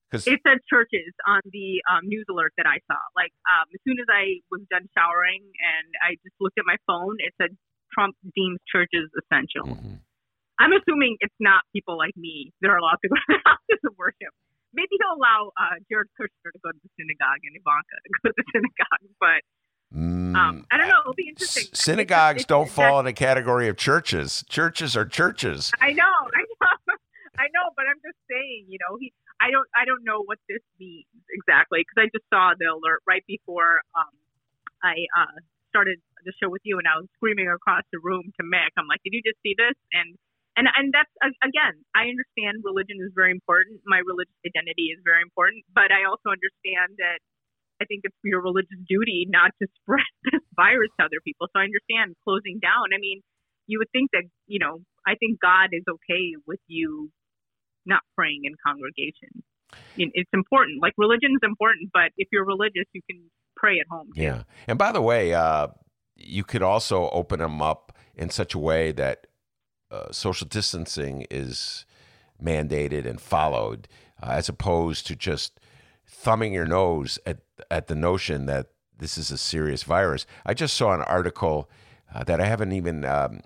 [0.10, 2.98] Because it said churches on the um, news alert that I saw.
[3.16, 6.78] Like um, as soon as I was done showering and I just looked at my
[6.90, 7.56] phone, it said
[7.94, 9.70] Trump deems churches essential.
[9.70, 10.02] Mm-hmm.
[10.60, 13.94] I'm assuming it's not people like me that are allowed to go to houses of
[13.98, 14.34] worship.
[14.74, 18.30] Maybe he'll allow uh, Jared Kushner to go to the synagogue and Ivanka to go
[18.30, 19.42] to the synagogue, but
[19.94, 21.02] um, I don't know.
[21.04, 21.66] It'll be interesting.
[21.68, 24.46] Mm, Synagogues It's- don't it's- fall in the category of churches.
[24.48, 25.72] Churches are churches.
[25.82, 26.04] I know,
[26.34, 26.44] I
[26.88, 26.96] know,
[27.38, 29.12] I know, but I'm just saying, you know, he,
[29.42, 33.04] I don't, I don't know what this means exactly because I just saw the alert
[33.06, 34.16] right before um,
[34.84, 35.36] I uh,
[35.70, 38.72] started the show with you, and I was screaming across the room to Mick.
[38.78, 40.16] I'm like, "Did you just see this?" And
[40.62, 41.10] and and that's
[41.42, 43.82] again, I understand religion is very important.
[43.90, 47.18] My religious identity is very important, but I also understand that
[47.82, 51.50] I think it's your religious duty not to spread this virus to other people.
[51.50, 52.94] So I understand closing down.
[52.94, 53.26] I mean,
[53.66, 57.10] you would think that, you know, I think God is okay with you
[57.86, 59.42] not praying in congregation.
[59.98, 60.82] It's important.
[60.82, 64.10] Like religion is important, but if you're religious, you can pray at home.
[64.14, 64.22] too.
[64.22, 64.44] Yeah.
[64.68, 65.70] And by the way, uh,
[66.16, 69.28] you could also open them up in such a way that
[69.92, 71.86] uh, social distancing is
[72.44, 73.88] mandated and followed,
[74.22, 75.60] uh, as opposed to just
[76.08, 77.40] thumbing your nose at
[77.70, 80.26] at the notion that this is a serious virus.
[80.46, 81.70] I just saw an article
[82.14, 83.42] uh, that I haven't even um,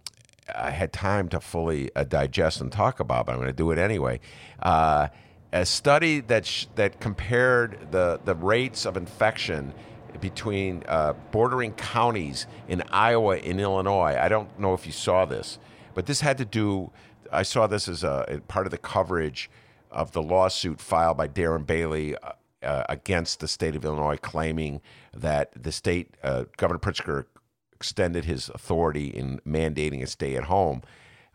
[0.53, 3.71] I had time to fully uh, digest and talk about, but I'm going to do
[3.71, 4.19] it anyway.
[4.61, 5.07] Uh,
[5.51, 9.73] a study that sh- that compared the the rates of infection
[10.19, 14.17] between uh, bordering counties in Iowa and Illinois.
[14.19, 15.59] I don't know if you saw this,
[15.95, 16.91] but this had to do.
[17.31, 19.49] I saw this as a part of the coverage
[19.89, 24.81] of the lawsuit filed by Darren Bailey uh, uh, against the state of Illinois, claiming
[25.13, 27.25] that the state uh, Governor Pritzker
[27.73, 30.83] extended his authority in mandating a stay at home,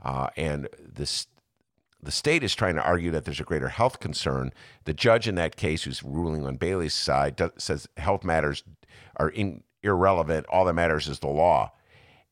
[0.04, 1.26] uh, and this
[2.02, 4.52] the state is trying to argue that there's a greater health concern.
[4.84, 8.64] The judge in that case, who's ruling on Bailey's side, does, says health matters
[9.16, 10.46] are in, irrelevant.
[10.48, 11.72] All that matters is the law.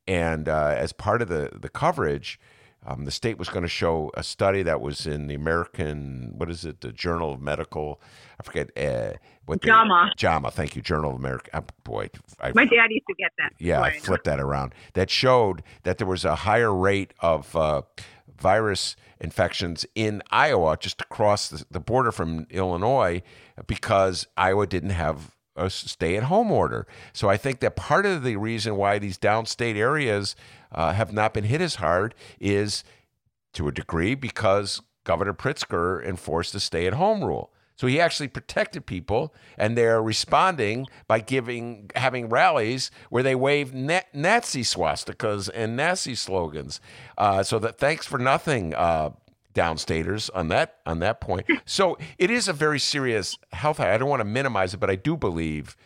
[0.08, 2.40] And uh, as part of the the coverage,
[2.86, 6.50] um, the state was going to show a study that was in the American what
[6.50, 8.00] is it, the Journal of Medical,
[8.40, 10.12] I forget uh, what the- JAMA.
[10.16, 11.50] JAMA, thank you, Journal of America.
[11.52, 12.08] uh, boy,
[12.40, 13.52] I, My dad used to get that.
[13.58, 14.74] yeah, I flipped that around.
[14.94, 17.82] That showed that there was a higher rate of uh,
[18.40, 23.22] virus infections in Iowa, just across the, the border from Illinois,
[23.66, 26.86] because Iowa didn't have a stay-at-home order.
[27.12, 30.36] So I think that part of the reason why these downstate areas
[30.72, 32.84] uh, have not been hit as hard is,
[33.54, 37.50] to a degree, because Governor Pritzker enforced the stay-at-home rule.
[37.76, 43.72] So he actually protected people, and they're responding by giving having rallies where they wave
[43.72, 46.80] na- Nazi swastikas and Nazi slogans.
[47.16, 49.10] Uh, so that thanks for nothing, uh,
[49.54, 51.46] downstaters on that on that point.
[51.64, 53.80] So it is a very serious health.
[53.80, 55.76] I don't want to minimize it, but I do believe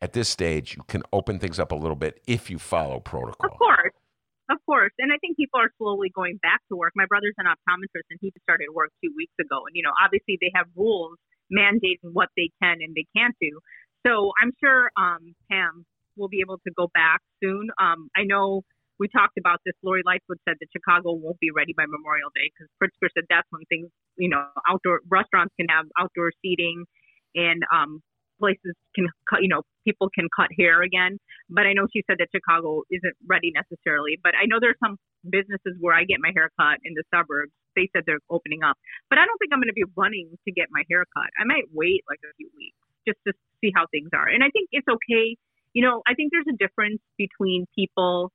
[0.00, 3.50] at this stage you can open things up a little bit if you follow protocol.
[3.52, 3.92] Of course.
[4.50, 4.92] Of course.
[4.98, 6.92] And I think people are slowly going back to work.
[6.96, 9.60] My brother's an optometrist and he just started work two weeks ago.
[9.66, 11.18] And, you know, obviously they have rules
[11.52, 13.60] mandating what they can and they can't do.
[14.06, 15.84] So I'm sure um, Pam
[16.16, 17.68] will be able to go back soon.
[17.78, 18.62] Um, I know
[18.98, 19.74] we talked about this.
[19.82, 23.46] Lori Lightfoot said that Chicago won't be ready by Memorial Day because Pritzker said that's
[23.50, 26.84] when things, you know, outdoor restaurants can have outdoor seating
[27.34, 28.02] and um,
[28.38, 31.18] places can cut, you know, people can cut hair again.
[31.50, 34.18] But I know she said that Chicago isn't ready necessarily.
[34.22, 34.98] But I know there's some
[35.28, 37.52] businesses where I get my hair cut in the suburbs.
[37.76, 38.76] They said they're opening up.
[39.10, 41.30] But I don't think I'm going to be running to get my hair cut.
[41.38, 44.26] I might wait like a few weeks just to see how things are.
[44.26, 45.36] And I think it's okay.
[45.74, 48.32] You know, I think there's a difference between people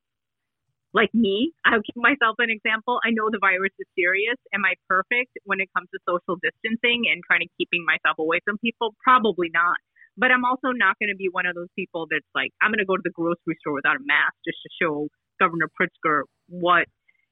[0.94, 1.52] like me.
[1.66, 3.02] I'll give myself an example.
[3.04, 4.38] I know the virus is serious.
[4.54, 8.40] Am I perfect when it comes to social distancing and trying to keeping myself away
[8.46, 8.94] from people?
[9.04, 9.78] Probably not.
[10.16, 12.86] But I'm also not going to be one of those people that's like, I'm going
[12.86, 15.10] to go to the grocery store without a mask just to show
[15.42, 16.86] Governor Pritzker what,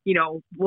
[0.03, 0.41] you know,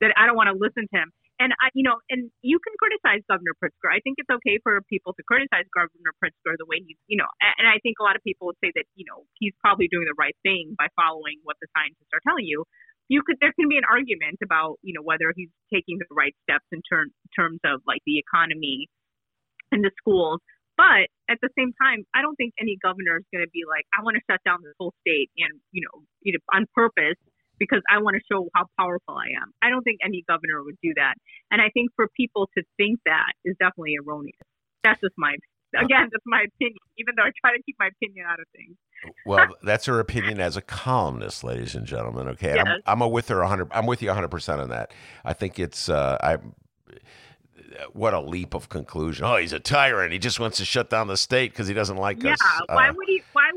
[0.00, 1.10] that I don't want to listen to him.
[1.40, 3.88] And I, you know, and you can criticize Governor Pritzker.
[3.88, 7.26] I think it's okay for people to criticize Governor Pritzker the way he's, you know,
[7.40, 10.04] and I think a lot of people would say that, you know, he's probably doing
[10.04, 12.68] the right thing by following what the scientists are telling you.
[13.08, 16.36] You could, there can be an argument about, you know, whether he's taking the right
[16.44, 18.92] steps in term, terms of like the economy
[19.72, 20.44] and the schools.
[20.76, 23.88] But at the same time, I don't think any governor is going to be like,
[23.96, 26.04] I want to shut down this whole state and, you know,
[26.52, 27.16] on purpose
[27.60, 29.52] because I want to show how powerful I am.
[29.62, 31.14] I don't think any governor would do that.
[31.52, 34.34] And I think for people to think that is definitely erroneous.
[34.82, 35.36] That's just my,
[35.76, 38.74] again, that's my opinion, even though I try to keep my opinion out of things.
[39.26, 42.28] Well, that's her opinion as a columnist, ladies and gentlemen.
[42.28, 43.68] Okay, I'm, I'm a with her 100.
[43.72, 44.92] I'm with you 100 percent on that.
[45.24, 46.38] I think it's uh, I
[47.92, 49.24] what a leap of conclusion.
[49.24, 50.12] Oh, he's a tyrant.
[50.12, 52.32] He just wants to shut down the state because he doesn't like yeah.
[52.32, 52.38] us.
[52.42, 52.74] Yeah.
[52.74, 53.22] Why Uh, would he?
[53.32, 53.49] Why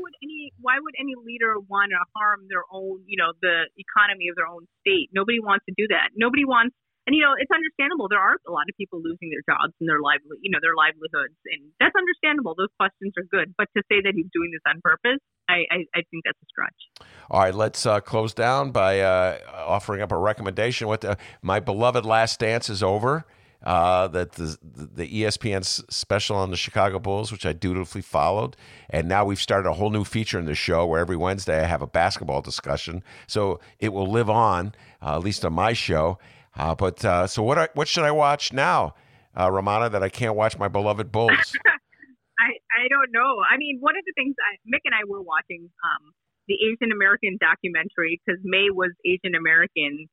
[0.60, 3.04] Why would any leader want to harm their own?
[3.06, 5.08] You know, the economy of their own state.
[5.12, 6.12] Nobody wants to do that.
[6.16, 6.74] Nobody wants.
[7.06, 8.08] And you know, it's understandable.
[8.08, 10.72] There are a lot of people losing their jobs and their lively, you know, their
[10.72, 12.56] livelihoods, and that's understandable.
[12.56, 13.52] Those questions are good.
[13.60, 16.48] But to say that he's doing this on purpose, I, I, I think that's a
[16.48, 17.08] stretch.
[17.30, 20.88] All right, let's uh, close down by uh, offering up a recommendation.
[20.88, 23.26] What the, my beloved Last Dance is over.
[23.64, 28.56] Uh, that the, the ESPN special on the Chicago Bulls, which I dutifully followed,
[28.90, 31.66] and now we've started a whole new feature in the show where every Wednesday I
[31.66, 33.02] have a basketball discussion.
[33.26, 36.18] So it will live on, uh, at least on my show.
[36.56, 37.74] Uh, but uh, so what?
[37.74, 38.94] What should I watch now,
[39.34, 39.90] uh, Rummana?
[39.90, 41.30] That I can't watch my beloved Bulls.
[42.38, 43.40] I, I don't know.
[43.50, 46.12] I mean, one of the things I, Mick and I were watching um,
[46.48, 50.06] the Asian American documentary because May was Asian American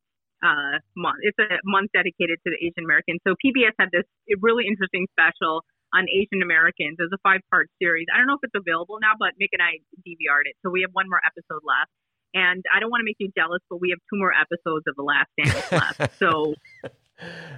[0.44, 1.22] uh, month.
[1.22, 3.22] It's a month dedicated to the Asian Americans.
[3.26, 4.06] So PBS had this
[4.42, 5.64] really interesting special
[5.94, 6.98] on Asian Americans.
[7.00, 8.08] It was a five part series.
[8.14, 10.56] I don't know if it's available now, but Mick and I DVR'd it.
[10.64, 11.92] So we have one more episode left.
[12.34, 14.96] And I don't want to make you jealous, but we have two more episodes of
[14.96, 16.16] The Last Dance left.
[16.18, 16.56] So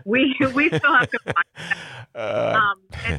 [0.03, 1.77] we we still have to watch that.
[2.13, 2.77] Uh, Um,
[3.09, 3.17] and,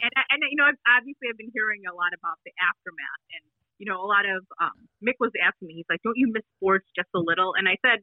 [0.00, 3.44] and, and you know, I've, obviously, I've been hearing a lot about the aftermath, and
[3.76, 6.46] you know, a lot of um, Mick was asking me, he's like, "Don't you miss
[6.56, 8.00] sports just a little?" And I said,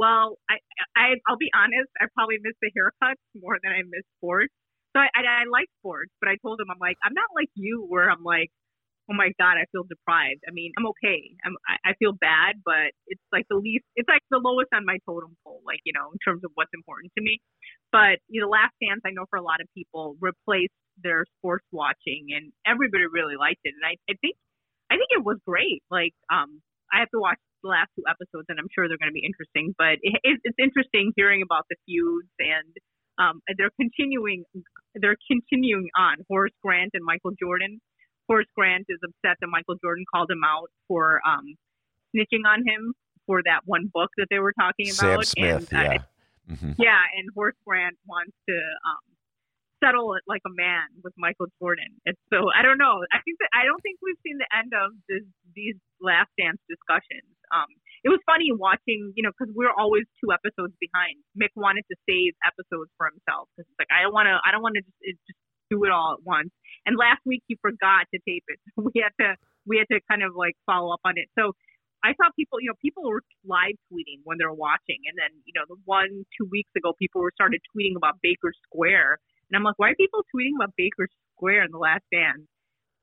[0.00, 0.56] "Well, I,
[0.96, 4.54] I I'll be honest, I probably miss the haircuts more than I miss sports.
[4.96, 7.52] So I, I, I like sports, but I told him, I'm like, I'm not like
[7.54, 8.50] you, where I'm like."
[9.10, 10.46] Oh my God, I feel deprived.
[10.46, 11.34] I mean, I'm okay.
[11.44, 14.86] I'm, I, I feel bad, but it's like the least, it's like the lowest on
[14.86, 17.40] my totem pole, like, you know, in terms of what's important to me.
[17.90, 21.66] But you know, Last Dance, I know for a lot of people replaced their sports
[21.72, 23.74] watching, and everybody really liked it.
[23.74, 24.36] And I, I think,
[24.90, 25.82] I think it was great.
[25.90, 26.62] Like, um,
[26.92, 29.24] I have to watch the last two episodes, and I'm sure they're going to be
[29.24, 29.74] interesting.
[29.76, 32.72] But it, it, it's interesting hearing about the feuds, and
[33.18, 34.44] um, they're continuing,
[34.94, 36.24] they're continuing on.
[36.28, 37.80] Horace Grant and Michael Jordan.
[38.28, 41.56] Horace Grant is upset that Michael Jordan called him out for um,
[42.14, 42.94] snitching on him
[43.26, 45.26] for that one book that they were talking about.
[45.26, 45.62] Sam.
[45.62, 46.02] Smith, and, uh, yeah.
[46.50, 46.74] Mhm.
[46.78, 49.04] yeah, and Horace Grant wants to um,
[49.82, 51.88] settle it like a man with Michael Jordan.
[52.06, 53.02] And so I don't know.
[53.12, 55.24] I think that I don't think we've seen the end of this,
[55.54, 57.30] these last dance discussions.
[57.50, 57.70] Um,
[58.02, 61.20] it was funny watching, you know, because we're always two episodes behind.
[61.36, 64.40] Mick wanted to save episodes for himself because like I don't want to.
[64.40, 65.40] I don't want to just just
[65.70, 66.50] do it all at once.
[66.84, 68.58] And last week he forgot to tape it.
[68.74, 69.36] So we had to
[69.68, 71.28] we had to kind of like follow up on it.
[71.36, 71.52] So
[72.00, 75.52] I saw people, you know, people were live tweeting when they're watching, and then you
[75.52, 79.20] know, the one two weeks ago, people were started tweeting about Baker Square,
[79.50, 82.48] and I'm like, why are people tweeting about Baker Square in the Last Dance?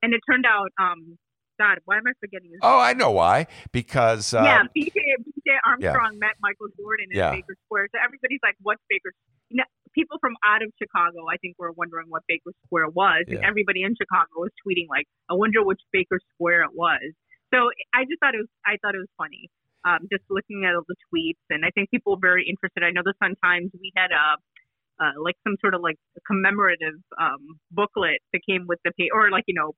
[0.01, 1.17] And it turned out, um,
[1.59, 2.69] God, why am I forgetting his name?
[2.69, 3.47] Oh, I know why.
[3.71, 7.31] Because uh, yeah, BJ, BJ Armstrong met Michael Jordan in Yeah.
[7.31, 7.89] Baker Square.
[7.93, 9.11] So everybody's like, "What's Baker?"
[9.49, 13.25] You know, people from out of Chicago, I think, were wondering what Baker Square was,
[13.27, 17.13] and everybody in Chicago was tweeting like, "I wonder which Baker Square it was."
[17.53, 19.49] So I just thought it was, I thought it was funny,
[19.85, 22.83] um, just looking at all the tweets, and I think people were very interested.
[22.83, 24.37] I know the Sun Times, we had a.
[24.99, 29.29] Uh, like some sort of like commemorative um, booklet that came with the pay, or
[29.29, 29.75] like you know,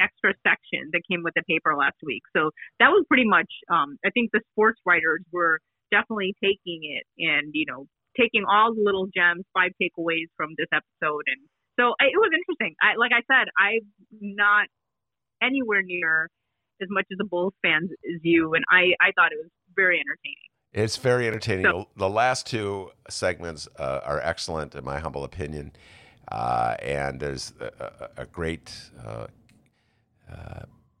[0.00, 2.22] extra section that came with the paper last week.
[2.36, 2.50] So
[2.80, 3.50] that was pretty much.
[3.70, 5.60] Um, I think the sports writers were
[5.90, 7.86] definitely taking it and you know
[8.18, 11.40] taking all the little gems, five takeaways from this episode, and
[11.78, 12.74] so I, it was interesting.
[12.82, 13.84] I like I said, I'm
[14.20, 14.66] not
[15.42, 16.28] anywhere near
[16.82, 20.00] as much as a Bulls fan as you, and I I thought it was very
[20.00, 20.48] entertaining.
[20.72, 21.64] It's very entertaining.
[21.64, 25.72] So- the last two segments uh, are excellent, in my humble opinion.
[26.30, 28.74] Uh, and there's a, a, a great
[29.06, 29.28] uh,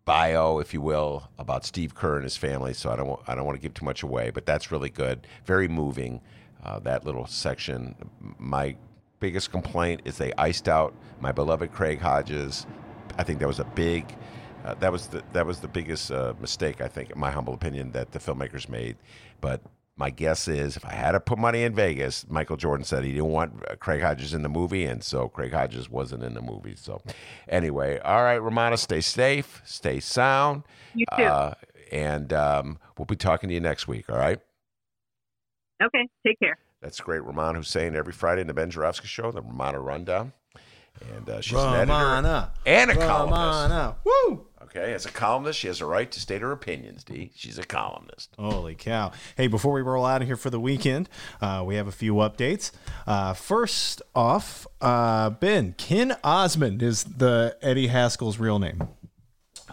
[0.06, 2.72] bio, if you will, about Steve Kerr and his family.
[2.72, 4.88] So I don't wa- I don't want to give too much away, but that's really
[4.88, 5.26] good.
[5.44, 6.22] Very moving.
[6.64, 7.94] Uh, that little section.
[8.38, 8.76] My
[9.20, 12.66] biggest complaint is they iced out my beloved Craig Hodges.
[13.18, 14.16] I think that was a big.
[14.64, 17.54] Uh, that was the that was the biggest uh, mistake I think, in my humble
[17.54, 18.96] opinion, that the filmmakers made.
[19.40, 19.60] But
[19.98, 23.12] my guess is, if I had to put money in Vegas, Michael Jordan said he
[23.12, 26.42] didn't want uh, Craig Hodges in the movie, and so Craig Hodges wasn't in the
[26.42, 26.74] movie.
[26.76, 27.00] So,
[27.48, 30.64] anyway, all right, Rummana, stay safe, stay sound,
[30.94, 31.24] You too.
[31.24, 31.54] Uh,
[31.90, 34.10] and um, we'll be talking to you next week.
[34.10, 34.38] All right.
[35.82, 36.58] Okay, take care.
[36.82, 37.22] That's great.
[37.22, 40.32] Rummana Hussain every Friday in the Ben Joravsky Show, the Rummana Rundown.
[41.16, 42.50] And uh, she's an editor Rummana.
[42.64, 43.40] and a columnist.
[43.40, 43.94] Rummana.
[44.04, 44.46] Woo!
[44.66, 47.30] Okay, as a columnist, she has a right to state her opinions, D.
[47.34, 48.30] She's a columnist.
[48.38, 49.12] Holy cow.
[49.36, 51.08] Hey, before we roll out of here for the weekend,
[51.40, 52.72] uh, we have a few updates.
[53.06, 58.88] Uh, first off, uh, Ben, Ken Osmond is the Eddie Haskell's real name.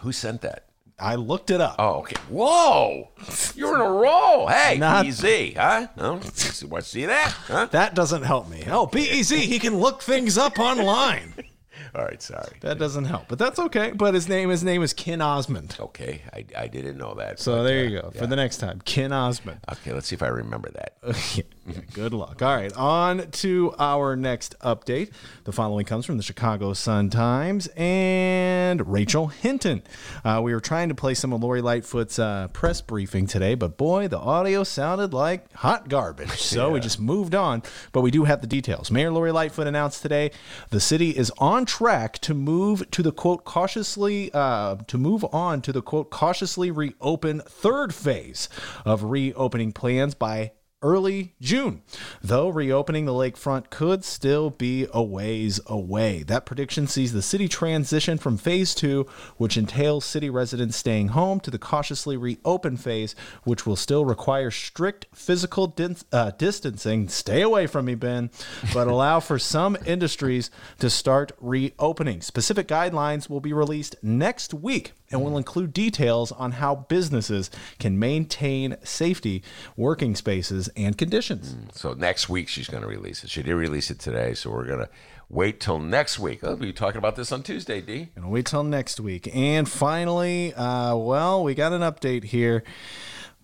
[0.00, 0.66] Who sent that?
[0.98, 1.74] I looked it up.
[1.80, 2.16] Oh, okay.
[2.28, 3.10] Whoa,
[3.56, 4.46] you're in a roll.
[4.46, 5.88] Hey, Not- easy, huh?
[6.34, 6.84] See- what?
[6.84, 7.30] See that?
[7.30, 7.66] Huh?
[7.72, 8.62] That doesn't help me.
[8.68, 11.34] Oh, BEZ, he can look things up online.
[11.94, 12.56] All right, sorry.
[12.60, 13.92] That doesn't help, but that's okay.
[13.92, 15.76] But his name, his name is Ken Osmond.
[15.78, 17.38] Okay, I, I didn't know that.
[17.38, 18.10] So but, there uh, you go.
[18.10, 19.60] For the next time, Ken Osmond.
[19.70, 20.94] Okay, let's see if I remember that.
[21.36, 22.42] Yeah, yeah, good luck.
[22.42, 25.12] All right, on to our next update.
[25.44, 29.84] The following comes from the Chicago Sun Times and Rachel Hinton.
[30.24, 33.76] Uh, we were trying to play some of Lori Lightfoot's uh, press briefing today, but
[33.76, 36.42] boy, the audio sounded like hot garbage.
[36.54, 38.88] So we just moved on, but we do have the details.
[38.88, 40.30] Mayor Lori Lightfoot announced today
[40.70, 41.83] the city is on track
[42.20, 47.40] to move to the quote cautiously uh, to move on to the quote cautiously reopen
[47.40, 48.48] third phase
[48.86, 50.52] of reopening plans by
[50.84, 51.82] early June.
[52.22, 56.22] Though reopening the lakefront could still be a ways away.
[56.22, 59.06] That prediction sees the city transition from phase two,
[59.38, 64.50] which entails city residents staying home, to the cautiously reopen phase, which will still require
[64.50, 67.08] strict physical din- uh, distancing.
[67.08, 68.30] Stay away from me, Ben,
[68.72, 72.20] but allow for some industries to start reopening.
[72.20, 77.98] Specific guidelines will be released next week and will include details on how businesses can
[77.98, 79.44] maintain safety,
[79.76, 81.56] working spaces, and conditions.
[81.72, 83.30] So next week she's going to release it.
[83.30, 84.88] She did release it today, so we're going to
[85.28, 86.42] wait till next week.
[86.42, 88.10] I'll be talking about this on Tuesday, D.
[88.16, 89.30] And wait till next week.
[89.32, 92.64] And finally, uh, well, we got an update here.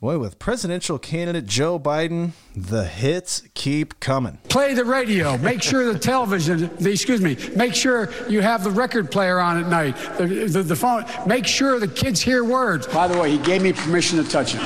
[0.00, 4.38] Boy, with presidential candidate Joe Biden, the hits keep coming.
[4.48, 5.36] Play the radio.
[5.36, 9.62] Make sure the television, the, excuse me, make sure you have the record player on
[9.62, 9.94] at night.
[10.16, 12.86] The, the, the phone, make sure the kids hear words.
[12.86, 14.62] By the way, he gave me permission to touch him.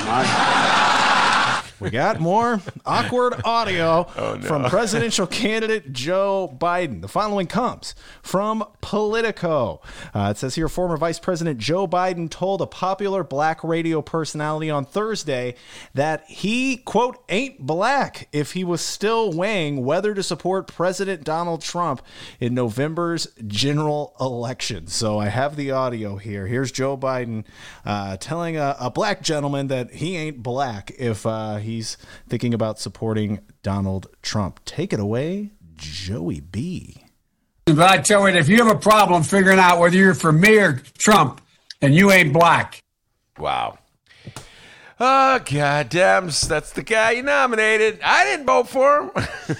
[1.79, 4.41] We got more awkward audio Oh, no.
[4.47, 7.01] from presidential candidate Joe Biden.
[7.01, 9.81] The following comes from Politico.
[10.13, 14.69] Uh, it says here former Vice President Joe Biden told a popular black radio personality
[14.69, 15.55] on Thursday
[15.93, 21.61] that he, quote, ain't black if he was still weighing whether to support President Donald
[21.61, 22.01] Trump
[22.39, 24.87] in November's general election.
[24.87, 26.47] So I have the audio here.
[26.47, 27.43] Here's Joe Biden
[27.85, 31.97] uh, telling a, a black gentleman that he ain't black if uh, he's
[32.27, 34.59] thinking about supporting Donald Trump.
[34.65, 37.03] Take it away, Joey B.
[37.65, 40.57] But I tell you, if you have a problem figuring out whether you're for me
[40.59, 41.41] or Trump,
[41.81, 42.83] and you ain't black.
[43.37, 43.77] Wow.
[44.99, 46.27] Oh, goddamn.
[46.47, 47.99] That's the guy you nominated.
[48.03, 49.11] I didn't vote for him,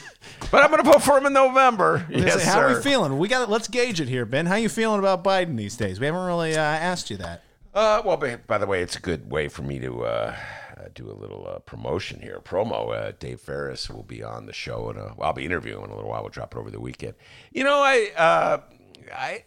[0.52, 2.06] but I'm going to vote for him in November.
[2.08, 3.18] I was gonna Yes, say, how are we feeling?
[3.18, 4.46] We got let's gauge it here, Ben.
[4.46, 6.00] How are you feeling about Biden these days?
[6.00, 7.44] We haven't really uh, asked you that.
[7.74, 10.36] Uh, well, by, by the way, it's a good way for me to uh,
[10.78, 12.96] uh, do a little uh, promotion here, promo.
[12.96, 15.92] Uh, Dave Faris will be on the show, and well, I'll be interviewing him in
[15.92, 16.22] a little while.
[16.22, 17.14] We'll drop it over the weekend.
[17.52, 18.58] You know, I, uh,
[19.14, 19.44] I,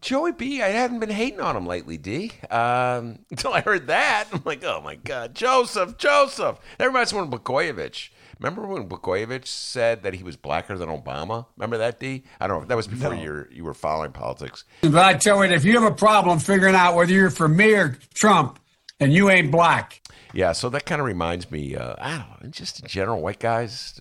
[0.00, 2.32] Joey B, I hadn't been hating on him lately, D.
[2.50, 6.58] Um, until I heard that, I'm like, oh my god, Joseph, Joseph.
[6.78, 8.10] That reminds me of Blagojevich.
[8.40, 11.46] Remember when Blagojevich said that he was blacker than Obama?
[11.56, 12.22] Remember that, D?
[12.40, 12.66] I don't know.
[12.66, 13.20] That was before No.
[13.20, 14.64] you you were following politics.
[14.82, 17.74] But I tell you, if you have a problem figuring out whether you're for me
[17.74, 18.60] or Trump,
[19.00, 20.02] and you ain't black.
[20.32, 21.74] Yeah, so that kind of reminds me.
[21.74, 24.00] Uh, I don't know, just in general, white guys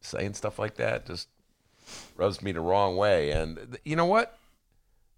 [0.00, 1.28] saying stuff like that just
[2.16, 3.30] rubs me the wrong way.
[3.30, 4.38] And th- you know what?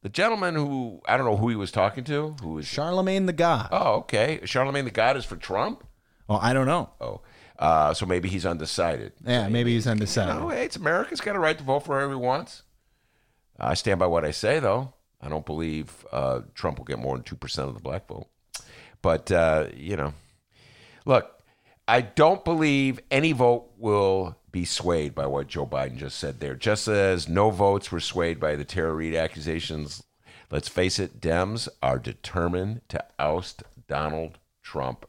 [0.02, 3.32] The gentleman who I don't know who he was talking to, who was Charlamagne tha
[3.32, 3.68] God.
[3.72, 4.40] Oh, okay.
[4.44, 5.84] Charlamagne tha God is for Trump.
[6.28, 6.90] Well, I don't know.
[7.00, 7.20] Oh,
[7.59, 9.12] uh, so maybe he's undecided.
[9.24, 10.34] Yeah, maybe he's undecided.
[10.36, 12.62] No, hey, it's America's got a right to vote for whoever he wants.
[13.59, 14.94] I stand by what I say, though.
[15.20, 18.28] I don't believe uh, Trump will get more than two percent of the black vote.
[19.02, 20.14] But uh, you know,
[21.04, 21.42] look,
[21.86, 26.54] I don't believe any vote will be swayed by what Joe Biden just said there.
[26.54, 30.02] Just as no votes were swayed by the Tara Reade accusations.
[30.50, 35.04] Let's face it, Dems are determined to oust Donald Trump.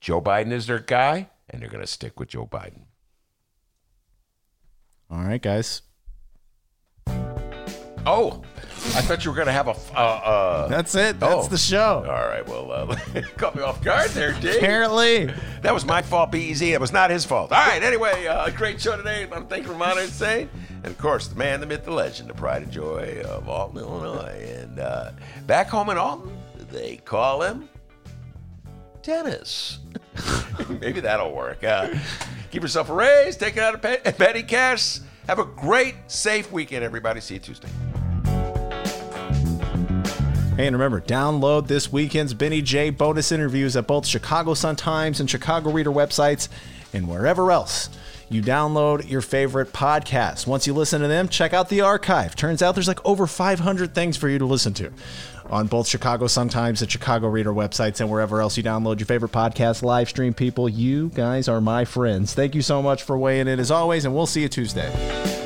[0.00, 2.82] Joe Biden is their guy, and they're going to stick with Joe Biden.
[5.10, 5.82] All right, guys.
[8.04, 8.42] Oh,
[8.94, 9.74] I thought you were going to have a.
[9.94, 11.20] Uh, uh, That's it.
[11.20, 11.48] That's oh.
[11.48, 12.04] the show.
[12.08, 12.46] All right.
[12.46, 12.96] Well, uh,
[13.36, 14.56] caught me off guard there, Dave.
[14.56, 15.30] Apparently.
[15.62, 16.62] That was my fault, BEZ.
[16.62, 17.52] It was not his fault.
[17.52, 17.82] All right.
[17.82, 19.24] Anyway, uh, great show today.
[19.24, 20.48] I'm to thank Rummana Hussain.
[20.82, 23.78] And of course, the man, the myth, the legend, the pride and joy of Alton,
[23.78, 24.56] Illinois.
[24.60, 25.10] And uh,
[25.46, 26.36] back home in Alton,
[26.70, 27.68] they call him
[29.02, 29.78] Dennis.
[30.80, 31.64] Maybe that'll work.
[31.64, 31.94] Uh,
[32.50, 33.36] keep yourself a raise.
[33.36, 35.00] Take it out of pe- petty cash.
[35.26, 37.20] Have a great, safe weekend, everybody.
[37.20, 37.68] See you Tuesday.
[40.56, 45.28] Hey, and remember, download this weekend's Benny J bonus interviews at both Chicago Sun-Times and
[45.28, 46.48] Chicago Reader websites
[46.94, 47.90] and wherever else
[48.30, 50.46] you download your favorite podcasts.
[50.46, 52.34] Once you listen to them, check out the archive.
[52.34, 54.90] Turns out there's like over 500 things for you to listen to.
[55.50, 59.32] on both Chicago Sun-Times and Chicago Reader websites and wherever else you download your favorite
[59.32, 60.68] podcast live stream people.
[60.68, 62.34] You guys are my friends.
[62.34, 65.45] Thank you so much for weighing in as always, and we'll see you Tuesday.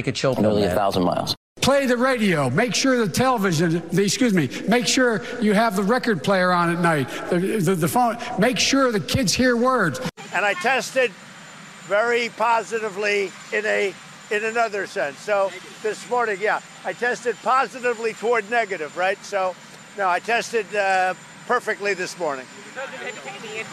[0.00, 1.36] Take a chill pill, Nearly a thousand miles.
[1.60, 2.48] Play the radio.
[2.48, 6.74] Make sure the television, the, excuse me, make sure you have the record player on
[6.74, 8.16] at night, the, the, the phone.
[8.38, 10.00] Make sure the kids hear words.
[10.32, 11.10] And I tested
[11.86, 13.92] very positively in a
[14.30, 15.18] in another sense.
[15.18, 15.52] So
[15.82, 19.22] this morning, yeah, I tested positively toward negative, right?
[19.22, 19.54] So
[19.98, 21.12] no, I tested uh,
[21.46, 22.46] perfectly this morning.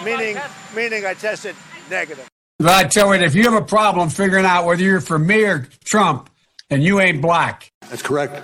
[0.03, 0.37] Meaning,
[0.75, 1.55] meaning I tested
[1.89, 2.27] negative.
[2.59, 5.67] I tell you, if you have a problem figuring out whether you're for me or
[5.84, 6.29] Trump,
[6.69, 7.71] and you ain't black.
[7.89, 8.43] That's correct.